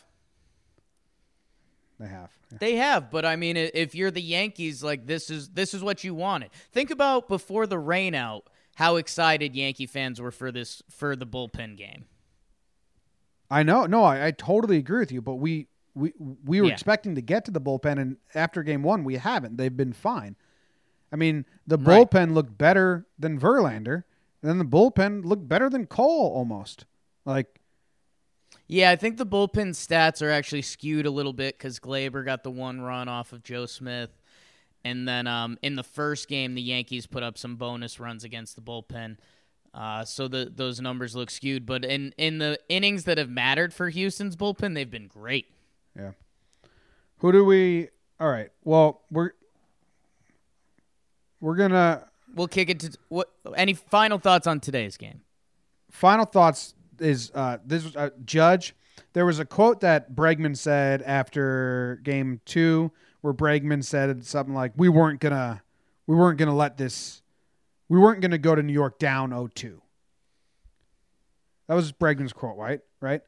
they 1.98 2.06
have. 2.08 2.30
Yeah. 2.52 2.58
They 2.60 2.76
have, 2.76 3.10
but 3.10 3.26
I 3.26 3.36
mean, 3.36 3.56
if 3.58 3.94
you're 3.94 4.10
the 4.10 4.22
Yankees, 4.22 4.82
like 4.82 5.06
this 5.06 5.28
is 5.28 5.50
this 5.50 5.74
is 5.74 5.82
what 5.82 6.02
you 6.04 6.14
wanted. 6.14 6.50
Think 6.72 6.90
about 6.90 7.28
before 7.28 7.66
the 7.66 7.76
rainout, 7.76 8.42
how 8.76 8.96
excited 8.96 9.54
Yankee 9.54 9.86
fans 9.86 10.20
were 10.20 10.30
for 10.30 10.50
this 10.52 10.82
for 10.88 11.14
the 11.16 11.26
bullpen 11.26 11.76
game. 11.76 12.06
I 13.50 13.62
know. 13.64 13.86
No, 13.86 14.04
I, 14.04 14.26
I 14.26 14.30
totally 14.30 14.76
agree 14.78 15.00
with 15.00 15.12
you. 15.12 15.20
But 15.20 15.34
we 15.34 15.66
we 15.94 16.12
we 16.44 16.60
were 16.60 16.68
Yeah. 16.68 16.72
expecting 16.74 17.16
to 17.16 17.20
get 17.20 17.44
to 17.46 17.50
the 17.50 17.60
bullpen, 17.60 17.98
and 18.00 18.16
after 18.34 18.62
game 18.62 18.82
one, 18.82 19.04
we 19.04 19.16
haven't. 19.16 19.56
They've 19.58 19.76
been 19.76 19.92
fine. 19.92 20.36
I 21.12 21.16
mean, 21.16 21.44
the 21.66 21.76
Right. 21.78 22.08
bullpen 22.08 22.32
looked 22.34 22.56
better 22.56 23.06
than 23.18 23.38
Verlander, 23.40 24.04
and 24.42 24.48
then 24.50 24.58
the 24.58 24.64
bullpen 24.64 25.24
looked 25.24 25.48
better 25.48 25.68
than 25.68 25.86
Cole 25.86 26.32
almost. 26.34 26.84
Like, 27.24 27.57
Yeah, 28.68 28.90
I 28.90 28.96
think 28.96 29.16
the 29.16 29.26
bullpen 29.26 29.70
stats 29.70 30.20
are 30.20 30.30
actually 30.30 30.62
skewed 30.62 31.06
a 31.06 31.10
little 31.10 31.32
bit 31.32 31.56
because 31.56 31.80
Gleyber 31.80 32.24
got 32.24 32.44
the 32.44 32.50
one 32.50 32.80
run 32.82 33.08
off 33.08 33.32
of 33.32 33.42
Joe 33.42 33.64
Smith. 33.66 34.10
And 34.84 35.08
then 35.08 35.26
um, 35.26 35.58
in 35.62 35.74
the 35.74 35.82
first 35.82 36.28
game, 36.28 36.54
the 36.54 36.62
Yankees 36.62 37.06
put 37.06 37.22
up 37.22 37.38
some 37.38 37.56
bonus 37.56 37.98
runs 37.98 38.24
against 38.24 38.56
the 38.56 38.62
bullpen. 38.62 39.16
Uh, 39.72 40.04
so 40.04 40.28
the, 40.28 40.52
those 40.54 40.80
numbers 40.80 41.16
look 41.16 41.30
skewed. 41.30 41.64
But 41.64 41.84
in, 41.84 42.14
in 42.18 42.38
the 42.38 42.58
innings 42.68 43.04
that 43.04 43.16
have 43.16 43.30
mattered 43.30 43.72
for 43.72 43.88
Houston's 43.88 44.36
bullpen, 44.36 44.74
they've 44.74 44.90
been 44.90 45.08
great. 45.08 45.46
yeah. 45.98 46.12
Who 47.18 47.32
do 47.32 47.44
we? 47.44 47.88
All 48.20 48.28
right. 48.28 48.50
Well, 48.62 49.02
we're 49.10 49.32
we're 51.40 51.56
gonna 51.56 52.04
We'll 52.34 52.46
kick 52.46 52.70
it 52.70 52.80
to 52.80 52.96
what? 53.08 53.32
Any 53.56 53.74
final 53.74 54.18
thoughts 54.18 54.46
on 54.46 54.60
today's 54.60 54.96
game? 54.96 55.22
final 55.90 56.26
thoughts 56.26 56.74
is 57.00 57.30
uh, 57.34 57.58
this 57.64 57.84
was 57.84 57.96
uh, 57.96 58.10
Judge. 58.24 58.74
There 59.12 59.24
was 59.26 59.38
a 59.38 59.44
quote 59.44 59.80
that 59.80 60.14
Bregman 60.14 60.56
said 60.56 61.02
after 61.02 62.00
game 62.02 62.40
two, 62.44 62.90
where 63.20 63.32
Bregman 63.34 63.84
said 63.84 64.24
something 64.24 64.54
like, 64.54 64.72
"We 64.76 64.88
weren't 64.88 65.20
gonna, 65.20 65.62
we 66.06 66.16
weren't 66.16 66.38
gonna 66.38 66.54
let 66.56 66.76
this, 66.76 67.22
we 67.88 67.98
weren't 67.98 68.20
gonna 68.20 68.38
go 68.38 68.54
to 68.54 68.62
New 68.62 68.72
York 68.72 68.98
down 68.98 69.30
0-2. 69.30 69.80
That 71.68 71.74
was 71.74 71.92
Bregman's 71.92 72.32
quote, 72.32 72.56
right? 72.56 72.80
Right? 73.00 73.22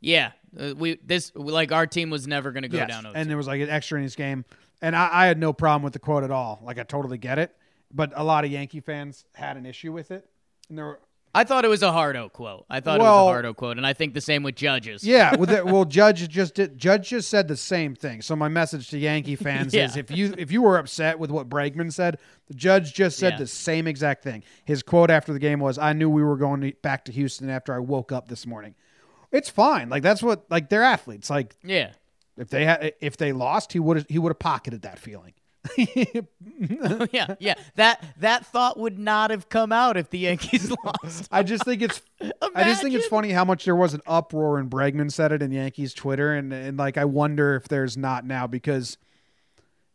Yeah, 0.00 0.32
uh, 0.58 0.74
we 0.76 0.98
this 1.04 1.32
like 1.34 1.72
our 1.72 1.86
team 1.86 2.10
was 2.10 2.26
never 2.26 2.52
going 2.52 2.62
to 2.62 2.68
go 2.68 2.78
Yes. 2.78 2.88
down. 2.88 3.04
0-2. 3.04 3.12
And 3.14 3.28
there 3.30 3.36
was 3.36 3.46
like 3.48 3.60
an 3.60 3.68
extra 3.68 3.98
innings 3.98 4.14
game, 4.14 4.44
and 4.80 4.94
I, 4.94 5.08
I 5.12 5.26
had 5.26 5.38
no 5.38 5.52
problem 5.52 5.82
with 5.82 5.92
the 5.92 5.98
quote 5.98 6.22
at 6.24 6.30
all. 6.30 6.60
Like 6.62 6.78
I 6.78 6.84
totally 6.84 7.18
get 7.18 7.38
it, 7.38 7.56
but 7.92 8.12
a 8.14 8.22
lot 8.22 8.44
of 8.44 8.50
Yankee 8.50 8.80
fans 8.80 9.24
had 9.34 9.56
an 9.56 9.66
issue 9.66 9.92
with 9.92 10.10
it, 10.12 10.28
and 10.68 10.78
there 10.78 10.84
were 10.84 11.00
I 11.38 11.44
thought 11.44 11.64
it 11.64 11.68
was 11.68 11.82
a 11.84 11.92
Hardo 11.92 12.28
quote. 12.28 12.66
I 12.68 12.80
thought 12.80 12.98
Well- 12.98 13.06
it 13.06 13.24
was 13.26 13.30
a 13.30 13.32
Hardo 13.32 13.54
quote, 13.54 13.76
and 13.76 13.86
I 13.86 13.92
think 13.92 14.14
the 14.14 14.20
same 14.20 14.42
with 14.42 14.56
judges. 14.56 15.04
Yeah, 15.04 15.36
well, 15.36 15.46
the, 15.46 15.64
well, 15.64 15.84
Judge 15.98 16.28
just 16.28 16.54
did, 16.54 16.76
Judge 16.76 17.10
just 17.10 17.30
said 17.30 17.46
the 17.46 17.56
same 17.56 17.94
thing. 17.94 18.22
So 18.22 18.34
my 18.34 18.48
message 18.48 18.88
to 18.90 18.98
Yankee 18.98 19.36
fans 19.46 19.72
is: 19.72 19.96
if 19.96 20.10
you 20.10 20.34
if 20.36 20.50
you 20.50 20.62
were 20.62 20.78
upset 20.78 21.18
with 21.18 21.30
what 21.30 21.48
Bregman 21.48 21.92
said, 21.92 22.18
the 22.48 22.54
Judge 22.54 22.92
just 22.92 23.18
said 23.18 23.34
Yeah. 23.34 23.38
the 23.38 23.46
same 23.46 23.86
exact 23.86 24.24
thing. 24.24 24.42
His 24.64 24.82
quote 24.82 25.10
after 25.10 25.32
the 25.32 25.38
game 25.38 25.60
was, 25.60 25.78
"I 25.78 25.92
knew 25.92 26.10
we 26.10 26.24
were 26.24 26.36
going 26.36 26.60
to, 26.62 26.72
back 26.82 27.04
to 27.04 27.12
Houston 27.12 27.48
after 27.50 27.72
I 27.72 27.78
woke 27.78 28.10
up 28.10 28.26
this 28.28 28.44
morning." 28.44 28.74
It's 29.30 29.48
fine. 29.48 29.88
Like 29.90 30.02
that's 30.02 30.22
what 30.22 30.44
like 30.50 30.68
they're 30.70 30.82
athletes. 30.82 31.30
Like 31.30 31.54
yeah. 31.62 31.92
if 32.36 32.48
they 32.48 32.64
had 32.64 32.94
if 33.00 33.16
they 33.16 33.32
lost, 33.32 33.72
he 33.72 33.78
would 33.78 34.06
he 34.08 34.18
would 34.18 34.30
have 34.30 34.38
pocketed 34.40 34.82
that 34.82 34.98
feeling. 34.98 35.34
yeah, 37.12 37.34
yeah. 37.38 37.54
That 37.76 38.02
that 38.18 38.46
thought 38.46 38.78
would 38.78 38.98
not 38.98 39.30
have 39.30 39.48
come 39.48 39.72
out 39.72 39.96
if 39.96 40.10
the 40.10 40.18
Yankees 40.18 40.72
lost. 40.84 41.28
I 41.30 41.42
just 41.42 41.64
think 41.64 41.82
it's 41.82 42.00
I 42.54 42.64
just 42.64 42.82
think 42.82 42.94
it's 42.94 43.06
funny 43.06 43.30
how 43.30 43.44
much 43.44 43.64
there 43.64 43.76
was 43.76 43.94
an 43.94 44.00
uproar 44.06 44.54
when 44.54 44.70
Bregman 44.70 45.12
said 45.12 45.32
it 45.32 45.42
in 45.42 45.52
Yankees 45.52 45.94
Twitter 45.94 46.32
and 46.34 46.52
and 46.52 46.76
like 46.78 46.96
I 46.96 47.04
wonder 47.04 47.54
if 47.56 47.68
there's 47.68 47.96
not 47.96 48.24
now 48.24 48.46
because 48.46 48.98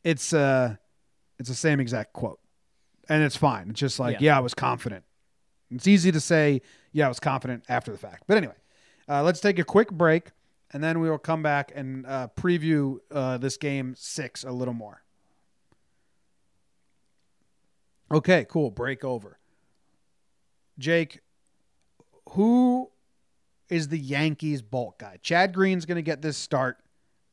it's 0.04 0.34
uh 0.34 0.76
it's 1.40 1.50
the 1.50 1.56
same 1.56 1.80
exact 1.80 2.14
quote. 2.14 2.40
And 3.10 3.22
it's 3.24 3.36
fine. 3.36 3.70
It's 3.72 3.80
just 3.80 4.00
like, 4.00 4.14
yeah, 4.22 4.28
Yeah. 4.34 4.38
I 4.38 4.40
was 4.40 4.54
confident. 4.54 5.04
It's 5.72 5.88
easy 5.88 6.12
to 6.12 6.22
say, 6.22 6.62
yeah, 6.94 7.06
I 7.06 7.10
was 7.10 7.20
confident 7.20 7.64
after 7.68 7.92
the 7.92 7.98
fact. 7.98 8.24
But 8.28 8.38
anyway, 8.38 8.54
uh, 9.10 9.24
let's 9.24 9.42
take 9.42 9.60
a 9.60 9.64
quick 9.66 9.92
break 9.92 10.30
and 10.72 10.84
then 10.84 11.00
we 11.00 11.10
will 11.10 11.18
come 11.18 11.44
back 11.44 11.72
and 11.76 12.06
uh, 12.06 12.28
preview 12.36 12.98
uh, 13.12 13.38
this 13.38 13.58
game 13.58 13.94
six 13.98 14.44
a 14.44 14.52
little 14.52 14.74
more. 14.74 15.03
Okay, 18.14 18.46
cool. 18.48 18.70
Break 18.70 19.04
over. 19.04 19.40
Jake, 20.78 21.22
who 22.30 22.92
is 23.70 23.88
the 23.88 23.98
Yankees 23.98 24.62
bulk 24.62 25.00
guy? 25.00 25.18
Chad 25.24 25.54
Green's 25.54 25.86
going 25.86 25.96
to 25.96 26.04
get 26.04 26.22
this 26.22 26.38
start. 26.38 26.78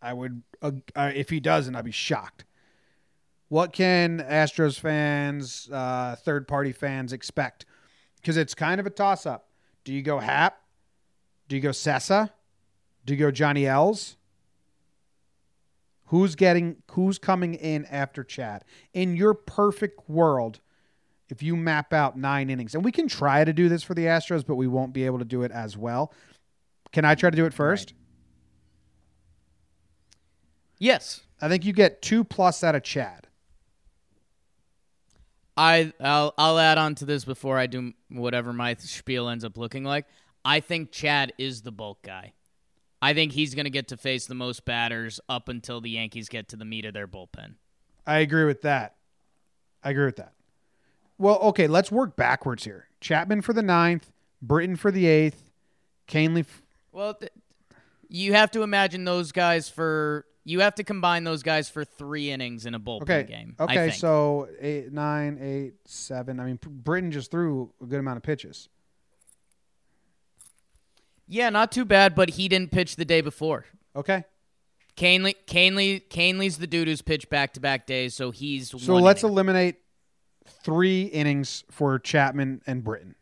I 0.00 0.14
would, 0.14 0.42
uh, 0.62 0.70
uh, 0.96 1.12
if 1.14 1.28
he 1.28 1.38
doesn't, 1.38 1.76
I'd 1.76 1.84
be 1.84 1.90
shocked. 1.90 2.46
What 3.48 3.74
can 3.74 4.20
Astros 4.20 4.80
fans, 4.80 5.68
uh, 5.70 6.16
third 6.16 6.48
party 6.48 6.72
fans 6.72 7.12
expect? 7.12 7.66
Because 8.16 8.38
it's 8.38 8.54
kind 8.54 8.80
of 8.80 8.86
a 8.86 8.90
toss 8.90 9.26
up. 9.26 9.48
Do 9.84 9.92
you 9.92 10.00
go 10.00 10.18
Happ? 10.18 10.62
Do 11.48 11.56
you 11.56 11.62
go 11.62 11.70
Cessa? 11.70 12.30
Do 13.04 13.12
you 13.12 13.18
go 13.18 13.30
Johnny 13.30 13.66
Els? 13.66 14.16
Who's 16.06 16.34
getting? 16.36 16.76
Who's 16.92 17.18
coming 17.18 17.54
in 17.54 17.84
after 17.86 18.24
Chad? 18.24 18.64
In 18.94 19.16
your 19.16 19.34
perfect 19.34 20.08
world, 20.08 20.60
if 21.30 21.42
you 21.42 21.56
map 21.56 21.92
out 21.92 22.18
nine 22.18 22.50
innings, 22.50 22.74
and 22.74 22.84
we 22.84 22.92
can 22.92 23.08
try 23.08 23.44
to 23.44 23.52
do 23.52 23.68
this 23.68 23.82
for 23.82 23.94
the 23.94 24.04
Astros, 24.04 24.44
but 24.44 24.56
we 24.56 24.66
won't 24.66 24.92
be 24.92 25.06
able 25.06 25.18
to 25.18 25.24
do 25.24 25.42
it 25.42 25.52
as 25.52 25.76
well. 25.76 26.12
Can 26.92 27.04
I 27.04 27.14
try 27.14 27.30
to 27.30 27.36
do 27.36 27.46
it 27.46 27.54
first? 27.54 27.94
yes, 30.78 31.20
I 31.40 31.48
think 31.48 31.64
you 31.64 31.72
get 31.72 32.02
two 32.02 32.24
plus 32.24 32.64
out 32.64 32.74
of 32.74 32.82
Chad. 32.82 33.28
I 35.56 35.92
I'll 36.00 36.34
I'll 36.38 36.58
add 36.58 36.78
on 36.78 36.94
to 36.96 37.04
this 37.04 37.24
before 37.24 37.58
I 37.58 37.66
do 37.66 37.92
whatever 38.08 38.52
my 38.52 38.74
spiel 38.78 39.28
ends 39.28 39.44
up 39.44 39.56
looking 39.58 39.84
like. 39.84 40.06
I 40.44 40.60
think 40.60 40.90
Chad 40.90 41.32
is 41.38 41.62
the 41.62 41.70
bulk 41.70 42.02
guy. 42.02 42.32
I 43.02 43.14
think 43.14 43.32
he's 43.32 43.54
going 43.54 43.64
to 43.64 43.70
get 43.70 43.88
to 43.88 43.96
face 43.96 44.26
the 44.26 44.34
most 44.34 44.64
batters 44.64 45.20
up 45.28 45.48
until 45.48 45.80
the 45.80 45.90
Yankees 45.90 46.28
get 46.28 46.48
to 46.48 46.56
the 46.56 46.64
meat 46.64 46.84
of 46.84 46.94
their 46.94 47.08
bullpen. 47.08 47.54
I 48.06 48.18
agree 48.18 48.44
with 48.44 48.62
that. 48.62 48.96
I 49.82 49.90
agree 49.90 50.06
with 50.06 50.16
that. 50.16 50.32
Well, 51.20 51.38
okay, 51.40 51.66
let's 51.66 51.92
work 51.92 52.16
backwards 52.16 52.64
here. 52.64 52.86
Chapman 53.02 53.42
for 53.42 53.52
the 53.52 53.62
ninth, 53.62 54.10
Britton 54.40 54.76
for 54.76 54.90
the 54.90 55.06
eighth, 55.06 55.50
Kahnle. 56.08 56.40
F- 56.40 56.62
Well, 56.92 57.12
th- 57.12 57.30
you 58.08 58.32
have 58.32 58.50
to 58.52 58.62
imagine 58.62 59.04
those 59.04 59.30
guys 59.30 59.68
for 59.68 60.24
you 60.44 60.60
have 60.60 60.74
to 60.76 60.82
combine 60.82 61.24
those 61.24 61.42
guys 61.42 61.68
for 61.68 61.84
three 61.84 62.30
innings 62.30 62.64
in 62.64 62.74
a 62.74 62.80
bullpen 62.80 63.02
okay, 63.02 63.24
game. 63.24 63.54
I 63.58 63.64
okay, 63.64 63.90
so 63.90 64.48
eight, 64.58 64.92
nine, 64.94 65.38
eight, 65.42 65.74
seven. 65.84 66.40
I 66.40 66.46
mean, 66.46 66.58
Britton 66.64 67.10
just 67.12 67.30
threw 67.30 67.70
a 67.82 67.84
good 67.84 68.00
amount 68.00 68.16
of 68.16 68.22
pitches. 68.22 68.70
yeah, 71.28 71.50
not 71.50 71.70
too 71.70 71.84
bad, 71.84 72.14
but 72.14 72.30
he 72.30 72.48
didn't 72.48 72.72
pitch 72.72 72.96
the 72.96 73.04
day 73.04 73.20
before. 73.20 73.66
Okay, 73.94 74.24
Kahnle, 74.96 75.34
Kahnle, 75.46 76.02
Kahnle's 76.08 76.56
the 76.56 76.66
dude 76.66 76.88
who's 76.88 77.02
pitched 77.02 77.28
back 77.28 77.52
to 77.52 77.60
back 77.60 77.86
days, 77.86 78.14
so 78.14 78.30
he's 78.30 78.70
so 78.70 78.94
let's 78.96 79.22
inning. 79.22 79.34
eliminate 79.34 79.76
three 80.50 81.02
innings 81.04 81.64
for 81.70 81.98
Chapman 81.98 82.62
and 82.66 82.82
Britton. 82.84 83.14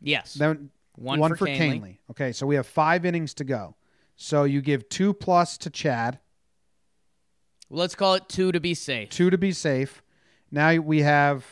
yes, 0.00 0.34
Then 0.34 0.70
one, 0.96 1.20
one 1.20 1.30
for, 1.32 1.38
for 1.38 1.46
Kahnle. 1.46 1.80
Kahnle. 1.80 1.96
Okay, 2.10 2.32
so 2.32 2.46
we 2.46 2.54
have 2.56 2.66
five 2.66 3.04
innings 3.04 3.34
to 3.34 3.44
go. 3.44 3.76
So 4.16 4.44
you 4.44 4.60
give 4.60 4.88
two 4.88 5.12
plus 5.14 5.56
to 5.58 5.70
Chad, 5.70 6.18
Let's 7.70 7.94
call 7.94 8.14
it 8.14 8.28
two 8.28 8.50
to 8.52 8.60
be 8.60 8.72
safe. 8.74 9.10
two 9.10 9.28
to 9.30 9.36
be 9.38 9.52
safe. 9.52 10.02
Now 10.50 10.74
we 10.76 11.02
have 11.02 11.44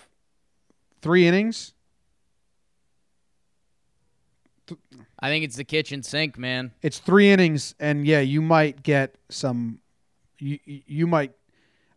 three 1.03 1.27
innings. 1.27 1.75
I 5.21 5.29
think 5.29 5.45
it's 5.45 5.57
the 5.57 5.65
kitchen 5.65 6.03
sink, 6.03 6.39
man. 6.39 6.73
It's 6.83 6.99
three 6.99 7.31
innings, 7.31 7.75
and 7.79 8.07
yeah, 8.07 8.21
you 8.21 8.43
might 8.43 8.83
get 8.83 9.17
some. 9.29 9.81
You 10.39 10.59
you 10.65 11.07
might, 11.07 11.33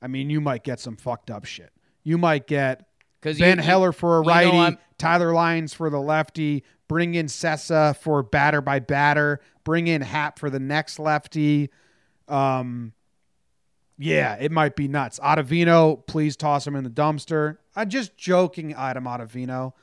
I 0.01 0.07
mean, 0.07 0.29
you 0.29 0.39
might 0.39 0.63
get 0.63 0.79
some 0.79 0.95
fucked 0.95 1.31
up 1.31 1.45
shit. 1.45 1.71
You 2.03 2.17
might 2.17 2.47
get 2.47 2.87
Ben 3.21 3.57
Heller 3.57 3.91
for 3.91 4.19
a 4.19 4.21
you 4.21 4.27
know 4.51 4.61
righty, 4.61 4.77
Tyler 4.97 5.33
Lyons 5.33 5.73
for 5.73 5.89
the 5.89 5.99
lefty. 5.99 6.63
Bring 6.87 7.15
in 7.15 7.27
Cessa 7.27 7.95
for 7.97 8.23
batter 8.23 8.61
by 8.61 8.79
batter. 8.79 9.41
Bring 9.63 9.87
in 9.87 10.01
Happ 10.01 10.39
for 10.39 10.49
the 10.49 10.59
next 10.59 10.97
lefty. 10.97 11.69
Um, 12.27 12.93
yeah, 13.97 14.35
it 14.39 14.51
might 14.51 14.75
be 14.75 14.87
nuts. 14.87 15.19
Ottavino, 15.19 16.05
please 16.07 16.35
toss 16.35 16.65
him 16.65 16.75
in 16.75 16.83
the 16.83 16.89
dumpster. 16.89 17.57
I'm 17.75 17.89
just 17.89 18.17
joking, 18.17 18.73
Adam 18.73 19.03
Ottavino. 19.03 19.73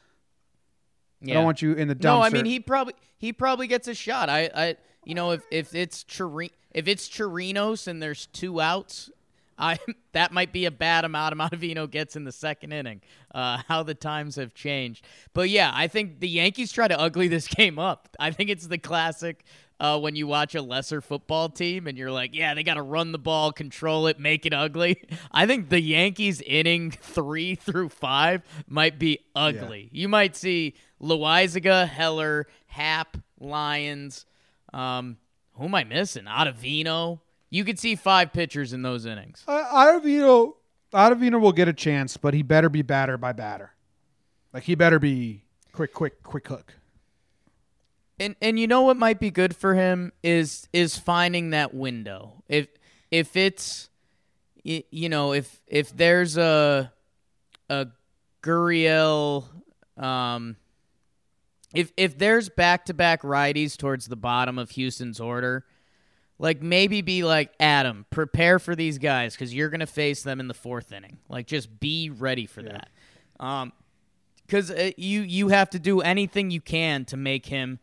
I 1.22 1.32
don't 1.32 1.44
want 1.44 1.62
you 1.62 1.72
in 1.72 1.88
the 1.88 1.94
dumpster. 1.94 2.04
No, 2.04 2.22
I 2.22 2.30
mean 2.30 2.44
he 2.44 2.60
probably 2.60 2.94
he 3.18 3.32
probably 3.32 3.66
gets 3.66 3.88
a 3.88 3.94
shot. 3.94 4.28
I, 4.28 4.50
I 4.54 4.76
you 5.04 5.14
know 5.14 5.32
if 5.32 5.42
if 5.50 5.74
it's 5.74 6.04
Chiri- 6.04 6.52
if 6.70 6.88
it's 6.88 7.08
Chirinos 7.08 7.88
and 7.88 8.02
there's 8.02 8.26
two 8.26 8.60
outs, 8.60 9.10
I 9.58 9.78
that 10.12 10.32
might 10.32 10.52
be 10.52 10.64
a 10.64 10.70
bad 10.70 11.04
amount 11.04 11.34
Ottavino 11.36 11.90
gets 11.90 12.16
in 12.16 12.24
the 12.24 12.32
second 12.32 12.72
inning. 12.72 13.00
Uh, 13.34 13.58
how 13.68 13.82
the 13.82 13.94
times 13.94 14.36
have 14.36 14.54
changed, 14.54 15.04
but 15.34 15.48
yeah, 15.50 15.70
I 15.74 15.88
think 15.88 16.20
the 16.20 16.28
Yankees 16.28 16.72
try 16.72 16.88
to 16.88 16.98
ugly 16.98 17.28
this 17.28 17.46
game 17.54 17.78
up. 17.78 18.08
I 18.18 18.30
think 18.30 18.50
it's 18.50 18.66
the 18.66 18.78
classic 18.78 19.44
uh, 19.78 19.98
when 19.98 20.16
you 20.16 20.26
watch 20.26 20.54
a 20.54 20.62
lesser 20.62 21.00
football 21.00 21.48
team 21.48 21.86
and 21.86 21.98
you're 21.98 22.10
like, 22.10 22.34
yeah, 22.34 22.54
they 22.54 22.62
got 22.62 22.74
to 22.74 22.82
run 22.82 23.12
the 23.12 23.18
ball, 23.18 23.52
control 23.52 24.06
it, 24.06 24.18
make 24.18 24.46
it 24.46 24.54
ugly. 24.54 25.02
I 25.32 25.46
think 25.46 25.68
the 25.68 25.80
Yankees 25.80 26.40
inning 26.40 26.90
three 26.90 27.54
through 27.54 27.90
five 27.90 28.42
might 28.66 28.98
be 28.98 29.20
ugly. 29.34 29.88
You 29.92 30.08
might 30.08 30.36
see 30.36 30.74
Loaisiga, 31.00 31.86
Heller, 31.86 32.46
Happ, 32.68 33.18
Lyons. 33.38 34.24
Um, 34.72 35.18
who 35.54 35.64
am 35.64 35.74
I 35.74 35.84
missing? 35.84 36.24
Ottavino. 36.24 37.20
You 37.50 37.64
could 37.64 37.78
see 37.78 37.94
five 37.94 38.32
pitchers 38.32 38.72
in 38.72 38.82
those 38.82 39.06
innings. 39.06 39.44
Uh, 39.46 39.64
Ottavino, 39.72 40.54
Ottavino 40.92 41.40
will 41.40 41.52
get 41.52 41.68
a 41.68 41.72
chance, 41.72 42.16
but 42.16 42.34
he 42.34 42.42
better 42.42 42.68
be 42.68 42.82
batter 42.82 43.16
by 43.16 43.32
batter. 43.32 43.72
Like 44.52 44.64
he 44.64 44.74
better 44.74 44.98
be 44.98 45.44
quick, 45.72 45.92
quick, 45.92 46.22
quick 46.22 46.48
hook. 46.48 46.74
And 48.18 48.34
and 48.40 48.58
you 48.58 48.66
know 48.66 48.82
what 48.82 48.96
might 48.96 49.20
be 49.20 49.30
good 49.30 49.54
for 49.54 49.74
him 49.74 50.12
is 50.22 50.68
is 50.72 50.96
finding 50.96 51.50
that 51.50 51.74
window. 51.74 52.42
If 52.48 52.68
if 53.10 53.36
it's 53.36 53.90
you 54.64 55.08
know 55.08 55.32
if 55.34 55.60
if 55.66 55.94
there's 55.94 56.38
a 56.38 56.92
a 57.68 57.88
Gurriel 58.42 59.44
um 59.98 60.56
if 61.74 61.92
if 61.98 62.16
there's 62.16 62.48
back 62.48 62.86
to 62.86 62.94
back 62.94 63.20
righties 63.22 63.76
towards 63.76 64.08
the 64.08 64.16
bottom 64.16 64.58
of 64.58 64.70
Houston's 64.70 65.20
order, 65.20 65.66
like 66.38 66.62
maybe 66.62 67.00
be 67.02 67.24
like 67.24 67.52
Adam, 67.58 68.04
prepare 68.10 68.58
for 68.58 68.76
these 68.76 68.98
guys 68.98 69.34
because 69.34 69.54
you're 69.54 69.70
gonna 69.70 69.86
face 69.86 70.22
them 70.22 70.40
in 70.40 70.48
the 70.48 70.54
fourth 70.54 70.92
inning. 70.92 71.18
Like 71.28 71.46
just 71.46 71.80
be 71.80 72.10
ready 72.10 72.46
for 72.46 72.62
that. 72.62 72.88
Um, 73.40 73.72
because 74.46 74.70
uh, 74.70 74.90
you 74.96 75.22
you 75.22 75.48
have 75.48 75.70
to 75.70 75.78
do 75.78 76.00
anything 76.00 76.50
you 76.50 76.60
can 76.60 77.04
to 77.06 77.16
make 77.16 77.46
him 77.46 77.78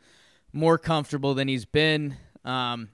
more 0.54 0.78
comfortable 0.78 1.34
than 1.34 1.48
he's 1.48 1.66
been. 1.66 2.16
Um, 2.46 2.90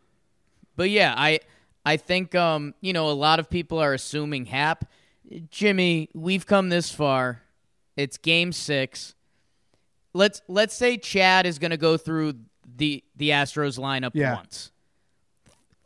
but 0.75 0.89
yeah, 0.89 1.13
I 1.17 1.39
I 1.85 1.97
think 1.97 2.33
um, 2.35 2.73
you 2.81 2.93
know 2.93 3.09
a 3.09 3.13
lot 3.13 3.39
of 3.39 3.49
people 3.49 3.79
are 3.79 3.93
assuming 3.93 4.45
Happ. 4.45 4.85
Jimmy, 5.51 6.09
we've 6.15 6.45
come 6.47 6.69
this 6.69 6.89
far. 6.91 7.43
It's 7.95 8.17
game 8.17 8.51
six. 8.53 9.13
Let's 10.13 10.41
let's 10.47 10.73
say 10.73 10.97
Chad 10.97 11.45
is 11.45 11.59
going 11.59 11.71
to 11.71 11.77
go 11.77 11.97
through 11.97 12.33
the 12.77 13.03
the 13.15 13.29
Astros 13.29 13.77
lineup 13.77 14.11
Yeah. 14.13 14.35
once. 14.35 14.71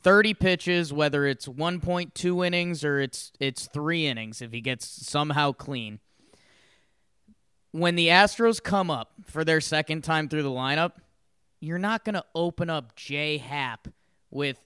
30 0.03 0.33
pitches 0.33 0.93
whether 0.93 1.25
it's 1.25 1.47
1.2 1.47 2.45
innings 2.45 2.83
or 2.83 2.99
it's 2.99 3.31
it's 3.39 3.67
3 3.67 4.07
innings 4.07 4.41
if 4.41 4.51
he 4.51 4.61
gets 4.61 4.85
somehow 4.85 5.51
clean. 5.51 5.99
When 7.71 7.95
the 7.95 8.09
Astros 8.09 8.61
come 8.61 8.91
up 8.91 9.13
for 9.25 9.43
their 9.43 9.59
second 9.59 10.03
time 10.03 10.29
through 10.29 10.43
the 10.43 10.49
lineup, 10.49 10.91
you're 11.59 11.79
not 11.79 12.05
going 12.05 12.13
to 12.13 12.25
open 12.35 12.69
up 12.69 12.95
J 12.95 13.37
Happ 13.37 13.87
with 14.29 14.59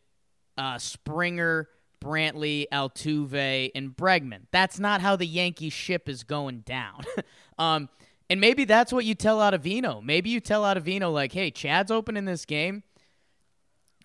uh, 0.58 0.78
Springer, 0.78 1.70
Brantley, 2.04 2.66
Altuve, 2.72 3.72
and 3.76 3.96
Bregman. 3.96 4.42
That's 4.52 4.80
not 4.80 5.02
how 5.02 5.16
the 5.16 5.26
Yankee 5.26 5.70
ship 5.70 6.10
is 6.10 6.24
going 6.24 6.62
down. 6.62 7.04
um, 7.60 7.90
and 8.30 8.42
maybe 8.42 8.66
that's 8.66 8.92
what 8.92 9.06
you 9.06 9.16
tell 9.16 9.40
Ottavino. 9.40 10.04
Maybe 10.04 10.30
you 10.30 10.40
tell 10.40 10.64
Ottavino, 10.64 11.14
like, 11.14 11.32
hey, 11.32 11.52
Chad's 11.52 11.92
opening 11.92 12.26
this 12.26 12.46
game. 12.46 12.84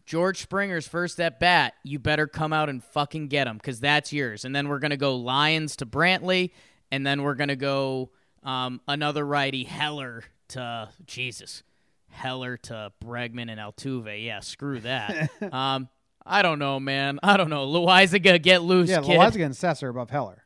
George 0.04 0.42
Springer's 0.42 0.86
first 0.86 1.20
at 1.20 1.38
bat. 1.38 1.74
You 1.84 1.98
better 1.98 2.26
come 2.26 2.52
out 2.52 2.68
and 2.68 2.82
fucking 2.82 3.28
get 3.28 3.46
him 3.46 3.56
because 3.56 3.80
that's 3.80 4.12
yours. 4.12 4.44
And 4.44 4.54
then 4.54 4.68
we're 4.68 4.78
going 4.78 4.90
to 4.90 4.96
go 4.96 5.16
Lyons 5.16 5.76
to 5.76 5.86
Brantley. 5.86 6.50
And 6.90 7.06
then 7.06 7.22
we're 7.22 7.34
going 7.34 7.48
to 7.48 7.56
go 7.56 8.10
um, 8.42 8.80
another 8.86 9.24
righty, 9.24 9.64
Heller 9.64 10.24
to 10.48 10.88
Jesus. 11.06 11.62
Heller 12.10 12.58
to 12.58 12.92
Bregman 13.02 13.50
and 13.50 13.58
Altuve. 13.58 14.22
Yeah, 14.22 14.40
screw 14.40 14.80
that. 14.80 15.30
um, 15.52 15.88
I 16.24 16.42
don't 16.42 16.58
know, 16.58 16.78
man. 16.78 17.18
I 17.22 17.36
don't 17.36 17.50
know. 17.50 17.66
Loaisiga, 17.66 18.40
get 18.42 18.62
loose, 18.62 18.90
Yeah, 18.90 19.00
kid. 19.00 19.18
Loaisiga 19.18 19.46
and 19.46 19.54
Cessa 19.54 19.84
are 19.84 19.88
above 19.88 20.10
Heller. 20.10 20.44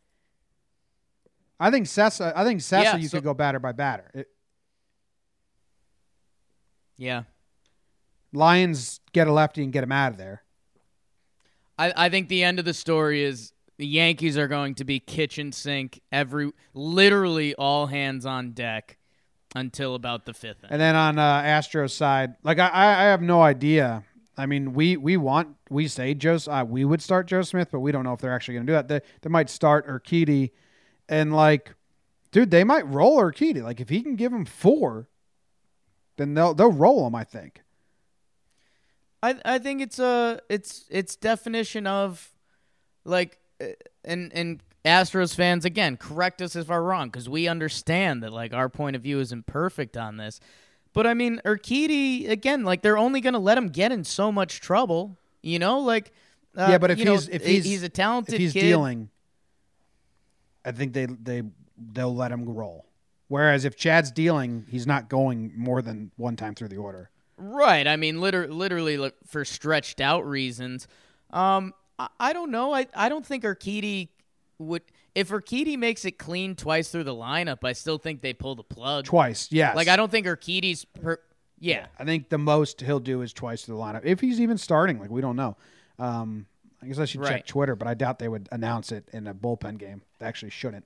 I 1.58 1.70
think 1.70 1.86
Cessa. 1.86 2.32
I 2.36 2.44
think 2.44 2.60
Cessa. 2.60 2.82
Yeah, 2.82 2.96
you 2.96 3.08
so- 3.08 3.16
could 3.16 3.24
go 3.24 3.34
batter 3.34 3.58
by 3.58 3.72
batter. 3.72 4.10
It, 4.14 4.28
Yeah. 6.98 7.24
Lyons 8.32 9.00
get 9.12 9.26
a 9.26 9.32
lefty 9.32 9.62
and 9.62 9.72
get 9.72 9.84
him 9.84 9.92
out 9.92 10.12
of 10.12 10.18
there. 10.18 10.42
I, 11.78 11.92
I 11.96 12.08
think 12.08 12.28
the 12.28 12.42
end 12.42 12.58
of 12.58 12.64
the 12.64 12.74
story 12.74 13.22
is 13.22 13.52
the 13.78 13.86
Yankees 13.86 14.38
are 14.38 14.48
going 14.48 14.74
to 14.76 14.84
be 14.84 15.00
kitchen 15.00 15.52
sink 15.52 16.00
every 16.10 16.52
literally 16.74 17.54
all 17.54 17.86
hands 17.86 18.24
on 18.24 18.52
deck 18.52 18.96
until 19.54 19.94
about 19.94 20.26
the 20.26 20.34
fifth 20.34 20.64
inning. 20.64 20.72
And 20.72 20.80
then 20.80 20.96
on 20.96 21.18
uh, 21.18 21.42
Astros 21.42 21.90
side, 21.90 22.34
like 22.42 22.58
I, 22.58 22.68
I 22.68 22.86
I 22.86 23.02
have 23.04 23.22
no 23.22 23.42
idea. 23.42 24.04
I 24.36 24.46
mean, 24.46 24.74
we 24.74 24.96
we 24.96 25.16
want 25.16 25.56
we 25.70 25.88
say 25.88 26.14
Joe. 26.14 26.38
Uh, 26.46 26.64
we 26.66 26.84
would 26.84 27.02
start 27.02 27.26
Joe 27.26 27.42
Smith, 27.42 27.68
but 27.72 27.80
we 27.80 27.92
don't 27.92 28.04
know 28.04 28.12
if 28.12 28.20
they're 28.20 28.34
actually 28.34 28.54
going 28.54 28.66
to 28.66 28.72
do 28.72 28.74
that. 28.74 28.88
They, 28.88 29.00
they 29.22 29.30
might 29.30 29.48
start 29.48 29.86
Urquidy, 29.86 30.50
and 31.08 31.34
like, 31.34 31.74
dude, 32.32 32.50
they 32.50 32.64
might 32.64 32.86
roll 32.86 33.18
Urquidy. 33.18 33.62
Like 33.62 33.80
if 33.80 33.88
he 33.88 34.02
can 34.02 34.16
give 34.16 34.32
him 34.32 34.44
four, 34.44 35.08
then 36.16 36.34
they'll 36.34 36.54
they'll 36.54 36.72
roll 36.72 37.06
him. 37.06 37.14
I 37.14 37.24
think. 37.24 37.62
I 39.26 39.54
I 39.54 39.58
think 39.58 39.80
it's 39.82 39.98
a 39.98 40.40
it's 40.48 40.84
it's 40.90 41.16
definition 41.16 41.86
of 41.86 42.30
like 43.04 43.38
uh, 43.60 43.66
and 44.04 44.32
and 44.34 44.62
Astros 44.84 45.34
fans 45.34 45.64
again 45.64 45.96
correct 45.96 46.40
us 46.40 46.54
if 46.54 46.68
we're 46.68 46.80
wrong 46.80 47.08
because 47.08 47.28
we 47.28 47.48
understand 47.48 48.22
that 48.22 48.32
like 48.32 48.54
our 48.54 48.68
point 48.68 48.94
of 48.96 49.02
view 49.02 49.18
isn't 49.20 49.46
perfect 49.46 49.96
on 49.96 50.16
this, 50.16 50.38
but 50.92 51.06
I 51.06 51.14
mean 51.14 51.40
Urquidy 51.44 52.28
again 52.30 52.62
like 52.64 52.82
they're 52.82 52.98
only 52.98 53.20
gonna 53.20 53.38
let 53.40 53.58
him 53.58 53.68
get 53.68 53.90
in 53.92 54.04
so 54.04 54.30
much 54.30 54.60
trouble, 54.60 55.18
you 55.42 55.58
know 55.58 55.80
like 55.80 56.12
uh, 56.56 56.68
yeah, 56.70 56.78
but 56.78 56.90
if 56.90 56.98
you 56.98 57.04
know, 57.04 57.12
he's 57.14 57.28
if 57.28 57.44
he- 57.44 57.60
he's 57.60 57.82
a 57.82 57.88
talented 57.88 58.34
if 58.34 58.40
he's 58.40 58.52
kid, 58.52 58.60
dealing, 58.60 59.10
I 60.64 60.72
think 60.72 60.92
they 60.92 61.06
they 61.06 61.42
they'll 61.92 62.14
let 62.14 62.30
him 62.32 62.48
roll. 62.48 62.86
Whereas 63.28 63.64
if 63.64 63.76
Chad's 63.76 64.10
dealing, 64.12 64.66
he's 64.70 64.86
not 64.86 65.08
going 65.08 65.52
more 65.56 65.82
than 65.82 66.12
one 66.16 66.36
time 66.36 66.54
through 66.54 66.68
the 66.68 66.76
order. 66.76 67.10
Right. 67.38 67.86
I 67.86 67.96
mean, 67.96 68.20
liter- 68.20 68.48
literally 68.48 69.10
for 69.26 69.44
stretched 69.44 70.00
out 70.00 70.26
reasons. 70.26 70.88
Um, 71.30 71.74
I, 71.98 72.08
I 72.18 72.32
don't 72.32 72.50
know. 72.50 72.74
I, 72.74 72.86
I 72.94 73.08
don't 73.08 73.24
think 73.24 73.44
Urquidy 73.44 74.08
would. 74.58 74.82
If 75.14 75.30
Urquidy 75.30 75.78
makes 75.78 76.04
it 76.04 76.18
clean 76.18 76.54
twice 76.54 76.90
through 76.90 77.04
the 77.04 77.14
lineup, 77.14 77.64
I 77.64 77.72
still 77.72 77.98
think 77.98 78.20
they 78.20 78.32
pull 78.34 78.54
the 78.54 78.62
plug. 78.62 79.06
Twice, 79.06 79.48
yes. 79.50 79.74
Like 79.74 79.88
I 79.88 79.96
don't 79.96 80.10
think 80.10 80.26
Urquidy's. 80.26 80.84
Per- 80.84 81.20
yeah. 81.58 81.86
I 81.98 82.04
think 82.04 82.28
the 82.28 82.38
most 82.38 82.80
he'll 82.82 83.00
do 83.00 83.22
is 83.22 83.32
twice 83.32 83.64
through 83.64 83.76
the 83.76 83.82
lineup. 83.82 84.02
If 84.04 84.20
he's 84.20 84.40
even 84.40 84.58
starting, 84.58 84.98
like 84.98 85.10
we 85.10 85.20
don't 85.20 85.36
know. 85.36 85.56
Um, 85.98 86.46
I 86.82 86.86
guess 86.86 86.98
I 86.98 87.06
should 87.06 87.24
check 87.24 87.46
Twitter, 87.46 87.74
but 87.74 87.88
I 87.88 87.94
doubt 87.94 88.18
they 88.18 88.28
would 88.28 88.48
announce 88.52 88.92
it 88.92 89.08
in 89.12 89.26
a 89.26 89.34
bullpen 89.34 89.78
game. 89.78 90.02
They 90.18 90.26
actually 90.26 90.50
shouldn't. 90.50 90.84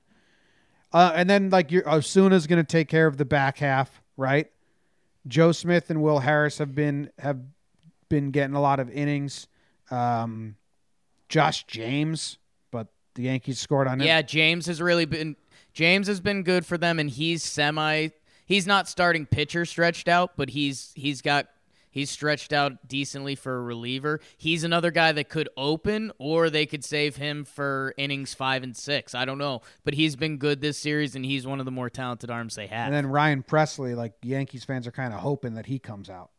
Uh, 0.92 1.12
and 1.14 1.28
then 1.28 1.50
like 1.50 1.70
your 1.70 1.82
Osuna's 1.82 2.46
going 2.46 2.64
to 2.64 2.68
take 2.68 2.88
care 2.88 3.06
of 3.06 3.16
the 3.16 3.24
back 3.24 3.58
half, 3.58 4.00
right? 4.16 4.50
Joe 5.26 5.52
Smith 5.52 5.90
and 5.90 6.02
Will 6.02 6.20
Harris 6.20 6.58
have 6.58 6.74
been 6.74 7.10
have 7.18 7.40
been 8.08 8.30
getting 8.30 8.54
a 8.54 8.60
lot 8.60 8.80
of 8.80 8.90
innings. 8.90 9.46
Um, 9.90 10.56
Josh 11.28 11.64
James, 11.66 12.38
but 12.70 12.88
the 13.14 13.22
Yankees 13.22 13.58
scored 13.58 13.86
on 13.86 14.00
him. 14.00 14.06
Yeah. 14.06 14.22
James 14.22 14.66
has 14.66 14.80
really 14.80 15.04
been. 15.04 15.36
James 15.72 16.08
has 16.08 16.20
been 16.20 16.42
good 16.42 16.66
for 16.66 16.76
them, 16.76 16.98
and 16.98 17.08
he's 17.08 17.42
semi. 17.42 18.08
He's 18.44 18.66
not 18.66 18.88
starting 18.88 19.26
pitcher 19.26 19.64
stretched 19.64 20.08
out, 20.08 20.32
but 20.36 20.50
he's 20.50 20.92
he's 20.96 21.22
got 21.22 21.46
he's 21.90 22.10
stretched 22.10 22.52
out 22.52 22.88
decently 22.88 23.34
for 23.34 23.56
a 23.56 23.62
reliever. 23.62 24.20
He's 24.36 24.64
another 24.64 24.90
guy 24.90 25.12
that 25.12 25.28
could 25.28 25.48
open, 25.56 26.12
or 26.18 26.50
they 26.50 26.66
could 26.66 26.84
save 26.84 27.16
him 27.16 27.44
for 27.44 27.94
innings 27.96 28.34
five 28.34 28.62
and 28.62 28.76
six. 28.76 29.14
I 29.14 29.24
don't 29.24 29.38
know, 29.38 29.62
but 29.84 29.94
he's 29.94 30.16
been 30.16 30.38
good 30.38 30.60
this 30.60 30.78
series, 30.78 31.14
and 31.14 31.24
he's 31.24 31.46
one 31.46 31.60
of 31.60 31.66
the 31.66 31.72
more 31.72 31.90
talented 31.90 32.30
arms 32.30 32.54
they 32.54 32.66
have. 32.66 32.86
And 32.86 32.94
then 32.94 33.06
Ryan 33.06 33.42
Presley, 33.42 33.94
like 33.94 34.12
Yankees 34.22 34.64
fans 34.64 34.86
are 34.86 34.92
kind 34.92 35.12
of 35.12 35.20
hoping 35.20 35.54
that 35.54 35.66
he 35.66 35.78
comes 35.78 36.08
out. 36.08 36.30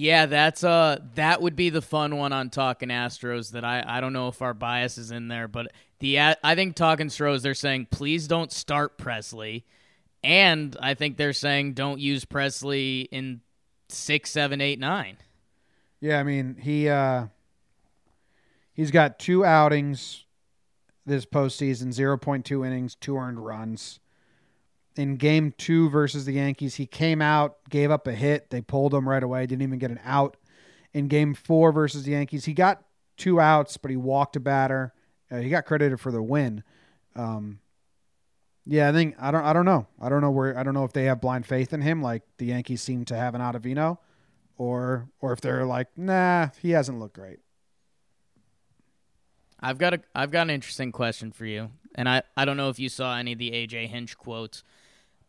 Yeah, 0.00 0.26
that's 0.26 0.62
uh 0.62 1.00
that 1.16 1.42
would 1.42 1.56
be 1.56 1.70
the 1.70 1.82
fun 1.82 2.16
one 2.16 2.32
on 2.32 2.50
Talking 2.50 2.90
Astros 2.90 3.50
that 3.50 3.64
I 3.64 3.82
I 3.84 4.00
don't 4.00 4.12
know 4.12 4.28
if 4.28 4.40
our 4.42 4.54
bias 4.54 4.96
is 4.96 5.10
in 5.10 5.26
there, 5.26 5.48
but 5.48 5.72
the 5.98 6.20
I 6.20 6.54
think 6.54 6.76
Talking 6.76 7.08
Astros 7.08 7.42
they're 7.42 7.52
saying 7.52 7.88
please 7.90 8.28
don't 8.28 8.52
start 8.52 8.96
Presley, 8.96 9.66
and 10.22 10.76
I 10.80 10.94
think 10.94 11.16
they're 11.16 11.32
saying 11.32 11.74
don't 11.74 12.00
use 12.00 12.24
Presley 12.24 13.02
in 13.12 13.40
six, 13.88 14.30
seven, 14.30 14.60
eight, 14.60 14.78
nine. 14.78 15.18
Yeah, 16.00 16.18
I 16.18 16.22
mean 16.22 16.56
he 16.60 16.88
uh, 16.88 17.26
he's 18.72 18.90
got 18.90 19.18
two 19.18 19.44
outings 19.44 20.24
this 21.08 21.24
postseason, 21.24 21.92
zero 21.92 22.16
point 22.16 22.44
two 22.44 22.64
innings, 22.64 22.94
two 22.94 23.16
earned 23.16 23.44
runs. 23.44 23.98
In 24.94 25.16
game 25.16 25.54
two 25.56 25.88
versus 25.90 26.24
the 26.24 26.32
Yankees, 26.32 26.74
he 26.74 26.86
came 26.86 27.22
out, 27.22 27.58
gave 27.70 27.90
up 27.90 28.06
a 28.06 28.12
hit. 28.12 28.50
They 28.50 28.60
pulled 28.60 28.92
him 28.92 29.08
right 29.08 29.22
away. 29.22 29.46
Didn't 29.46 29.62
even 29.62 29.78
get 29.78 29.90
an 29.90 30.00
out. 30.04 30.36
In 30.92 31.06
game 31.06 31.34
four 31.34 31.70
versus 31.70 32.04
the 32.04 32.12
Yankees, 32.12 32.46
he 32.46 32.52
got 32.52 32.82
two 33.16 33.40
outs, 33.40 33.76
but 33.76 33.90
he 33.90 33.96
walked 33.96 34.36
a 34.36 34.40
batter. 34.40 34.92
Uh, 35.30 35.38
he 35.38 35.50
got 35.50 35.66
credited 35.66 36.00
for 36.00 36.10
the 36.10 36.22
win. 36.22 36.64
Um, 37.14 37.60
yeah, 38.70 38.90
I 38.90 38.92
think 38.92 39.16
I 39.18 39.30
don't. 39.30 39.44
I 39.44 39.54
don't 39.54 39.64
know. 39.64 39.86
I 39.98 40.10
don't 40.10 40.20
know 40.20 40.30
where. 40.30 40.56
I 40.58 40.62
don't 40.62 40.74
know 40.74 40.84
if 40.84 40.92
they 40.92 41.04
have 41.04 41.22
blind 41.22 41.46
faith 41.46 41.72
in 41.72 41.80
him, 41.80 42.02
like 42.02 42.22
the 42.36 42.46
Yankees 42.46 42.82
seem 42.82 43.06
to 43.06 43.16
have 43.16 43.34
an 43.34 43.40
Ottavino. 43.40 43.96
or 44.58 45.08
or 45.20 45.32
if 45.32 45.40
they're 45.40 45.64
like, 45.64 45.88
nah, 45.96 46.48
he 46.60 46.72
hasn't 46.72 46.98
looked 47.00 47.14
great. 47.14 47.38
I've 49.60 49.78
got 49.78 49.94
a 49.94 50.00
I've 50.14 50.30
got 50.30 50.42
an 50.42 50.50
interesting 50.50 50.92
question 50.92 51.32
for 51.32 51.46
you, 51.46 51.70
and 51.94 52.08
I 52.08 52.22
I 52.36 52.44
don't 52.44 52.58
know 52.58 52.68
if 52.68 52.78
you 52.78 52.88
saw 52.90 53.16
any 53.16 53.32
of 53.32 53.38
the 53.38 53.52
AJ 53.52 53.88
Hinch 53.88 54.18
quotes, 54.18 54.62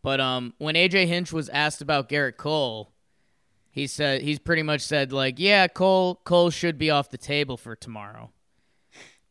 but 0.03 0.19
um 0.19 0.53
when 0.57 0.75
AJ 0.75 1.07
Hinch 1.07 1.31
was 1.31 1.49
asked 1.49 1.81
about 1.81 2.09
Gerrit 2.09 2.37
Cole, 2.37 2.91
he 3.71 3.87
said 3.87 4.21
he's 4.21 4.39
pretty 4.39 4.63
much 4.63 4.81
said 4.81 5.11
like 5.13 5.39
yeah 5.39 5.67
Cole 5.67 6.19
Cole 6.25 6.49
should 6.49 6.77
be 6.77 6.89
off 6.89 7.09
the 7.09 7.17
table 7.17 7.57
for 7.57 7.75
tomorrow. 7.75 8.31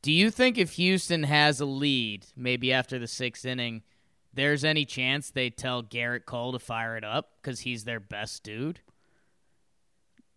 Do 0.01 0.13
you 0.13 0.31
think 0.31 0.57
if 0.57 0.73
Houston 0.73 1.25
has 1.25 1.61
a 1.61 1.67
lead, 1.67 2.27
maybe 2.37 2.73
after 2.73 2.99
the 2.99 3.09
sixth 3.09 3.45
inning, 3.45 3.83
there's 4.39 4.65
any 4.65 4.85
chance 4.85 5.31
they 5.31 5.51
tell 5.51 5.83
Gerrit 5.83 6.25
Cole 6.25 6.53
to 6.53 6.59
fire 6.59 6.97
it 6.97 7.05
up 7.05 7.33
because 7.41 7.61
he's 7.61 7.85
their 7.85 8.01
best 8.01 8.43
dude? 8.43 8.81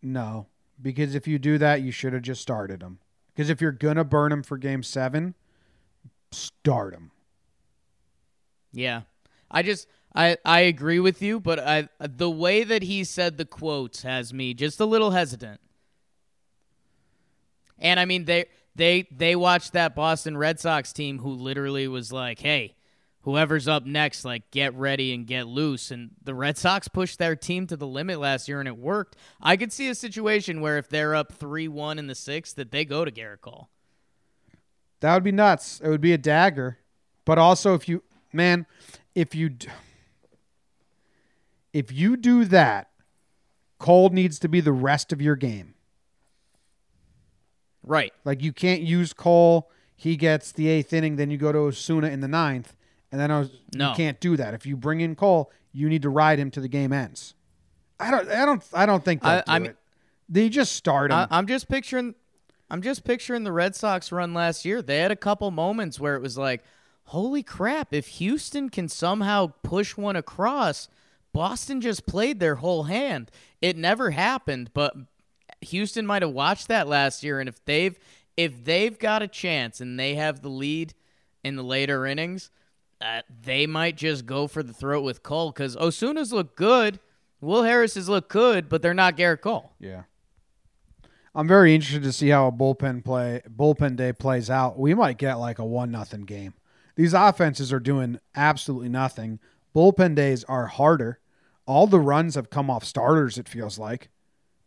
No, 0.01 0.47
because 0.81 1.15
if 1.15 1.27
you 1.27 1.37
do 1.37 1.57
that, 1.57 1.81
you 1.81 1.91
should 1.91 2.13
have 2.13 2.23
just 2.23 2.41
started 2.41 2.81
him. 2.81 2.99
Because 3.33 3.49
if 3.49 3.61
you're 3.61 3.71
gonna 3.71 4.03
burn 4.03 4.31
him 4.31 4.43
for 4.43 4.57
Game 4.57 4.83
Seven, 4.83 5.35
start 6.31 6.93
him. 6.93 7.11
Yeah. 8.73 9.01
I 9.49 9.63
just 9.63 9.87
I 10.15 10.37
I 10.43 10.61
agree 10.61 10.99
with 10.99 11.21
you, 11.21 11.39
but 11.39 11.59
I 11.59 11.89
the 11.99 12.29
way 12.29 12.63
that 12.63 12.83
he 12.83 13.03
said 13.03 13.37
the 13.37 13.45
quotes 13.45 14.03
has 14.03 14.33
me 14.33 14.53
just 14.53 14.79
a 14.79 14.85
little 14.85 15.11
hesitant. 15.11 15.59
And 17.77 17.99
I 17.99 18.05
mean 18.05 18.25
they 18.25 18.45
they 18.75 19.07
they 19.11 19.35
watched 19.35 19.73
that 19.73 19.95
Boston 19.95 20.37
Red 20.37 20.59
Sox 20.59 20.93
team 20.93 21.19
who 21.19 21.31
literally 21.31 21.87
was 21.87 22.11
like, 22.11 22.39
"Hey, 22.39 22.75
whoever's 23.21 23.67
up 23.67 23.85
next, 23.85 24.25
like 24.25 24.49
get 24.51 24.73
ready 24.73 25.13
and 25.13 25.25
get 25.25 25.47
loose." 25.47 25.91
And 25.91 26.11
the 26.23 26.33
Red 26.33 26.57
Sox 26.57 26.87
pushed 26.87 27.19
their 27.19 27.35
team 27.35 27.67
to 27.67 27.77
the 27.77 27.87
limit 27.87 28.19
last 28.19 28.47
year 28.47 28.59
and 28.59 28.67
it 28.67 28.77
worked. 28.77 29.15
I 29.41 29.57
could 29.57 29.71
see 29.71 29.89
a 29.89 29.95
situation 29.95 30.61
where 30.61 30.77
if 30.77 30.89
they're 30.89 31.15
up 31.15 31.37
3-1 31.37 31.97
in 31.97 32.07
the 32.07 32.13
6th 32.13 32.55
that 32.55 32.71
they 32.71 32.85
go 32.85 33.05
to 33.05 33.11
Gerrit 33.11 33.41
Cole. 33.41 33.69
That 35.01 35.15
would 35.15 35.23
be 35.23 35.31
nuts. 35.31 35.81
It 35.83 35.89
would 35.89 36.01
be 36.01 36.13
a 36.13 36.17
dagger. 36.17 36.77
But 37.25 37.37
also, 37.37 37.73
if 37.73 37.89
you, 37.89 38.03
man, 38.31 38.65
if 39.15 39.35
you, 39.35 39.51
if 41.73 41.91
you 41.91 42.15
do 42.15 42.45
that, 42.45 42.89
Cole 43.79 44.09
needs 44.09 44.39
to 44.39 44.47
be 44.47 44.61
the 44.61 44.71
rest 44.71 45.11
of 45.11 45.21
your 45.21 45.35
game. 45.35 45.73
Right. 47.83 48.13
Like 48.23 48.43
you 48.43 48.53
can't 48.53 48.81
use 48.81 49.11
Cole. 49.11 49.71
He 49.95 50.15
gets 50.15 50.51
the 50.51 50.67
eighth 50.67 50.93
inning, 50.93 51.15
then 51.15 51.29
you 51.29 51.37
go 51.37 51.51
to 51.51 51.59
Osuna 51.59 52.07
in 52.07 52.21
the 52.21 52.27
ninth, 52.27 52.75
and 53.11 53.19
then 53.19 53.31
Os- 53.31 53.49
No. 53.75 53.89
you 53.91 53.95
can't 53.95 54.19
do 54.19 54.37
that. 54.37 54.53
If 54.53 54.65
you 54.65 54.75
bring 54.77 55.01
in 55.01 55.15
Cole, 55.15 55.51
you 55.71 55.89
need 55.89 56.01
to 56.03 56.09
ride 56.09 56.39
him 56.39 56.51
to 56.51 56.61
the 56.61 56.67
game 56.67 56.91
ends. 56.93 57.33
I 57.99 58.09
don't. 58.11 58.29
I 58.29 58.45
don't. 58.45 58.63
I 58.73 58.85
don't 58.85 59.03
think 59.05 59.21
they'll 59.21 59.31
I- 59.31 59.37
do 59.37 59.43
I 59.47 59.59
mean- 59.59 59.71
it. 59.71 59.77
They 60.29 60.47
just 60.49 60.73
start 60.77 61.11
him. 61.11 61.17
I, 61.17 61.27
I'm 61.29 61.45
just 61.45 61.67
picturing, 61.67 62.15
I'm 62.69 62.81
just 62.81 63.03
picturing 63.03 63.43
the 63.43 63.51
Red 63.51 63.75
Sox 63.75 64.13
run 64.13 64.33
last 64.33 64.63
year. 64.63 64.81
They 64.81 64.99
had 64.99 65.11
a 65.11 65.15
couple 65.17 65.51
moments 65.51 65.99
where 65.99 66.15
it 66.15 66.21
was 66.21 66.37
like, 66.37 66.63
"Holy 67.05 67.43
crap! 67.43 67.93
If 67.93 68.07
Houston 68.07 68.69
can 68.69 68.87
somehow 68.87 69.47
push 69.61 69.97
one 69.97 70.15
across, 70.15 70.87
Boston 71.33 71.81
just 71.81 72.05
played 72.05 72.39
their 72.39 72.55
whole 72.55 72.83
hand." 72.83 73.29
It 73.61 73.75
never 73.75 74.11
happened, 74.11 74.71
but 74.73 74.95
Houston 75.59 76.05
might 76.07 76.21
have 76.21 76.31
watched 76.31 76.69
that 76.69 76.87
last 76.87 77.23
year, 77.23 77.39
and 77.41 77.49
if 77.49 77.63
they've 77.65 77.99
if 78.37 78.63
they've 78.63 78.97
got 78.97 79.21
a 79.21 79.27
chance 79.27 79.81
and 79.81 79.99
they 79.99 80.15
have 80.15 80.41
the 80.41 80.49
lead 80.49 80.93
in 81.43 81.57
the 81.57 81.63
later 81.63 82.05
innings, 82.05 82.49
uh, 83.01 83.21
they 83.43 83.67
might 83.67 83.97
just 83.97 84.25
go 84.25 84.47
for 84.47 84.63
the 84.63 84.73
throat 84.73 85.01
with 85.01 85.23
Cole 85.23 85.51
because 85.51 85.75
Osuna's 85.75 86.31
look 86.31 86.55
good, 86.55 86.99
Will 87.41 87.63
Harris 87.63 87.95
has 87.95 88.07
looked 88.07 88.29
good, 88.29 88.69
but 88.69 88.81
they're 88.81 88.93
not 88.93 89.17
Gerrit 89.17 89.41
Cole. 89.41 89.73
Yeah. 89.79 90.03
I'm 91.33 91.47
very 91.47 91.73
interested 91.73 92.03
to 92.03 92.11
see 92.11 92.29
how 92.29 92.47
a 92.47 92.51
bullpen 92.51 93.03
play 93.05 93.41
bullpen 93.49 93.95
day 93.95 94.11
plays 94.11 94.49
out. 94.49 94.77
We 94.77 94.93
might 94.93 95.17
get 95.17 95.35
like 95.35 95.59
a 95.59 95.65
one 95.65 95.89
nothing 95.89 96.23
game. 96.23 96.53
These 96.95 97.13
offenses 97.13 97.71
are 97.71 97.79
doing 97.79 98.19
absolutely 98.35 98.89
nothing. 98.89 99.39
Bullpen 99.73 100.13
days 100.13 100.43
are 100.43 100.67
harder. 100.67 101.19
All 101.65 101.87
the 101.87 101.99
runs 101.99 102.35
have 102.35 102.49
come 102.49 102.69
off 102.69 102.83
starters, 102.83 103.37
it 103.37 103.47
feels 103.47 103.79
like. 103.79 104.09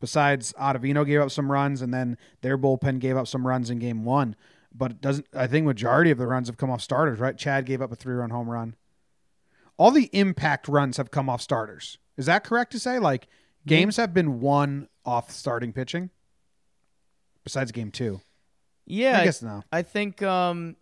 Besides 0.01 0.55
Ottavino 0.59 1.07
gave 1.07 1.21
up 1.21 1.31
some 1.31 1.53
runs 1.53 1.83
and 1.83 1.93
then 1.93 2.17
their 2.41 2.57
bullpen 2.57 2.99
gave 2.99 3.17
up 3.17 3.29
some 3.29 3.47
runs 3.47 3.69
in 3.69 3.79
game 3.79 4.05
one. 4.05 4.35
But 4.75 4.91
it 4.93 5.01
doesn't 5.01 5.27
I 5.35 5.47
think 5.47 5.67
majority 5.67 6.11
of 6.11 6.19
the 6.19 6.27
runs 6.27 6.49
have 6.49 6.57
come 6.57 6.71
off 6.71 6.81
starters, 6.81 7.21
right? 7.21 7.37
Chad 7.39 7.65
gave 7.67 7.81
up 7.81 7.93
a 7.93 7.97
three 7.97 8.15
run 8.15 8.31
home 8.31 8.51
run. 8.51 8.75
All 9.77 9.91
the 9.91 10.11
impact 10.13 10.69
runs 10.69 10.97
have 10.97 11.11
come 11.11 11.29
off 11.29 11.41
starters. 11.41 11.99
Is 12.17 12.27
that 12.27 12.45
correct 12.45 12.73
to 12.73 12.79
say? 12.79 12.99
Like 12.99 13.29
games 13.67 13.97
have 13.97 14.13
been 14.13 14.41
won 14.41 14.89
off 15.05 15.31
starting 15.31 15.73
pitching? 15.73 16.11
Besides 17.45 17.73
game 17.73 17.91
two. 17.91 18.21
Yeah, 18.87 19.21
I 19.21 19.25
guess 19.25 19.43
no. 19.43 19.63
I 19.73 19.83
think 19.83 20.23
um 20.23 20.77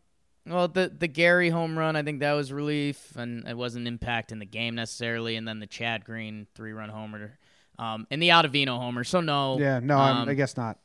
well 0.47 0.69
the 0.69 0.91
the 0.97 1.09
Gary 1.09 1.51
home 1.51 1.79
run, 1.79 1.95
I 1.95 2.03
think 2.03 2.21
that 2.21 2.33
was 2.33 2.53
relief 2.53 3.15
and 3.17 3.47
it 3.47 3.57
wasn't 3.57 3.87
impact 3.87 4.33
in 4.33 4.39
the 4.39 4.47
game 4.47 4.75
necessarily, 4.75 5.37
and 5.37 5.47
then 5.47 5.61
the 5.61 5.67
Chad 5.67 6.05
Green 6.05 6.47
three 6.55 6.73
run 6.73 6.89
homer. 6.89 7.39
Um 7.79 8.07
and 8.11 8.23
the 8.23 8.31
Ottavino 8.31 8.79
homer. 8.79 9.05
So 9.05 9.21
no. 9.21 9.59
Yeah, 9.59 9.81
no, 9.81 9.99
um, 9.99 10.29
I 10.29 10.35
guess 10.35 10.57
not. 10.57 10.79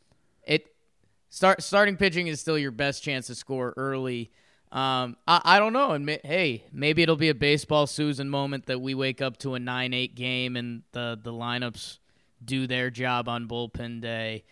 Start 1.29 1.63
starting 1.63 1.97
pitching 1.97 2.27
is 2.27 2.39
still 2.39 2.57
your 2.57 2.71
best 2.71 3.03
chance 3.03 3.27
to 3.27 3.35
score 3.35 3.73
early. 3.77 4.31
Um, 4.71 5.15
I, 5.27 5.41
I 5.43 5.59
don't 5.59 5.73
know, 5.73 5.91
and 5.91 6.09
hey, 6.23 6.65
maybe 6.73 7.01
it'll 7.01 7.15
be 7.15 7.29
a 7.29 7.35
baseball 7.35 7.87
Susan 7.87 8.29
moment 8.29 8.65
that 8.65 8.81
we 8.81 8.95
wake 8.95 9.21
up 9.21 9.37
to 9.39 9.53
a 9.53 9.59
nine 9.59 9.93
eight 9.93 10.15
game 10.15 10.55
and 10.55 10.83
the 10.91 11.17
the 11.21 11.31
lineups 11.31 11.99
do 12.43 12.67
their 12.67 12.89
job 12.89 13.29
on 13.29 13.47
bullpen 13.47 14.01
day. 14.01 14.43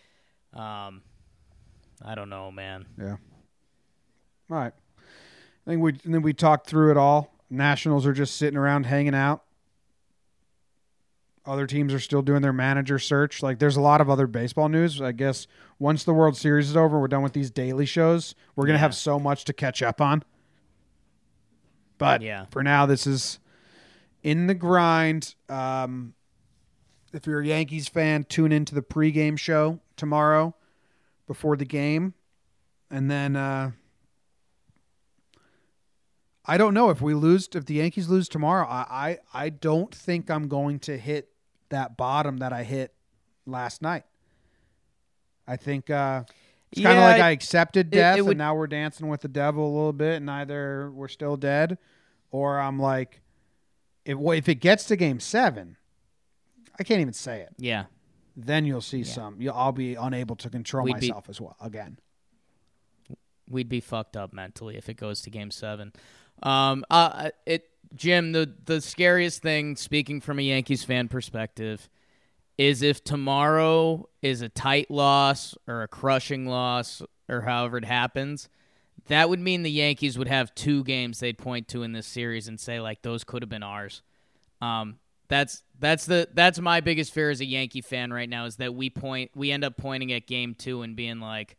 Um, 0.54 1.02
I 2.04 2.14
don't 2.14 2.30
know, 2.30 2.50
man. 2.50 2.86
Yeah. 2.98 3.16
All 4.50 4.56
right. 4.56 4.72
I 5.66 5.70
think 5.70 5.82
we 5.82 5.92
then 6.04 6.22
we 6.22 6.32
talked 6.32 6.66
through 6.66 6.92
it 6.92 6.96
all. 6.96 7.34
Nationals 7.50 8.06
are 8.06 8.12
just 8.12 8.36
sitting 8.36 8.56
around 8.56 8.86
hanging 8.86 9.14
out. 9.14 9.42
Other 11.46 11.66
teams 11.66 11.94
are 11.94 12.00
still 12.00 12.22
doing 12.22 12.42
their 12.42 12.52
manager 12.52 12.98
search. 12.98 13.42
Like 13.42 13.58
there's 13.60 13.76
a 13.76 13.80
lot 13.80 14.00
of 14.00 14.10
other 14.10 14.26
baseball 14.26 14.68
news. 14.68 15.00
I 15.00 15.12
guess 15.12 15.46
once 15.78 16.02
the 16.04 16.12
World 16.12 16.36
Series 16.36 16.68
is 16.70 16.76
over, 16.76 16.98
we're 16.98 17.06
done 17.08 17.22
with 17.22 17.34
these 17.34 17.50
daily 17.50 17.86
shows. 17.86 18.34
We're 18.56 18.66
gonna 18.66 18.74
Yeah. 18.78 18.80
have 18.80 18.94
so 18.96 19.18
much 19.20 19.44
to 19.44 19.52
catch 19.52 19.80
up 19.82 20.00
on. 20.00 20.24
But 21.98 22.20
Yeah. 22.22 22.46
for 22.50 22.62
now, 22.62 22.84
this 22.84 23.06
is 23.06 23.38
in 24.22 24.48
the 24.48 24.54
grind. 24.54 25.34
Um, 25.48 26.14
if 27.12 27.26
you're 27.26 27.40
a 27.40 27.46
Yankees 27.46 27.88
fan, 27.88 28.24
tune 28.24 28.50
into 28.52 28.74
the 28.74 28.82
pregame 28.82 29.38
show 29.38 29.78
tomorrow 29.96 30.54
before 31.28 31.56
the 31.56 31.64
game, 31.64 32.14
and 32.90 33.08
then 33.10 33.36
uh, 33.36 33.70
I 36.44 36.58
don't 36.58 36.74
know 36.74 36.90
if 36.90 37.00
we 37.00 37.14
lose 37.14 37.48
if 37.54 37.64
the 37.66 37.74
Yankees 37.74 38.08
lose 38.08 38.28
tomorrow. 38.28 38.66
I, 38.66 39.18
I 39.34 39.44
I 39.44 39.48
don't 39.48 39.94
think 39.94 40.30
I'm 40.30 40.48
going 40.48 40.78
to 40.80 40.96
hit 40.98 41.28
that 41.70 41.96
bottom 41.96 42.38
that 42.38 42.52
I 42.52 42.62
hit 42.64 42.94
last 43.46 43.82
night. 43.82 44.04
I 45.46 45.56
think 45.56 45.90
uh, 45.90 46.24
it's 46.72 46.82
kind 46.82 46.96
of 46.98 47.02
Yeah, 47.02 47.08
like 47.08 47.22
I- 47.22 47.30
accepted 47.30 47.90
death, 47.90 48.18
it 48.18 48.22
would- 48.22 48.32
and 48.32 48.38
now 48.38 48.54
we're 48.54 48.66
dancing 48.66 49.08
with 49.08 49.20
the 49.20 49.28
devil 49.28 49.64
a 49.66 49.72
little 49.74 49.92
bit, 49.92 50.16
and 50.16 50.30
either 50.30 50.90
we're 50.90 51.08
still 51.08 51.36
dead, 51.36 51.78
or 52.30 52.58
I'm 52.58 52.78
like, 52.78 53.20
if 54.04 54.18
if 54.18 54.48
it 54.48 54.56
gets 54.56 54.84
to 54.86 54.96
Game 54.96 55.20
Seven, 55.20 55.76
I 56.78 56.82
can't 56.84 57.00
even 57.00 57.12
say 57.12 57.40
it. 57.42 57.50
Yeah. 57.58 57.84
Then 58.36 58.66
you'll 58.66 58.80
see 58.82 59.02
some. 59.02 59.40
You'll, 59.40 59.54
I'll 59.54 59.72
be 59.72 59.94
unable 59.94 60.36
to 60.36 60.50
control 60.50 60.84
We'd 60.84 61.00
be- 61.00 61.08
myself 61.08 61.28
as 61.28 61.40
well 61.40 61.56
again. 61.60 61.98
we'd 63.48 63.68
be 63.68 63.80
fucked 63.80 64.16
up 64.16 64.32
mentally 64.32 64.76
if 64.76 64.88
it 64.88 64.94
goes 64.96 65.20
to 65.22 65.30
game 65.30 65.50
seven. 65.52 65.92
Um, 66.42 66.84
uh, 66.90 67.30
it, 67.46 67.68
Jim, 67.94 68.32
the 68.32 68.52
the 68.64 68.80
scariest 68.80 69.42
thing, 69.42 69.76
speaking 69.76 70.20
from 70.20 70.38
a 70.38 70.42
Yankees 70.42 70.84
fan 70.84 71.08
perspective, 71.08 71.88
is 72.58 72.82
if 72.82 73.04
tomorrow 73.04 74.08
is 74.22 74.42
a 74.42 74.48
tight 74.48 74.90
loss 74.90 75.54
or 75.66 75.82
a 75.82 75.88
crushing 75.88 76.46
loss 76.46 77.02
or 77.28 77.42
however 77.42 77.78
it 77.78 77.84
happens. 77.84 78.48
That 79.08 79.28
would 79.28 79.38
mean 79.38 79.62
the 79.62 79.70
Yankees 79.70 80.18
would 80.18 80.26
have 80.26 80.54
two 80.54 80.82
games 80.82 81.20
they'd 81.20 81.38
point 81.38 81.68
to 81.68 81.84
in 81.84 81.92
this 81.92 82.06
series 82.06 82.48
and 82.48 82.58
say 82.58 82.80
like 82.80 83.02
those 83.02 83.22
could 83.22 83.42
have 83.42 83.48
been 83.48 83.62
ours. 83.62 84.02
Um, 84.60 84.98
that's 85.28 85.62
that's 85.78 86.06
the 86.06 86.28
that's 86.34 86.58
my 86.60 86.80
biggest 86.80 87.12
fear 87.12 87.30
as 87.30 87.40
a 87.40 87.44
Yankee 87.44 87.82
fan 87.82 88.12
right 88.12 88.28
now 88.28 88.46
is 88.46 88.56
that 88.56 88.74
we 88.74 88.90
point 88.90 89.30
we 89.34 89.50
end 89.50 89.64
up 89.64 89.76
pointing 89.76 90.12
at 90.12 90.26
game 90.26 90.54
two 90.54 90.82
and 90.82 90.96
being 90.96 91.20
like, 91.20 91.56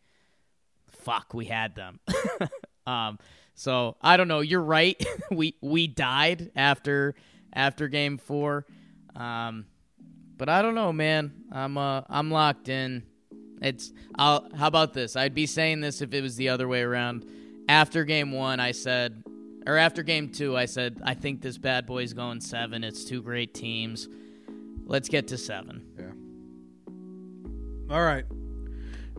fuck, 0.91 1.33
we 1.33 1.45
had 1.45 1.75
them. 1.75 1.99
um, 2.87 3.19
so 3.57 3.97
I 4.01 4.17
don't 4.17 4.27
know. 4.27 4.41
You're 4.41 4.61
right. 4.61 5.03
we 5.31 5.55
we 5.61 5.87
died 5.87 6.51
after 6.55 7.15
after 7.51 7.87
game 7.87 8.19
four. 8.19 8.65
Um, 9.15 9.65
but 10.37 10.47
I 10.47 10.61
don't 10.61 10.75
know, 10.75 10.93
man. 10.93 11.33
I'm 11.51 11.75
uh 11.77 12.03
I'm 12.07 12.29
locked 12.29 12.69
in. 12.69 13.03
It's 13.59 13.91
I'll 14.15 14.47
how 14.55 14.67
about 14.67 14.93
this? 14.93 15.15
I'd 15.15 15.33
be 15.33 15.47
saying 15.47 15.81
this 15.81 16.01
if 16.03 16.13
it 16.13 16.21
was 16.21 16.35
the 16.35 16.49
other 16.49 16.67
way 16.67 16.81
around. 16.83 17.25
After 17.67 18.05
game 18.05 18.31
one, 18.31 18.59
I 18.59 18.71
said, 18.71 19.23
or 19.65 19.75
after 19.75 20.03
game 20.03 20.29
two, 20.29 20.55
I 20.55 20.65
said, 20.65 21.01
I 21.03 21.15
think 21.15 21.41
this 21.41 21.57
bad 21.57 21.85
boy's 21.87 22.13
going 22.13 22.39
seven. 22.39 22.83
It's 22.83 23.03
two 23.03 23.21
great 23.23 23.53
teams. 23.55 24.07
Let's 24.85 25.09
get 25.09 25.27
to 25.29 25.37
seven. 25.37 25.83
Yeah. 25.97 27.93
All 27.93 28.03
right. 28.03 28.23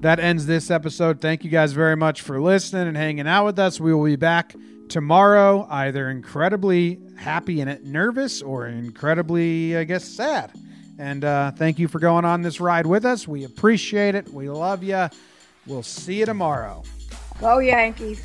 That 0.01 0.21
ends 0.21 0.47
this 0.47 0.71
episode. 0.71 1.21
Thank 1.21 1.43
you 1.43 1.51
guys 1.51 1.73
very 1.73 1.97
much 1.97 2.23
for 2.23 2.41
listening 2.41 2.87
and 2.87 2.97
hanging 2.97 3.27
out 3.27 3.45
with 3.45 3.59
us. 3.59 3.81
We 3.81 3.93
will 3.93 4.05
be 4.05 4.15
back 4.17 4.55
tomorrow, 4.89 5.67
either 5.69 6.09
incredibly 6.09 7.01
happy 7.17 7.61
and 7.61 7.85
nervous 7.85 8.41
or 8.41 8.69
incredibly, 8.69 9.77
I 9.77 9.83
guess, 9.85 10.05
sad. 10.05 10.53
And 10.99 11.25
uh, 11.25 11.51
thank 11.51 11.81
you 11.81 11.89
for 11.89 11.99
going 11.99 12.25
on 12.25 12.43
this 12.43 12.61
ride 12.61 12.87
with 12.87 13.05
us. 13.05 13.27
We 13.27 13.45
appreciate 13.45 14.15
it. 14.15 14.33
We 14.33 14.49
love 14.49 14.85
you. 14.85 15.09
We'll 15.67 15.83
see 15.83 16.21
you 16.21 16.27
tomorrow. 16.27 16.85
Go 17.41 17.59
Yankees. 17.59 18.25